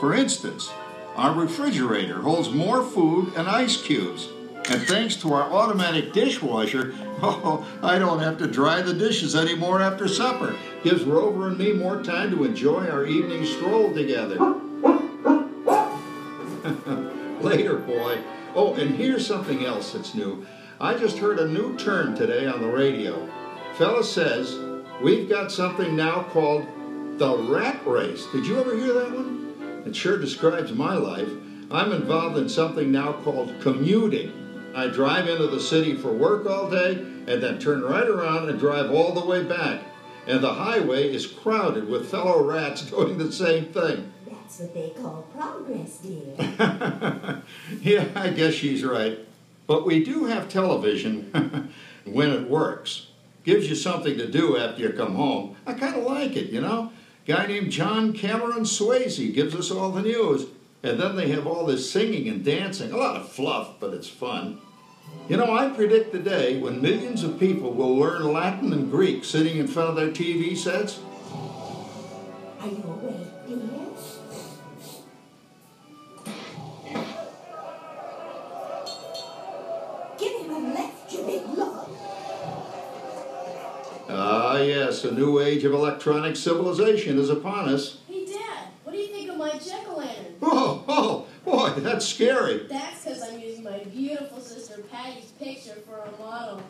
For 0.00 0.12
instance, 0.12 0.70
our 1.14 1.32
refrigerator 1.32 2.20
holds 2.20 2.50
more 2.50 2.82
food 2.82 3.32
and 3.36 3.48
ice 3.48 3.80
cubes. 3.80 4.28
And 4.68 4.82
thanks 4.82 5.16
to 5.16 5.32
our 5.32 5.50
automatic 5.50 6.12
dishwasher, 6.12 6.92
oh, 7.22 7.66
I 7.82 7.98
don't 7.98 8.18
have 8.18 8.36
to 8.38 8.46
dry 8.46 8.82
the 8.82 8.92
dishes 8.92 9.34
anymore 9.34 9.80
after 9.80 10.08
supper. 10.08 10.54
Gives 10.86 11.02
Rover 11.02 11.48
and 11.48 11.58
me 11.58 11.72
more 11.72 12.00
time 12.00 12.30
to 12.30 12.44
enjoy 12.44 12.88
our 12.88 13.04
evening 13.04 13.44
stroll 13.44 13.92
together. 13.92 14.36
Later, 17.40 17.78
boy. 17.78 18.22
Oh, 18.54 18.72
and 18.74 18.94
here's 18.94 19.26
something 19.26 19.64
else 19.64 19.92
that's 19.92 20.14
new. 20.14 20.46
I 20.80 20.94
just 20.94 21.18
heard 21.18 21.40
a 21.40 21.48
new 21.48 21.76
term 21.76 22.14
today 22.14 22.46
on 22.46 22.60
the 22.60 22.68
radio. 22.68 23.28
Fella 23.76 24.04
says 24.04 24.60
we've 25.02 25.28
got 25.28 25.50
something 25.50 25.96
now 25.96 26.22
called 26.30 26.64
the 27.18 27.36
rat 27.36 27.84
race. 27.84 28.24
Did 28.26 28.46
you 28.46 28.60
ever 28.60 28.76
hear 28.76 28.92
that 28.92 29.10
one? 29.10 29.82
It 29.88 29.96
sure 29.96 30.18
describes 30.18 30.72
my 30.72 30.94
life. 30.94 31.30
I'm 31.68 31.90
involved 31.90 32.38
in 32.38 32.48
something 32.48 32.92
now 32.92 33.14
called 33.24 33.52
commuting. 33.60 34.70
I 34.72 34.86
drive 34.86 35.28
into 35.28 35.48
the 35.48 35.58
city 35.58 35.96
for 35.96 36.12
work 36.12 36.46
all 36.46 36.70
day 36.70 36.92
and 36.92 37.42
then 37.42 37.58
turn 37.58 37.82
right 37.82 38.08
around 38.08 38.48
and 38.48 38.60
drive 38.60 38.92
all 38.92 39.12
the 39.12 39.26
way 39.26 39.42
back. 39.42 39.82
And 40.26 40.42
the 40.42 40.54
highway 40.54 41.12
is 41.12 41.26
crowded 41.26 41.88
with 41.88 42.10
fellow 42.10 42.42
rats 42.42 42.82
doing 42.90 43.18
the 43.18 43.32
same 43.32 43.66
thing. 43.66 44.12
That's 44.28 44.60
what 44.60 44.74
they 44.74 44.90
call 44.90 45.22
progress, 45.34 45.98
dear. 45.98 47.42
Yeah, 47.80 48.08
I 48.14 48.30
guess 48.30 48.54
she's 48.54 48.84
right. 48.84 49.18
But 49.66 49.86
we 49.86 50.04
do 50.04 50.24
have 50.26 50.48
television 50.48 51.72
when 52.04 52.30
it 52.30 52.48
works. 52.48 53.08
Gives 53.44 53.68
you 53.68 53.76
something 53.76 54.18
to 54.18 54.26
do 54.26 54.56
after 54.56 54.82
you 54.82 54.90
come 54.90 55.14
home. 55.14 55.56
I 55.66 55.74
kind 55.74 55.94
of 55.96 56.04
like 56.04 56.36
it, 56.36 56.50
you 56.50 56.60
know? 56.60 56.92
Guy 57.26 57.46
named 57.46 57.70
John 57.70 58.12
Cameron 58.12 58.64
Swayze 58.64 59.32
gives 59.34 59.54
us 59.54 59.70
all 59.70 59.90
the 59.90 60.02
news. 60.02 60.46
And 60.82 61.00
then 61.00 61.16
they 61.16 61.28
have 61.30 61.46
all 61.46 61.66
this 61.66 61.90
singing 61.90 62.28
and 62.28 62.44
dancing. 62.44 62.92
A 62.92 62.96
lot 62.96 63.16
of 63.16 63.28
fluff, 63.30 63.74
but 63.80 63.94
it's 63.94 64.08
fun. 64.08 64.60
You 65.28 65.36
know, 65.36 65.52
I 65.52 65.68
predict 65.70 66.12
the 66.12 66.18
day 66.20 66.58
when 66.60 66.80
millions 66.80 67.24
of 67.24 67.38
people 67.40 67.72
will 67.72 67.96
learn 67.96 68.32
Latin 68.32 68.72
and 68.72 68.90
Greek 68.90 69.24
sitting 69.24 69.56
in 69.58 69.66
front 69.66 69.90
of 69.90 69.96
their 69.96 70.10
TV 70.10 70.56
sets. 70.56 71.00
Are 72.60 72.68
you 72.68 72.82
awake, 72.84 73.26
dear? 73.46 73.56
Give 80.18 80.40
him 80.40 80.50
a 80.50 80.58
left, 80.74 81.12
you 81.12 81.22
big 81.22 81.42
lord. 81.56 81.88
Ah, 84.08 84.58
yes, 84.58 85.04
a 85.04 85.10
new 85.12 85.40
age 85.40 85.64
of 85.64 85.72
electronic 85.72 86.36
civilization 86.36 87.18
is 87.18 87.28
upon 87.30 87.68
us. 87.68 87.98
Hey, 88.08 88.24
Dad, 88.26 88.68
what 88.84 88.92
do 88.92 88.98
you 88.98 89.08
think 89.08 89.28
of 89.30 89.36
my 89.36 89.50
jack-o'-lantern? 89.50 90.36
Oh, 90.40 90.84
oh, 90.88 91.26
boy, 91.44 91.70
that's 91.80 92.06
scary. 92.06 92.66
That's 92.68 93.04
because 93.04 93.22
I'm 93.22 93.40
using 93.40 93.64
my 93.64 93.80
beautiful 93.80 94.40
sister 94.40 94.82
Patty's 94.90 95.32
picture 95.38 95.74
for 95.86 95.98
a 95.98 96.10
model. 96.18 96.62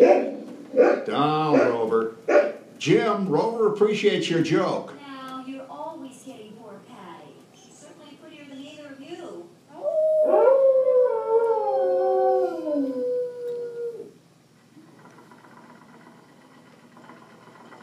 Down, 0.00 1.58
Rover. 1.58 2.16
Jim, 2.78 3.28
Rover 3.28 3.70
appreciates 3.72 4.30
your 4.30 4.42
joke. 4.42 4.94
Now, 5.06 5.44
you're 5.46 5.66
always 5.68 6.16
kidding 6.24 6.52
poor 6.52 6.80
Patty. 6.88 7.34
She's 7.54 7.76
certainly 7.76 8.16
prettier 8.22 8.44
than 8.48 8.58
either 8.58 8.94
of 8.94 9.00
you. 9.00 9.50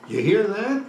You 0.10 0.20
hear 0.24 0.44
that? 0.48 0.86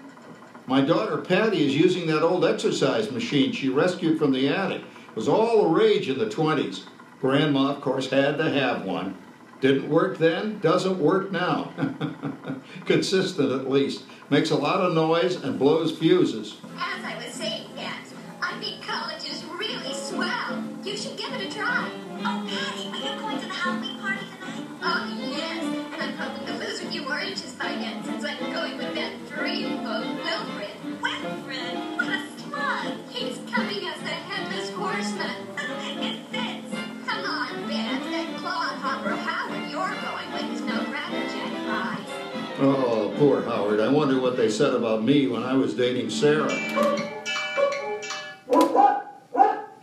My 0.67 0.81
daughter 0.81 1.19
Patty 1.19 1.67
is 1.67 1.77
using 1.77 2.07
that 2.07 2.23
old 2.23 2.45
exercise 2.45 3.11
machine 3.11 3.53
she 3.53 3.69
rescued 3.69 4.19
from 4.19 4.33
the 4.33 4.49
attic. 4.49 4.81
It 4.81 5.17
was 5.17 5.29
all 5.29 5.63
the 5.63 5.69
rage 5.69 6.09
in 6.09 6.19
the 6.19 6.27
20s. 6.27 6.85
Grandma, 7.21 7.73
of 7.73 7.83
course, 7.83 8.09
had 8.09 8.39
to 8.39 8.49
have 8.49 8.85
one. 8.85 9.19
Didn't 9.61 9.89
work 9.89 10.19
then, 10.19 10.61
doesn't 10.61 10.99
work 11.01 11.33
now. 11.33 11.73
Consistent 12.87 13.51
at 13.51 13.69
least. 13.69 14.05
Makes 14.31 14.51
a 14.51 14.57
lot 14.57 14.81
of 14.81 14.95
noise 14.95 15.35
and 15.35 15.59
blows 15.59 15.97
fuses. 15.99 16.59
As 16.77 17.05
I 17.05 17.17
was 17.17 17.35
saying 17.35 17.67
that, 17.75 18.05
I 18.41 18.57
think 18.61 18.87
college 18.87 19.25
is 19.25 19.45
really 19.45 19.95
swell. 19.95 20.63
You 20.85 20.97
should 20.97 21.17
give 21.17 21.33
it 21.33 21.51
a 21.51 21.53
try. 21.53 21.91
Oh, 22.19 22.47
Patty, 22.49 22.89
are 22.89 23.15
you 23.15 23.21
going 23.21 23.41
to 23.41 23.47
the 23.47 23.53
Halloween 23.53 23.99
party 23.99 24.27
tonight? 24.35 24.67
Oh, 24.83 25.17
yes. 25.19 25.65
And 25.93 26.03
I'm 26.03 26.17
hoping 26.17 26.47
to 26.47 26.65
lose 26.65 26.81
a 26.83 26.87
few 26.87 27.03
more 27.03 27.19
inches 27.19 27.55
by 27.55 27.69
then 27.69 28.05
since 28.05 28.25
I'm 28.25 28.53
going 28.53 28.77
with 28.77 28.95
that 28.95 29.13
dreamboat 29.27 30.23
Wilfred. 30.23 31.03
Wilfred? 31.03 31.97
What 31.97 32.09
a 32.09 32.23
slug! 32.39 32.95
He's 33.09 33.39
coming 33.53 33.89
as 33.89 34.01
the 34.03 34.09
headless 34.09 34.71
horseman. 34.71 35.49
it 35.59 36.27
fits. 36.31 36.88
Oh, 42.61 43.15
poor 43.19 43.43
Howard. 43.43 43.81
I 43.81 43.89
wonder 43.89 44.21
what 44.21 44.37
they 44.37 44.51
said 44.51 44.75
about 44.75 45.05
me 45.05 45.29
when 45.29 45.43
I 45.45 45.55
was 45.55 45.75
dating 45.75 46.11
Sarah. 46.11 46.53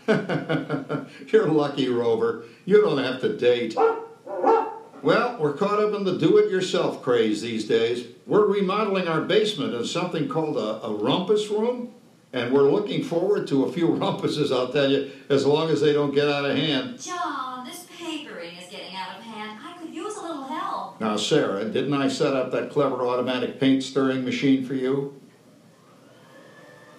You're 1.27 1.47
lucky, 1.47 1.89
Rover. 1.89 2.43
You 2.65 2.81
don't 2.81 2.97
have 2.97 3.21
to 3.21 3.38
date. 3.38 3.75
Well, 3.75 5.38
we're 5.39 5.53
caught 5.53 5.79
up 5.79 5.93
in 5.93 6.03
the 6.03 6.17
do-it-yourself 6.17 7.01
craze 7.01 7.41
these 7.41 7.65
days. 7.65 8.07
We're 8.25 8.45
remodeling 8.45 9.07
our 9.07 9.21
basement 9.21 9.73
in 9.73 9.86
something 9.86 10.27
called 10.27 10.57
a, 10.57 10.83
a 10.83 10.93
rumpus 10.93 11.49
room 11.49 11.93
and 12.34 12.53
we're 12.53 12.69
looking 12.69 13.03
forward 13.03 13.47
to 13.47 13.65
a 13.65 13.71
few 13.71 13.88
rumpuses, 13.99 14.51
I'll 14.55 14.71
tell 14.71 14.89
you, 14.89 15.11
as 15.30 15.45
long 15.45 15.69
as 15.69 15.82
they 15.82 15.93
don't 15.93 16.13
get 16.13 16.28
out 16.28 16.45
of 16.45 16.55
hand. 16.55 17.01
John, 17.01 17.65
this 17.65 17.88
papering 17.97 18.55
is 18.57 18.69
getting 18.69 18.95
out 18.95 19.17
of 19.17 19.23
hand. 19.23 19.59
I 19.63 19.78
could 19.80 19.93
use 19.93 20.15
a 20.17 20.21
little 20.21 20.43
help. 20.43 20.99
Now, 21.01 21.17
Sarah, 21.17 21.65
didn't 21.65 21.93
I 21.93 22.07
set 22.07 22.34
up 22.34 22.51
that 22.51 22.71
clever 22.71 23.05
automatic 23.05 23.59
paint 23.59 23.84
stirring 23.84 24.23
machine 24.26 24.65
for 24.65 24.73
you? 24.73 25.19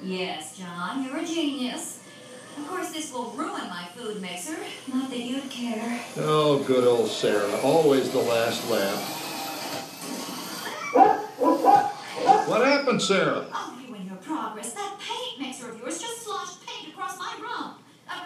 Yes, 0.03 0.59
John, 0.59 1.05
you're 1.05 1.17
a 1.17 1.25
genius. 1.25 2.03
Of 2.59 2.69
course, 2.69 2.91
this 2.91 3.13
will 3.13 3.31
ruin 3.33 3.69
my 3.69 3.85
food 3.95 4.21
mixer. 4.23 4.57
Not 4.93 5.11
that 5.11 5.19
you'd 5.19 5.51
care. 5.51 6.01
Oh, 6.19 6.63
good 6.65 6.85
old 6.85 7.09
Sarah. 7.11 7.55
Always 7.63 8.11
the 8.13 8.19
last 8.19 8.71
laugh. 8.71 9.13
What 12.49 12.67
happened, 12.67 13.03
Sarah? 13.03 13.47
Oh, 13.53 13.79
you 13.87 13.95
and 13.95 14.07
your 14.07 14.17
progress. 14.17 14.73
That 14.73 14.96
of 15.69 15.79
yours 15.79 15.99
just 16.01 16.23
sloshed 16.23 16.67
paint 16.67 16.93
across 16.93 17.19
my 17.19 17.35
rump. 17.43 17.79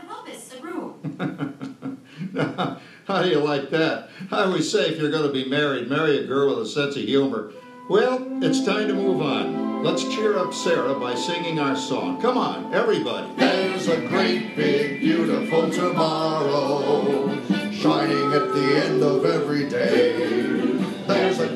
Rumpus, 0.09 0.59
a 0.59 0.63
room. 0.63 1.99
How 3.07 3.23
do 3.23 3.29
you 3.29 3.39
like 3.39 3.71
that? 3.71 4.09
I 4.31 4.43
always 4.45 4.71
say 4.71 4.89
if 4.89 4.99
you're 4.99 5.11
going 5.11 5.27
to 5.27 5.33
be 5.33 5.49
married, 5.49 5.89
marry 5.89 6.19
a 6.19 6.27
girl 6.27 6.49
with 6.51 6.67
a 6.67 6.67
sense 6.67 6.97
of 6.97 7.03
humor. 7.03 7.53
Well, 7.89 8.25
it's 8.43 8.65
time 8.65 8.89
to 8.89 8.95
move 8.95 9.21
on. 9.21 9.83
Let's 9.83 10.05
cheer 10.05 10.39
up 10.39 10.53
Sarah 10.53 10.95
by 10.99 11.15
singing 11.15 11.59
our 11.59 11.75
song. 11.75 12.21
Come 12.21 12.39
on, 12.39 12.73
everybody. 12.75 13.33
There's 13.37 13.89
a 13.89 14.07
great 14.07 14.55
big 14.55 15.01
beautiful 15.01 15.71
tomorrow 15.71 17.43
shining 17.73 18.33
at 18.33 18.53
the 18.53 18.83
end 18.85 19.03
of 19.03 19.25
every 19.25 19.69
day. 19.69 20.13
There's 21.07 21.41
a 21.41 21.50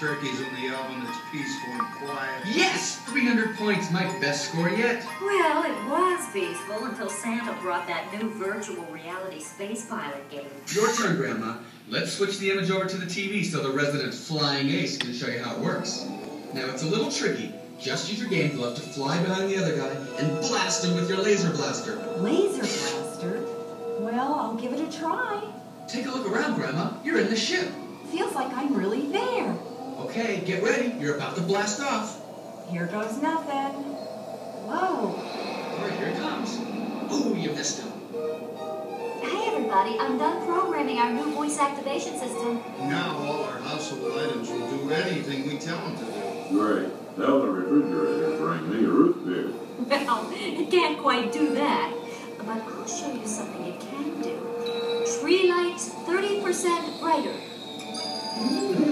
turkey's 0.00 0.40
in 0.40 0.54
the 0.54 0.74
oven, 0.74 1.02
it's 1.06 1.18
peaceful 1.30 1.72
and 1.74 1.94
quiet. 1.96 2.42
Yes! 2.46 2.96
300 3.10 3.54
points, 3.56 3.90
my 3.90 4.04
best 4.18 4.50
score 4.50 4.70
yet. 4.70 5.04
Well, 5.20 5.62
it 5.62 5.90
was 5.90 6.26
peaceful 6.32 6.86
until 6.86 7.10
Santa 7.10 7.52
brought 7.60 7.86
that 7.86 8.10
new 8.14 8.30
virtual 8.30 8.82
reality 8.86 9.40
space 9.40 9.84
pilot 9.84 10.28
game. 10.30 10.48
Your 10.68 10.90
turn, 10.94 11.16
Grandma. 11.16 11.58
Let's 11.90 12.14
switch 12.14 12.38
the 12.38 12.50
image 12.50 12.70
over 12.70 12.86
to 12.86 12.96
the 12.96 13.04
TV 13.04 13.44
so 13.44 13.62
the 13.62 13.76
resident 13.76 14.14
flying 14.14 14.70
ace 14.70 14.96
can 14.96 15.12
show 15.12 15.26
you 15.26 15.40
how 15.40 15.56
it 15.56 15.60
works. 15.60 16.06
Now, 16.54 16.64
it's 16.70 16.82
a 16.82 16.86
little 16.86 17.10
tricky. 17.10 17.52
Just 17.78 18.10
use 18.10 18.20
your 18.20 18.30
game 18.30 18.56
glove 18.56 18.76
to 18.76 18.82
fly 18.82 19.22
behind 19.22 19.50
the 19.50 19.58
other 19.58 19.76
guy 19.76 19.90
and 20.18 20.30
blast 20.40 20.82
him 20.82 20.94
with 20.94 21.10
your 21.10 21.18
laser 21.18 21.50
blaster. 21.50 21.96
Laser 22.16 22.62
blaster? 22.62 23.44
Well, 23.98 24.34
I'll 24.34 24.54
give 24.54 24.72
it 24.72 24.80
a 24.80 24.98
try. 24.98 25.42
Take 25.88 26.06
a 26.06 26.10
look 26.10 26.26
around, 26.26 26.54
Grandma. 26.54 26.94
You're 27.04 27.20
in 27.20 27.28
the 27.28 27.36
ship. 27.36 27.68
Feels 28.10 28.34
like 28.34 28.50
I'm 28.56 28.74
really 28.74 29.06
there. 29.12 29.56
Okay, 30.00 30.40
get 30.40 30.62
ready. 30.62 30.94
You're 30.98 31.16
about 31.16 31.36
to 31.36 31.42
blast 31.42 31.80
off. 31.80 32.20
Here 32.70 32.86
goes 32.86 33.20
nothing. 33.20 33.82
Whoa. 34.66 35.14
All 35.14 35.78
right, 35.78 35.92
here 35.98 36.08
it 36.08 36.16
comes. 36.16 36.58
Ooh, 37.12 37.36
you 37.36 37.50
missed 37.50 37.82
him. 37.82 37.92
Hey, 39.20 39.52
everybody, 39.54 39.98
I'm 40.00 40.16
done 40.16 40.44
programming 40.46 40.98
our 40.98 41.12
new 41.12 41.30
voice 41.32 41.58
activation 41.58 42.18
system. 42.18 42.62
Now 42.80 43.18
all 43.18 43.44
our 43.44 43.58
household 43.60 44.18
items 44.18 44.48
will 44.48 44.70
do 44.70 44.90
anything 44.90 45.46
we 45.46 45.58
tell 45.58 45.78
them 45.78 45.96
to 45.98 46.04
do. 46.04 46.58
Great. 46.58 47.16
Tell 47.16 47.42
the 47.42 47.48
refrigerator 47.48 48.30
to 48.30 48.36
bring 48.38 48.70
me 48.70 48.84
a 48.86 48.88
root 48.88 49.26
beer. 49.26 49.52
Well, 49.86 50.28
it 50.32 50.70
can't 50.70 50.98
quite 50.98 51.30
do 51.32 51.54
that. 51.54 51.94
But 52.38 52.48
I'll 52.48 52.86
show 52.86 53.12
you 53.12 53.26
something 53.26 53.64
it 53.66 53.80
can 53.80 54.22
do. 54.22 55.06
Tree 55.20 55.50
lights 55.50 55.90
30% 55.90 57.00
brighter. 57.00 57.32
Hmm. 57.32 58.89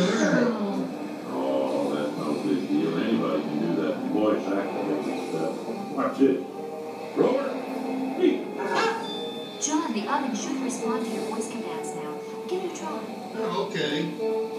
Oh, 0.00 1.94
that's 1.94 2.16
no 2.16 2.34
big 2.44 2.68
deal. 2.68 2.98
Anybody 2.98 3.42
can 3.42 3.58
do 3.60 3.82
that 3.82 3.96
voice 4.12 4.46
activated 4.46 5.28
stuff. 5.28 5.68
Watch 5.96 6.20
it. 6.20 6.40
Rover. 7.16 7.50
Hey. 8.18 8.44
John, 9.60 9.92
the 9.92 10.06
oven 10.06 10.36
should 10.36 10.62
respond 10.62 11.04
to 11.04 11.10
your 11.10 11.24
voice 11.24 11.50
commands 11.50 11.94
now. 11.96 12.14
Give 12.48 12.62
it 12.62 12.72
a 12.72 12.76
try. 12.76 13.00
Okay, 13.36 14.02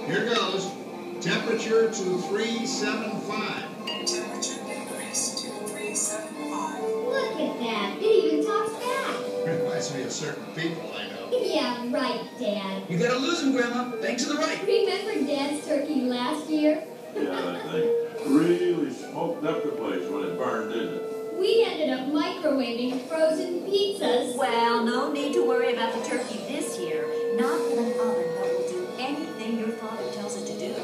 here 0.07 0.25
goes. 0.25 0.71
Temperature 1.21 1.87
to 1.87 1.93
375. 1.93 3.79
Look 7.07 7.31
at 7.39 7.59
that. 7.59 7.97
It 7.99 8.03
even 8.03 8.45
talks 8.45 8.71
back. 8.73 9.15
Reminds 9.45 9.93
me 9.93 10.03
of 10.03 10.11
certain 10.11 10.45
people. 10.55 10.91
Yeah, 11.31 11.85
right, 11.91 12.21
Dad. 12.39 12.83
You 12.89 12.97
gotta 12.97 13.19
lose 13.19 13.43
him, 13.43 13.51
Grandma. 13.51 13.95
Bank 14.01 14.17
to 14.19 14.25
the 14.25 14.35
right. 14.35 14.61
Remember 14.65 15.25
Dad's 15.27 15.65
turkey 15.67 16.01
last 16.01 16.49
year? 16.49 16.83
Yeah, 17.15 17.23
that 17.23 17.71
thing 17.71 18.35
really 18.35 18.93
smoked 18.93 19.45
up 19.45 19.63
the 19.63 19.69
place 19.71 20.07
when 20.09 20.23
it 20.23 20.37
burned, 20.37 20.73
didn't 20.73 20.95
it? 20.95 21.37
We 21.39 21.63
ended 21.65 21.89
up 21.91 22.07
microwaving 22.07 23.07
frozen 23.07 23.61
pizzas. 23.61 24.35
Well, 24.35 24.83
no 24.83 25.11
need 25.11 25.33
to 25.33 25.47
worry 25.47 25.73
about 25.73 25.93
the 25.93 26.07
turkey 26.09 26.39
this 26.47 26.77
year. 26.79 27.05
Not 27.35 27.61
with 27.61 27.79
an 27.79 27.99
oven 27.99 28.35
that 28.35 28.45
will 28.45 28.69
do 28.69 28.87
anything 28.99 29.59
your 29.59 29.69
father 29.69 30.11
tells 30.11 30.35
it 30.35 30.45
to 30.47 30.59
do. 30.59 30.75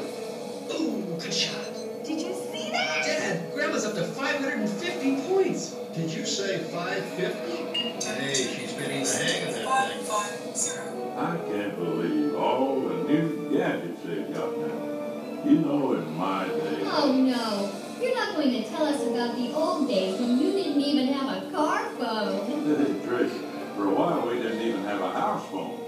Ooh, 0.74 1.16
good 1.20 1.32
shot. 1.32 1.74
Did 2.04 2.20
you 2.22 2.34
see 2.34 2.70
that? 2.70 3.04
Dad, 3.04 3.52
Grandma's 3.52 3.84
up 3.84 3.94
to 3.94 4.04
550 4.04 5.20
points. 5.28 5.74
Did 5.94 6.10
you 6.10 6.24
say 6.24 6.58
550? 6.58 7.65
Hey, 7.76 8.32
she's 8.34 8.72
getting 8.72 9.04
the 9.04 9.12
hang 9.12 9.48
of 9.48 9.54
that 9.54 10.06
thing. 10.06 11.16
I 11.18 11.36
can't 11.36 11.76
believe 11.76 12.34
all 12.34 12.80
the 12.80 12.94
new 13.04 13.50
gadgets 13.52 14.00
they've 14.04 14.32
got 14.32 14.56
now. 14.58 15.42
You 15.44 15.58
know, 15.58 15.92
in 15.92 16.16
my 16.16 16.46
day, 16.46 16.80
Oh 16.84 17.12
no. 17.12 17.72
You're 18.00 18.14
not 18.14 18.34
going 18.34 18.50
to 18.52 18.68
tell 18.68 18.84
us 18.86 19.02
about 19.02 19.36
the 19.36 19.52
old 19.54 19.88
days 19.88 20.18
when 20.20 20.38
you 20.38 20.52
didn't 20.52 20.80
even 20.82 21.08
have 21.08 21.42
a 21.44 21.50
car 21.50 21.90
phone. 21.98 22.46
Hey, 22.46 22.92
Trish, 23.06 23.74
for 23.74 23.86
a 23.88 23.94
while 23.94 24.26
we 24.28 24.36
didn't 24.36 24.60
even 24.62 24.82
have 24.84 25.00
a 25.00 25.12
house 25.12 25.46
phone. 25.50 25.80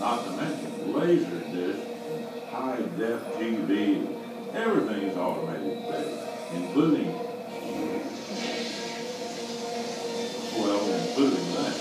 Not 0.00 0.24
to 0.24 0.30
mention 0.32 0.92
laser 0.92 1.40
disc, 1.52 1.80
high 2.50 2.78
def 2.98 3.20
TV. 3.34 4.06
Everything 4.54 5.02
is 5.04 5.16
automated 5.16 5.84
today, 5.86 6.28
including, 6.54 7.14
well, 10.58 10.82
including 10.94 11.46
that. 11.54 11.76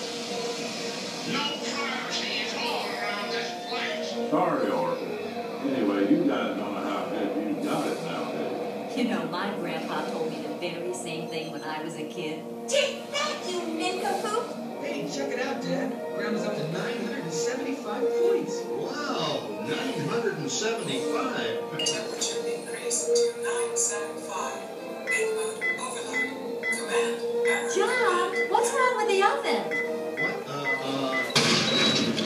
No 1.31 1.43
carry 1.63 2.39
at 2.41 2.53
all 2.57 2.85
around 2.85 3.27
this 3.31 3.49
place. 3.69 4.29
Sorry, 4.29 4.71
Orville. 4.71 5.15
Anyway, 5.65 6.11
you 6.11 6.23
guys 6.25 6.57
don't 6.57 6.73
know 6.73 6.83
how 6.83 7.05
good 7.09 7.29
you 7.37 7.63
got 7.63 7.87
it 7.87 8.03
nowadays. 8.03 8.97
You 8.97 9.03
know, 9.05 9.25
my 9.27 9.53
grandpa 9.55 10.05
told 10.05 10.29
me 10.29 10.37
the 10.41 10.55
very 10.55 10.93
same 10.93 11.27
thing 11.27 11.51
when 11.51 11.63
I 11.63 11.83
was 11.83 11.95
a 11.95 12.03
kid. 12.03 12.43
Take 12.67 13.11
that, 13.11 13.35
you 13.49 13.61
nincompoop! 13.61 14.55
Hey, 14.81 15.09
check 15.13 15.31
it 15.31 15.39
out, 15.39 15.61
Dad. 15.61 15.91
Grandma's 16.15 16.45
up 16.45 16.55
to 16.55 16.71
975 16.71 18.01
points. 18.21 18.61
Wow, 18.69 19.65
975. 19.67 21.15
John, 27.45 28.33
what's 28.49 28.71
wrong 28.73 28.97
with 28.97 29.07
the 29.07 29.21
oven? 29.21 29.63
What? 30.17 30.47
Uh, 30.49 30.65
uh, 30.83 32.25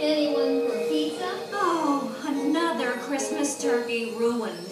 Anyone 0.00 0.68
for 0.70 0.78
pizza? 0.88 1.28
Oh, 1.52 2.16
another 2.26 2.92
Christmas 3.00 3.60
turkey. 3.60 4.12
ruined. 4.16 4.68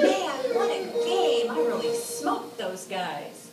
Man, 0.00 0.30
what 0.54 0.70
a 0.70 0.82
game! 1.04 1.50
I 1.52 1.56
really 1.64 1.94
smoked 1.96 2.58
those 2.58 2.84
guys. 2.86 3.50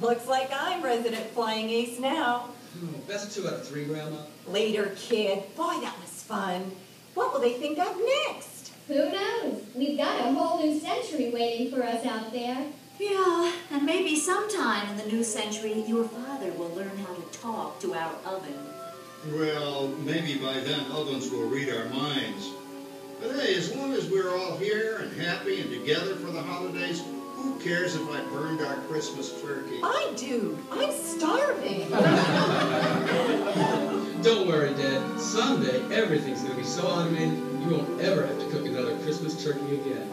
Looks 0.00 0.26
like 0.26 0.50
I'm 0.52 0.82
resident 0.82 1.30
flying 1.30 1.70
ace 1.70 2.00
now. 2.00 2.48
Best 3.06 3.32
two 3.32 3.46
out 3.46 3.54
of 3.54 3.66
three, 3.68 3.84
Grandma. 3.84 4.18
Later, 4.48 4.92
kid. 4.96 5.54
Boy, 5.56 5.78
that 5.82 5.94
was 6.00 6.22
fun. 6.24 6.72
What 7.14 7.32
will 7.32 7.40
they 7.40 7.52
think 7.54 7.78
of 7.78 7.96
next? 8.26 8.57
Who 8.88 9.10
knows? 9.10 9.62
We've 9.74 9.98
got 9.98 10.26
a 10.26 10.32
whole 10.32 10.58
new 10.64 10.80
century 10.80 11.30
waiting 11.30 11.70
for 11.70 11.84
us 11.84 12.06
out 12.06 12.32
there. 12.32 12.66
Yeah, 12.98 13.52
and 13.70 13.84
maybe 13.84 14.16
sometime 14.16 14.88
in 14.88 14.96
the 14.96 15.06
new 15.12 15.22
century, 15.22 15.84
your 15.86 16.04
father 16.04 16.50
will 16.52 16.70
learn 16.70 16.96
how 16.96 17.14
to 17.14 17.20
talk 17.38 17.78
to 17.80 17.92
our 17.94 18.14
oven. 18.24 18.54
Well, 19.30 19.88
maybe 19.88 20.38
by 20.38 20.54
then 20.60 20.90
ovens 20.90 21.30
will 21.30 21.46
read 21.48 21.68
our 21.68 21.84
minds. 21.90 22.48
But 23.20 23.32
hey, 23.32 23.54
as 23.56 23.74
long 23.76 23.92
as 23.92 24.08
we're 24.08 24.34
all 24.34 24.56
here 24.56 24.98
and 24.98 25.12
happy 25.20 25.60
and 25.60 25.70
together 25.70 26.14
for 26.16 26.30
the 26.30 26.40
holidays, 26.40 27.02
who 27.34 27.58
cares 27.60 27.94
if 27.94 28.08
I 28.08 28.22
burned 28.30 28.62
our 28.62 28.76
Christmas 28.88 29.38
turkey? 29.42 29.80
I 29.82 30.12
do. 30.16 30.58
I'm 30.72 30.92
starving. 30.92 31.90
Don't 34.22 34.48
worry, 34.48 34.72
Dad. 34.74 35.20
Someday 35.20 35.82
everything's 35.94 36.40
gonna 36.42 36.54
be 36.54 36.64
so 36.64 36.82
automated 36.86 37.47
you 37.68 37.76
won't 37.76 38.00
ever 38.00 38.26
have 38.26 38.38
to 38.38 38.46
cook 38.50 38.64
another 38.66 38.96
Christmas 39.00 39.44
turkey 39.44 39.74
again. 39.74 40.08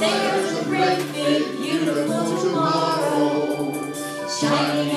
There's 0.00 0.58
a 0.58 0.64
great 0.64 1.12
big 1.12 1.56
beautiful 1.58 2.40
tomorrow 2.40 3.72
shining 4.28 4.94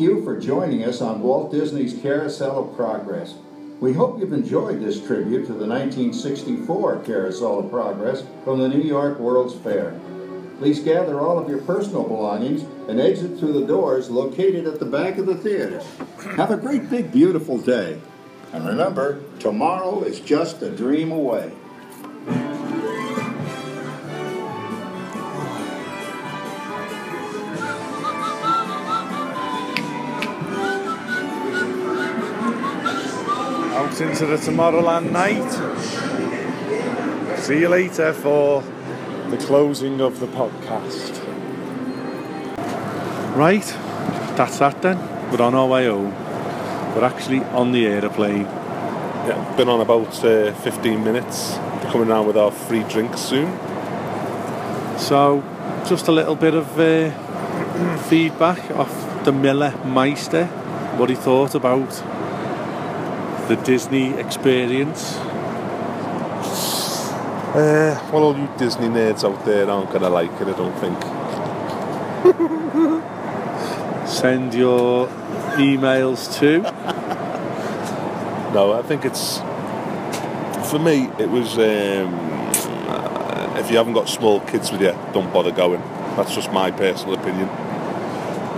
Thank 0.00 0.12
you 0.12 0.24
for 0.24 0.40
joining 0.40 0.82
us 0.84 1.02
on 1.02 1.20
Walt 1.20 1.52
Disney's 1.52 2.00
Carousel 2.00 2.70
of 2.70 2.74
Progress. 2.74 3.34
We 3.80 3.92
hope 3.92 4.18
you've 4.18 4.32
enjoyed 4.32 4.80
this 4.80 4.98
tribute 4.98 5.42
to 5.42 5.52
the 5.52 5.66
1964 5.66 7.00
Carousel 7.00 7.58
of 7.58 7.70
Progress 7.70 8.24
from 8.42 8.60
the 8.60 8.68
New 8.68 8.80
York 8.80 9.18
World's 9.18 9.54
Fair. 9.56 10.00
Please 10.56 10.80
gather 10.80 11.20
all 11.20 11.38
of 11.38 11.50
your 11.50 11.60
personal 11.60 12.08
belongings 12.08 12.62
and 12.88 12.98
exit 12.98 13.38
through 13.38 13.52
the 13.52 13.66
doors 13.66 14.08
located 14.08 14.66
at 14.66 14.78
the 14.78 14.86
back 14.86 15.18
of 15.18 15.26
the 15.26 15.34
theater. 15.34 15.82
Have 16.34 16.50
a 16.50 16.56
great 16.56 16.88
big 16.88 17.12
beautiful 17.12 17.58
day. 17.58 18.00
And 18.54 18.66
remember, 18.66 19.20
tomorrow 19.38 20.02
is 20.02 20.18
just 20.20 20.62
a 20.62 20.74
dream 20.74 21.12
away. 21.12 21.52
Out 34.00 34.08
into 34.08 34.24
the 34.24 34.36
Tomorrowland 34.36 35.10
night. 35.10 35.50
See 37.38 37.60
you 37.60 37.68
later 37.68 38.14
for 38.14 38.62
the 39.28 39.36
closing 39.36 40.00
of 40.00 40.20
the 40.20 40.26
podcast. 40.26 41.18
Right, 43.36 43.66
that's 44.36 44.58
that 44.58 44.80
then. 44.80 44.98
We're 45.30 45.42
on 45.42 45.54
our 45.54 45.66
way 45.66 45.86
home. 45.86 46.14
We're 46.94 47.04
actually 47.04 47.40
on 47.40 47.72
the 47.72 47.86
aeroplane. 47.86 48.44
Yeah, 49.26 49.54
been 49.58 49.68
on 49.68 49.82
about 49.82 50.24
uh, 50.24 50.54
15 50.54 51.04
minutes. 51.04 51.56
We're 51.58 51.90
coming 51.92 52.08
around 52.08 52.26
with 52.26 52.38
our 52.38 52.50
free 52.50 52.84
drinks 52.84 53.20
soon. 53.20 53.58
So, 54.98 55.44
just 55.86 56.08
a 56.08 56.12
little 56.12 56.36
bit 56.36 56.54
of 56.54 56.78
uh, 56.78 57.10
feedback 58.04 58.70
off 58.70 59.24
the 59.24 59.32
Miller 59.32 59.74
Meister, 59.84 60.46
what 60.96 61.10
he 61.10 61.16
thought 61.16 61.54
about 61.54 62.02
the 63.50 63.56
Disney 63.64 64.14
experience. 64.14 65.16
Uh, 67.52 67.98
well, 68.12 68.22
all 68.22 68.38
you 68.38 68.48
Disney 68.56 68.86
nerds 68.86 69.24
out 69.24 69.44
there 69.44 69.68
aren't 69.68 69.88
going 69.88 70.02
to 70.02 70.08
like 70.08 70.30
it, 70.40 70.46
I 70.46 70.52
don't 70.52 70.78
think. 70.78 70.96
Send 74.08 74.54
your 74.54 75.08
emails 75.58 76.38
to. 76.38 76.62
No, 78.54 78.72
I 78.72 78.82
think 78.82 79.04
it's. 79.04 79.38
For 80.70 80.80
me, 80.80 81.08
it 81.20 81.30
was. 81.30 81.56
Um, 81.56 82.12
if 83.56 83.70
you 83.70 83.76
haven't 83.76 83.92
got 83.92 84.08
small 84.08 84.40
kids 84.40 84.72
with 84.72 84.80
you, 84.80 84.90
don't 85.12 85.32
bother 85.32 85.52
going. 85.52 85.80
That's 86.16 86.34
just 86.34 86.50
my 86.50 86.72
personal 86.72 87.14
opinion. 87.14 87.48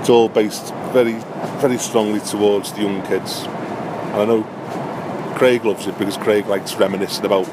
It's 0.00 0.08
all 0.08 0.30
based 0.30 0.72
very, 0.94 1.18
very 1.60 1.76
strongly 1.76 2.20
towards 2.20 2.72
the 2.72 2.80
young 2.82 3.02
kids. 3.06 3.44
And 3.44 4.22
I 4.22 4.24
know 4.24 4.46
Craig 5.42 5.64
loves 5.64 5.88
it 5.88 5.98
because 5.98 6.16
Craig 6.16 6.46
likes 6.46 6.76
reminiscing 6.76 7.24
about 7.24 7.46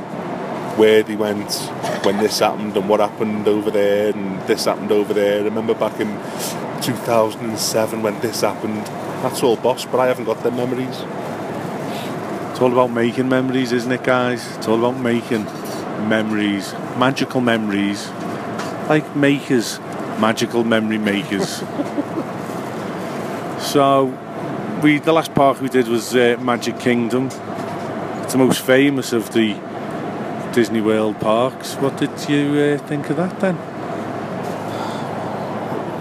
where 0.77 1.01
they 1.01 1.15
went 1.15 1.51
when 2.05 2.17
this 2.17 2.37
happened 2.37 2.77
and 2.77 2.87
what 2.87 2.99
happened 2.99 3.47
over 3.47 3.71
there 3.71 4.13
and 4.13 4.39
this 4.43 4.65
happened 4.65 4.91
over 4.91 5.11
there. 5.11 5.43
Remember 5.43 5.73
back 5.73 5.99
in 5.99 6.09
2007 6.83 8.03
when 8.03 8.19
this 8.21 8.41
happened? 8.41 8.85
That's 9.23 9.41
all 9.41 9.55
boss, 9.55 9.85
but 9.85 9.99
I 9.99 10.05
haven't 10.05 10.25
got 10.25 10.43
them 10.43 10.57
memories. 10.57 11.01
It's 12.51 12.61
all 12.61 12.71
about 12.71 12.91
making 12.91 13.27
memories, 13.27 13.71
isn't 13.71 13.91
it, 13.91 14.03
guys? 14.03 14.55
It's 14.57 14.67
all 14.67 14.77
about 14.77 15.01
making 15.01 15.45
memories, 16.07 16.73
magical 16.95 17.41
memories, 17.41 18.07
like 18.87 19.15
makers, 19.15 19.79
magical 20.19 20.63
memory 20.63 20.99
makers. 20.99 21.49
so, 23.59 24.15
we 24.83 24.99
the 24.99 25.11
last 25.11 25.33
park 25.33 25.59
we 25.59 25.69
did 25.69 25.87
was 25.87 26.15
uh, 26.15 26.37
Magic 26.39 26.79
Kingdom. 26.79 27.31
It's 28.30 28.36
the 28.36 28.45
most 28.45 28.61
famous 28.61 29.11
of 29.11 29.34
the 29.34 29.55
Disney 30.53 30.82
World 30.82 31.19
parks. 31.19 31.73
What 31.77 31.97
did 31.97 32.11
you 32.30 32.59
uh, 32.59 32.77
think 32.77 33.09
of 33.09 33.17
that 33.17 33.39
then? 33.39 33.57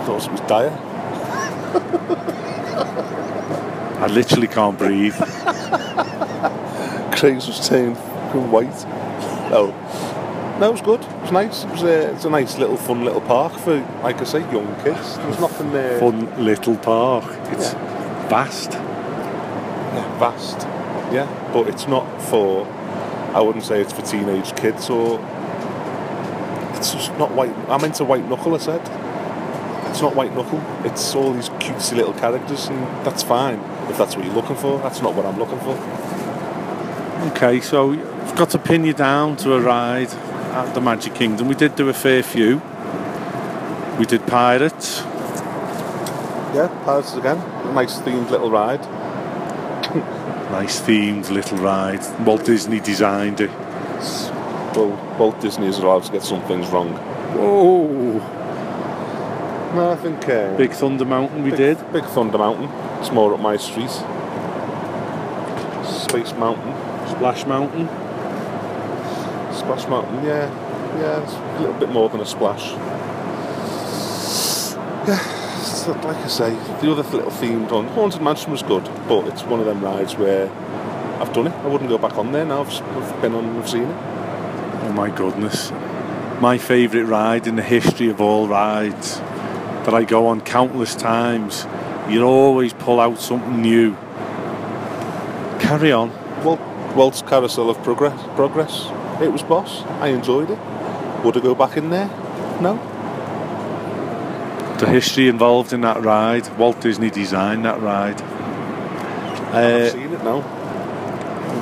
Thought 0.05 0.27
it 0.27 0.33
was 0.33 0.41
dire. 0.43 0.69
I 4.03 4.07
literally 4.09 4.47
can't 4.47 4.77
breathe. 4.77 5.15
Craig's 7.17 7.47
was 7.47 7.67
turned 7.67 7.97
fucking 7.97 8.51
white. 8.51 8.85
No, 9.51 9.75
no, 10.61 10.69
it 10.69 10.73
was 10.73 10.83
good. 10.83 11.01
It 11.01 11.23
was 11.23 11.33
nice. 11.33 11.65
It 11.65 11.71
was 11.71 11.83
a, 11.85 12.13
it's 12.13 12.27
a 12.27 12.31
nice 12.31 12.59
little 12.59 12.77
fun 12.77 13.07
little 13.07 13.23
park 13.23 13.55
for, 13.55 13.81
like 14.03 14.21
I 14.21 14.25
say, 14.25 14.41
young 14.53 14.77
kids. 14.85 15.17
There's 15.17 15.41
nothing 15.41 15.73
there. 15.73 15.99
Fun 15.99 16.45
little 16.45 16.77
park. 16.77 17.25
It's 17.53 17.73
vast. 18.29 18.73
Yeah, 18.73 20.19
vast. 20.19 20.69
Yeah, 21.13 21.51
but 21.53 21.69
it's 21.69 21.87
not 21.87 22.21
for. 22.23 22.67
I 23.35 23.41
wouldn't 23.41 23.65
say 23.65 23.81
it's 23.81 23.93
for 23.93 24.03
teenage 24.03 24.55
kids 24.57 24.91
or. 24.91 25.21
It's 26.75 26.93
just 26.93 27.17
not 27.19 27.33
white. 27.33 27.55
I'm 27.69 27.85
into 27.85 28.05
white 28.05 28.29
knuckle. 28.29 28.55
I 28.55 28.59
said. 28.59 28.81
It's 29.91 30.03
not 30.03 30.15
white 30.15 30.35
knuckle. 30.35 30.63
It's 30.85 31.15
all 31.15 31.33
these 31.33 31.49
cutesy 31.49 31.97
little 31.97 32.13
characters, 32.13 32.67
and 32.69 32.79
that's 33.05 33.23
fine 33.23 33.59
if 33.89 33.97
that's 33.97 34.15
what 34.17 34.25
you're 34.25 34.35
looking 34.35 34.57
for. 34.57 34.79
That's 34.79 35.01
not 35.03 35.15
what 35.15 35.27
I'm 35.27 35.39
looking 35.39 35.59
for. 35.61 35.77
Okay, 37.33 37.61
so 37.61 37.89
we've 37.89 38.37
got 38.37 38.51
to 38.51 38.59
pin 38.59 38.85
you 38.85 38.93
down 38.93 39.37
to 39.39 39.55
a 39.55 39.61
ride 39.61 40.13
at 40.13 40.73
the 40.75 40.81
Magic 40.81 41.15
Kingdom. 41.15 41.49
We 41.49 41.55
did 41.55 41.75
do 41.75 41.89
a 41.89 41.95
fair 41.95 42.23
few. 42.23 42.63
We 43.99 44.07
did 44.07 44.27
Pirates. 44.27 45.01
Yeah, 46.55 46.69
Pirates 46.85 47.15
again. 47.15 47.39
A 47.39 47.73
nice 47.73 47.99
themed 47.99 48.31
little 48.31 48.51
ride. 48.51 48.85
Nice 50.51 50.81
themed 50.81 51.31
little 51.31 51.59
ride. 51.59 52.01
Walt 52.27 52.45
Disney 52.45 52.81
designed 52.81 53.41
it. 53.41 53.51
Well, 54.75 55.17
Walt 55.19 55.41
Disney 55.41 55.67
is 55.67 55.79
allowed 55.79 56.05
to 56.05 56.13
get 56.13 56.23
some 56.23 56.41
things 56.43 56.69
wrong. 56.69 56.95
Whoa! 57.37 58.15
No, 59.75 59.91
I 59.93 59.97
think. 59.97 60.27
Uh, 60.29 60.57
Big 60.57 60.73
Thunder 60.73 61.05
Mountain 61.05 61.43
we 61.45 61.51
Big- 61.51 61.59
did. 61.59 61.93
Big 61.93 62.05
Thunder 62.05 62.39
Mountain. 62.39 62.71
It's 63.01 63.13
more 63.13 63.35
up 63.35 63.41
my 63.41 63.57
street. 63.59 63.91
Space 65.87 66.33
Mountain. 66.39 66.73
Splash 67.11 67.45
Mountain. 67.47 67.87
Splash 69.55 69.87
Mountain, 69.89 70.25
yeah. 70.25 70.49
Yeah, 70.99 71.23
it's 71.23 71.35
a 71.35 71.61
little 71.61 71.79
bit 71.79 71.91
more 71.91 72.09
than 72.09 72.21
a 72.21 72.27
splash. 72.27 72.73
Yeah, 75.07 75.19
so 75.63 75.78
like 75.97 76.17
I 76.17 76.29
say, 76.29 76.51
the 76.81 76.93
other 76.93 77.03
little 77.03 77.31
themed 77.31 77.71
one, 77.71 77.87
Haunted 77.89 78.23
Mansion 78.23 78.51
was 78.53 78.63
good, 78.63 78.85
but 79.09 79.27
it's 79.27 79.43
one 79.43 79.61
of 79.61 79.67
them 79.67 79.83
rides 79.83 80.17
where 80.17 80.51
I've 81.21 81.33
done 81.33 81.47
it. 81.47 81.53
I 81.53 81.67
wouldn't 81.67 81.91
go 81.91 81.99
back 81.99 82.17
on 82.17 82.33
there 82.33 82.45
now. 82.45 82.61
I've, 82.63 82.83
I've 82.97 83.23
been 83.23 83.35
on 83.35 83.45
and 83.45 83.59
I've 83.59 83.69
seen 83.69 83.85
it. 83.85 83.97
Oh 84.85 84.93
my 84.95 85.11
goodness. 85.11 85.71
My 86.41 86.59
favourite 86.59 87.05
ride 87.05 87.47
in 87.47 87.57
the 87.57 87.63
history 87.63 88.09
of 88.09 88.21
all 88.21 88.47
rides 88.47 89.19
that 89.19 89.95
I 89.95 90.05
go 90.05 90.27
on 90.27 90.41
countless 90.41 90.95
times. 90.95 91.67
You 92.09 92.23
always 92.23 92.73
pull 92.73 93.01
out 93.01 93.19
something 93.19 93.61
new. 93.61 93.95
Carry 95.61 95.93
on. 95.93 96.13
Walt, 96.45 96.61
Walt's 96.95 97.23
Carousel 97.23 97.71
of 97.71 97.83
Progress. 97.83 98.21
Progress. 98.37 98.87
It 99.21 99.33
was 99.33 99.43
boss. 99.43 99.83
I 100.01 100.09
enjoyed 100.09 100.51
it. 100.51 100.59
Would 101.25 101.37
I 101.37 101.41
go 101.41 101.55
back 101.55 101.77
in 101.77 101.91
there? 101.91 102.07
No. 102.61 102.77
The 104.79 104.87
history 104.87 105.29
involved 105.29 105.73
in 105.73 105.81
that 105.83 106.03
ride. 106.03 106.49
Walt 106.57 106.81
Disney 106.81 107.11
designed 107.11 107.65
that 107.65 107.81
ride. 107.83 108.21
I've 109.53 109.55
Uh, 109.55 109.91
seen 109.91 110.13
it 110.13 110.23
now. 110.25 110.41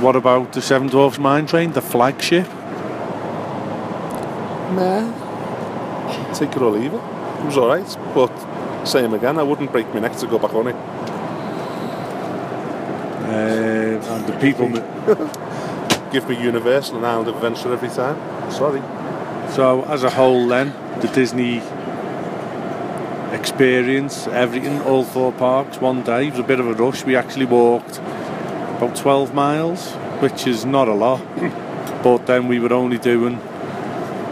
what 0.00 0.16
about 0.16 0.52
the 0.52 0.60
Seven 0.60 0.88
Dwarfs 0.88 1.18
Mine 1.18 1.46
Train, 1.46 1.72
the 1.72 1.80
flagship? 1.80 2.46
Nah. 4.74 5.12
Take 6.34 6.54
it 6.56 6.60
or 6.62 6.70
leave 6.72 6.92
it. 6.92 7.00
It 7.40 7.46
was 7.46 7.56
alright, 7.56 7.96
but 8.14 8.30
same 8.84 9.14
again, 9.14 9.38
I 9.38 9.42
wouldn't 9.42 9.72
break 9.72 9.92
my 9.94 10.00
neck 10.00 10.16
to 10.18 10.26
go 10.26 10.38
back 10.38 10.52
on 10.54 10.66
it. 10.68 10.76
Uh, 13.24 14.12
and 14.12 14.26
the 14.26 14.32
people. 14.40 14.68
Give 16.12 16.28
me 16.28 16.36
Universal 16.40 16.96
and 16.98 17.06
Island 17.06 17.28
Adventure 17.28 17.72
every 17.72 17.88
time. 17.88 18.16
Sorry. 18.50 18.80
So, 19.50 19.82
as 19.84 20.04
a 20.04 20.10
whole, 20.10 20.46
then, 20.46 20.72
the 21.00 21.08
Disney 21.08 21.60
experience, 23.36 24.26
everything, 24.28 24.80
all 24.82 25.04
four 25.04 25.32
parks, 25.32 25.80
one 25.80 26.02
day, 26.02 26.26
it 26.26 26.30
was 26.30 26.40
a 26.40 26.42
bit 26.42 26.58
of 26.58 26.66
a 26.66 26.74
rush. 26.74 27.04
We 27.04 27.14
actually 27.14 27.46
walked 27.46 27.98
about 27.98 28.96
12 28.96 29.34
miles, 29.34 29.92
which 30.20 30.46
is 30.46 30.64
not 30.64 30.88
a 30.88 30.94
lot, 30.94 31.20
but 32.02 32.26
then 32.26 32.48
we 32.48 32.58
were 32.58 32.72
only 32.72 32.98
doing 32.98 33.40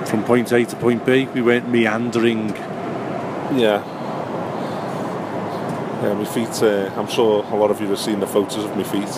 from 0.06 0.24
point 0.24 0.52
A 0.52 0.64
to 0.64 0.76
point 0.76 1.04
B, 1.04 1.26
we 1.34 1.42
weren't 1.42 1.68
meandering. 1.68 2.50
Yeah. 3.56 3.82
Yeah, 6.02 6.14
my 6.14 6.24
feet, 6.24 6.62
uh, 6.62 6.92
I'm 6.96 7.08
sure 7.08 7.44
a 7.44 7.56
lot 7.56 7.70
of 7.70 7.80
you 7.80 7.88
have 7.88 7.98
seen 7.98 8.20
the 8.20 8.26
photos 8.26 8.64
of 8.64 8.76
my 8.76 8.84
feet. 8.84 9.08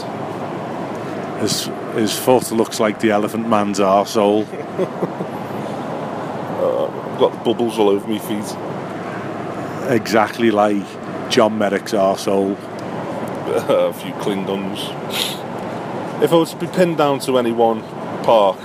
His, 1.40 1.66
his 1.94 2.18
foot 2.18 2.50
looks 2.52 2.80
like 2.80 3.00
the 3.00 3.10
elephant 3.10 3.48
man's 3.48 3.78
arsehole. 3.78 4.46
Uh, 6.56 6.86
I've 6.86 7.18
got 7.20 7.44
bubbles 7.44 7.78
all 7.78 7.90
over 7.90 8.08
my 8.08 8.18
feet. 8.18 8.56
Exactly 9.88 10.50
like 10.50 10.84
John 11.30 11.58
Merrick's 11.58 11.92
arsehole. 11.92 12.56
a 13.46 13.92
few 13.92 14.12
Klingons. 14.14 14.92
If 16.22 16.32
I 16.32 16.36
was 16.36 16.50
to 16.50 16.56
be 16.56 16.66
pinned 16.66 16.98
down 16.98 17.20
to 17.20 17.38
any 17.38 17.52
one 17.52 17.82
park, 18.22 18.58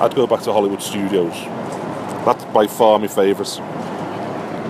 I'd 0.00 0.14
go 0.14 0.26
back 0.26 0.42
to 0.42 0.52
Hollywood 0.52 0.82
Studios. 0.82 1.34
That's 2.24 2.44
by 2.46 2.66
far 2.66 2.98
my 2.98 3.06
favourite. 3.06 3.60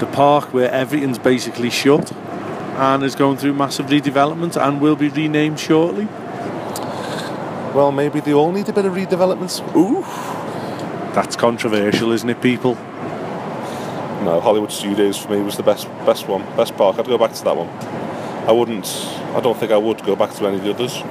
The 0.00 0.06
park 0.12 0.52
where 0.52 0.70
everything's 0.70 1.18
basically 1.18 1.70
shut 1.70 2.12
and 2.12 3.02
is 3.04 3.14
going 3.14 3.36
through 3.36 3.54
massive 3.54 3.86
redevelopment 3.86 4.60
and 4.60 4.80
will 4.80 4.96
be 4.96 5.08
renamed 5.08 5.60
shortly. 5.60 6.06
Well, 7.74 7.92
maybe 7.92 8.20
they 8.20 8.32
all 8.32 8.52
need 8.52 8.68
a 8.68 8.72
bit 8.72 8.84
of 8.84 8.94
redevelopment. 8.94 9.76
Ooh. 9.76 10.02
That's 11.14 11.36
controversial, 11.36 12.10
isn't 12.10 12.28
it, 12.28 12.40
people? 12.42 12.76
Hollywood 14.26 14.72
Studios 14.72 15.18
for 15.18 15.30
me 15.30 15.42
was 15.42 15.56
the 15.56 15.62
best 15.62 15.88
best 16.06 16.28
one, 16.28 16.42
best 16.56 16.76
park. 16.76 16.98
I'd 16.98 17.06
go 17.06 17.18
back 17.18 17.32
to 17.34 17.44
that 17.44 17.56
one. 17.56 17.68
I 18.48 18.52
wouldn't. 18.52 18.86
I 19.34 19.40
don't 19.40 19.56
think 19.56 19.72
I 19.72 19.76
would 19.76 20.02
go 20.04 20.14
back 20.16 20.32
to 20.34 20.46
any 20.46 20.56
of 20.56 20.64
the 20.64 20.70
others. 20.70 21.02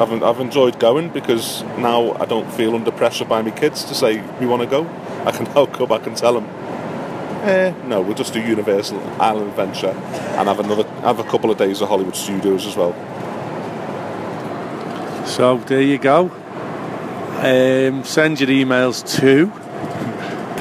I've 0.00 0.22
I've 0.22 0.40
enjoyed 0.40 0.78
going 0.78 1.10
because 1.10 1.62
now 1.78 2.12
I 2.14 2.24
don't 2.26 2.50
feel 2.52 2.74
under 2.74 2.90
pressure 2.90 3.24
by 3.24 3.42
my 3.42 3.50
kids 3.50 3.84
to 3.84 3.94
say 3.94 4.20
we 4.40 4.46
want 4.46 4.62
to 4.62 4.68
go. 4.68 4.88
I 5.24 5.32
can 5.32 5.44
now 5.54 5.66
go 5.66 5.86
back 5.86 6.06
and 6.06 6.16
tell 6.16 6.34
them. 6.34 6.46
Eh, 7.44 7.74
no, 7.86 8.00
we'll 8.00 8.14
just 8.14 8.32
do 8.32 8.40
Universal 8.40 9.00
Island 9.20 9.48
Adventure 9.50 9.90
and 10.38 10.48
have 10.48 10.60
another 10.60 10.84
have 11.02 11.18
a 11.18 11.24
couple 11.24 11.50
of 11.50 11.58
days 11.58 11.80
of 11.80 11.88
Hollywood 11.88 12.16
Studios 12.16 12.66
as 12.66 12.76
well. 12.76 12.94
So 15.26 15.58
there 15.58 15.82
you 15.82 15.98
go. 15.98 16.30
Um, 17.42 18.04
send 18.04 18.40
your 18.40 18.50
emails 18.50 19.02
to 19.18 19.50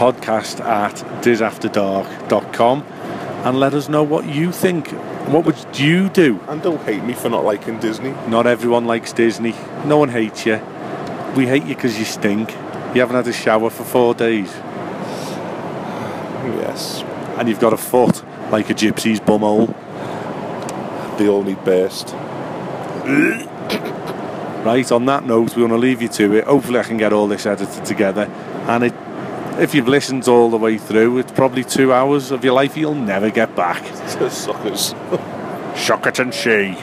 podcast 0.01 0.65
at 0.65 0.95
disafterdark.com 1.21 2.81
and 3.45 3.59
let 3.59 3.75
us 3.75 3.87
know 3.87 4.01
what 4.01 4.25
you 4.25 4.51
think. 4.51 4.87
What 5.27 5.45
would 5.45 5.77
you 5.77 6.09
do? 6.09 6.39
And 6.47 6.59
don't 6.59 6.81
hate 6.81 7.03
me 7.03 7.13
for 7.13 7.29
not 7.29 7.43
liking 7.43 7.79
Disney. 7.79 8.09
Not 8.27 8.47
everyone 8.47 8.87
likes 8.87 9.13
Disney. 9.13 9.53
No 9.85 9.99
one 9.99 10.09
hates 10.09 10.43
you. 10.43 10.59
We 11.35 11.45
hate 11.45 11.65
you 11.65 11.75
because 11.75 11.99
you 11.99 12.05
stink. 12.05 12.49
You 12.95 13.01
haven't 13.01 13.15
had 13.15 13.27
a 13.27 13.33
shower 13.33 13.69
for 13.69 13.83
four 13.83 14.15
days. 14.15 14.51
Yes. 16.63 17.03
And 17.37 17.47
you've 17.47 17.59
got 17.59 17.73
a 17.73 17.77
foot 17.77 18.23
like 18.51 18.71
a 18.71 18.73
gypsy's 18.73 19.19
bumhole. 19.19 19.67
They 21.19 21.27
all 21.27 21.43
need 21.43 21.63
burst. 21.63 22.15
Right, 24.65 24.91
on 24.91 25.05
that 25.05 25.25
note, 25.27 25.51
we're 25.51 25.67
going 25.67 25.69
to 25.69 25.77
leave 25.77 26.01
you 26.01 26.07
to 26.07 26.33
it. 26.37 26.45
Hopefully, 26.45 26.79
I 26.79 26.83
can 26.83 26.97
get 26.97 27.13
all 27.13 27.27
this 27.27 27.45
edited 27.45 27.85
together. 27.85 28.25
And 28.67 28.85
it, 28.85 28.93
if 29.61 29.75
you've 29.75 29.87
listened 29.87 30.27
all 30.27 30.49
the 30.49 30.57
way 30.57 30.79
through, 30.79 31.19
it's 31.19 31.31
probably 31.31 31.63
two 31.63 31.93
hours 31.93 32.31
of 32.31 32.43
your 32.43 32.53
life 32.53 32.75
you'll 32.75 32.95
never 32.95 33.29
get 33.29 33.55
back. 33.55 33.85
Suckers. 34.31 34.95
Shock 35.75 36.07
it 36.07 36.17
and 36.17 36.33
see. 36.33 36.75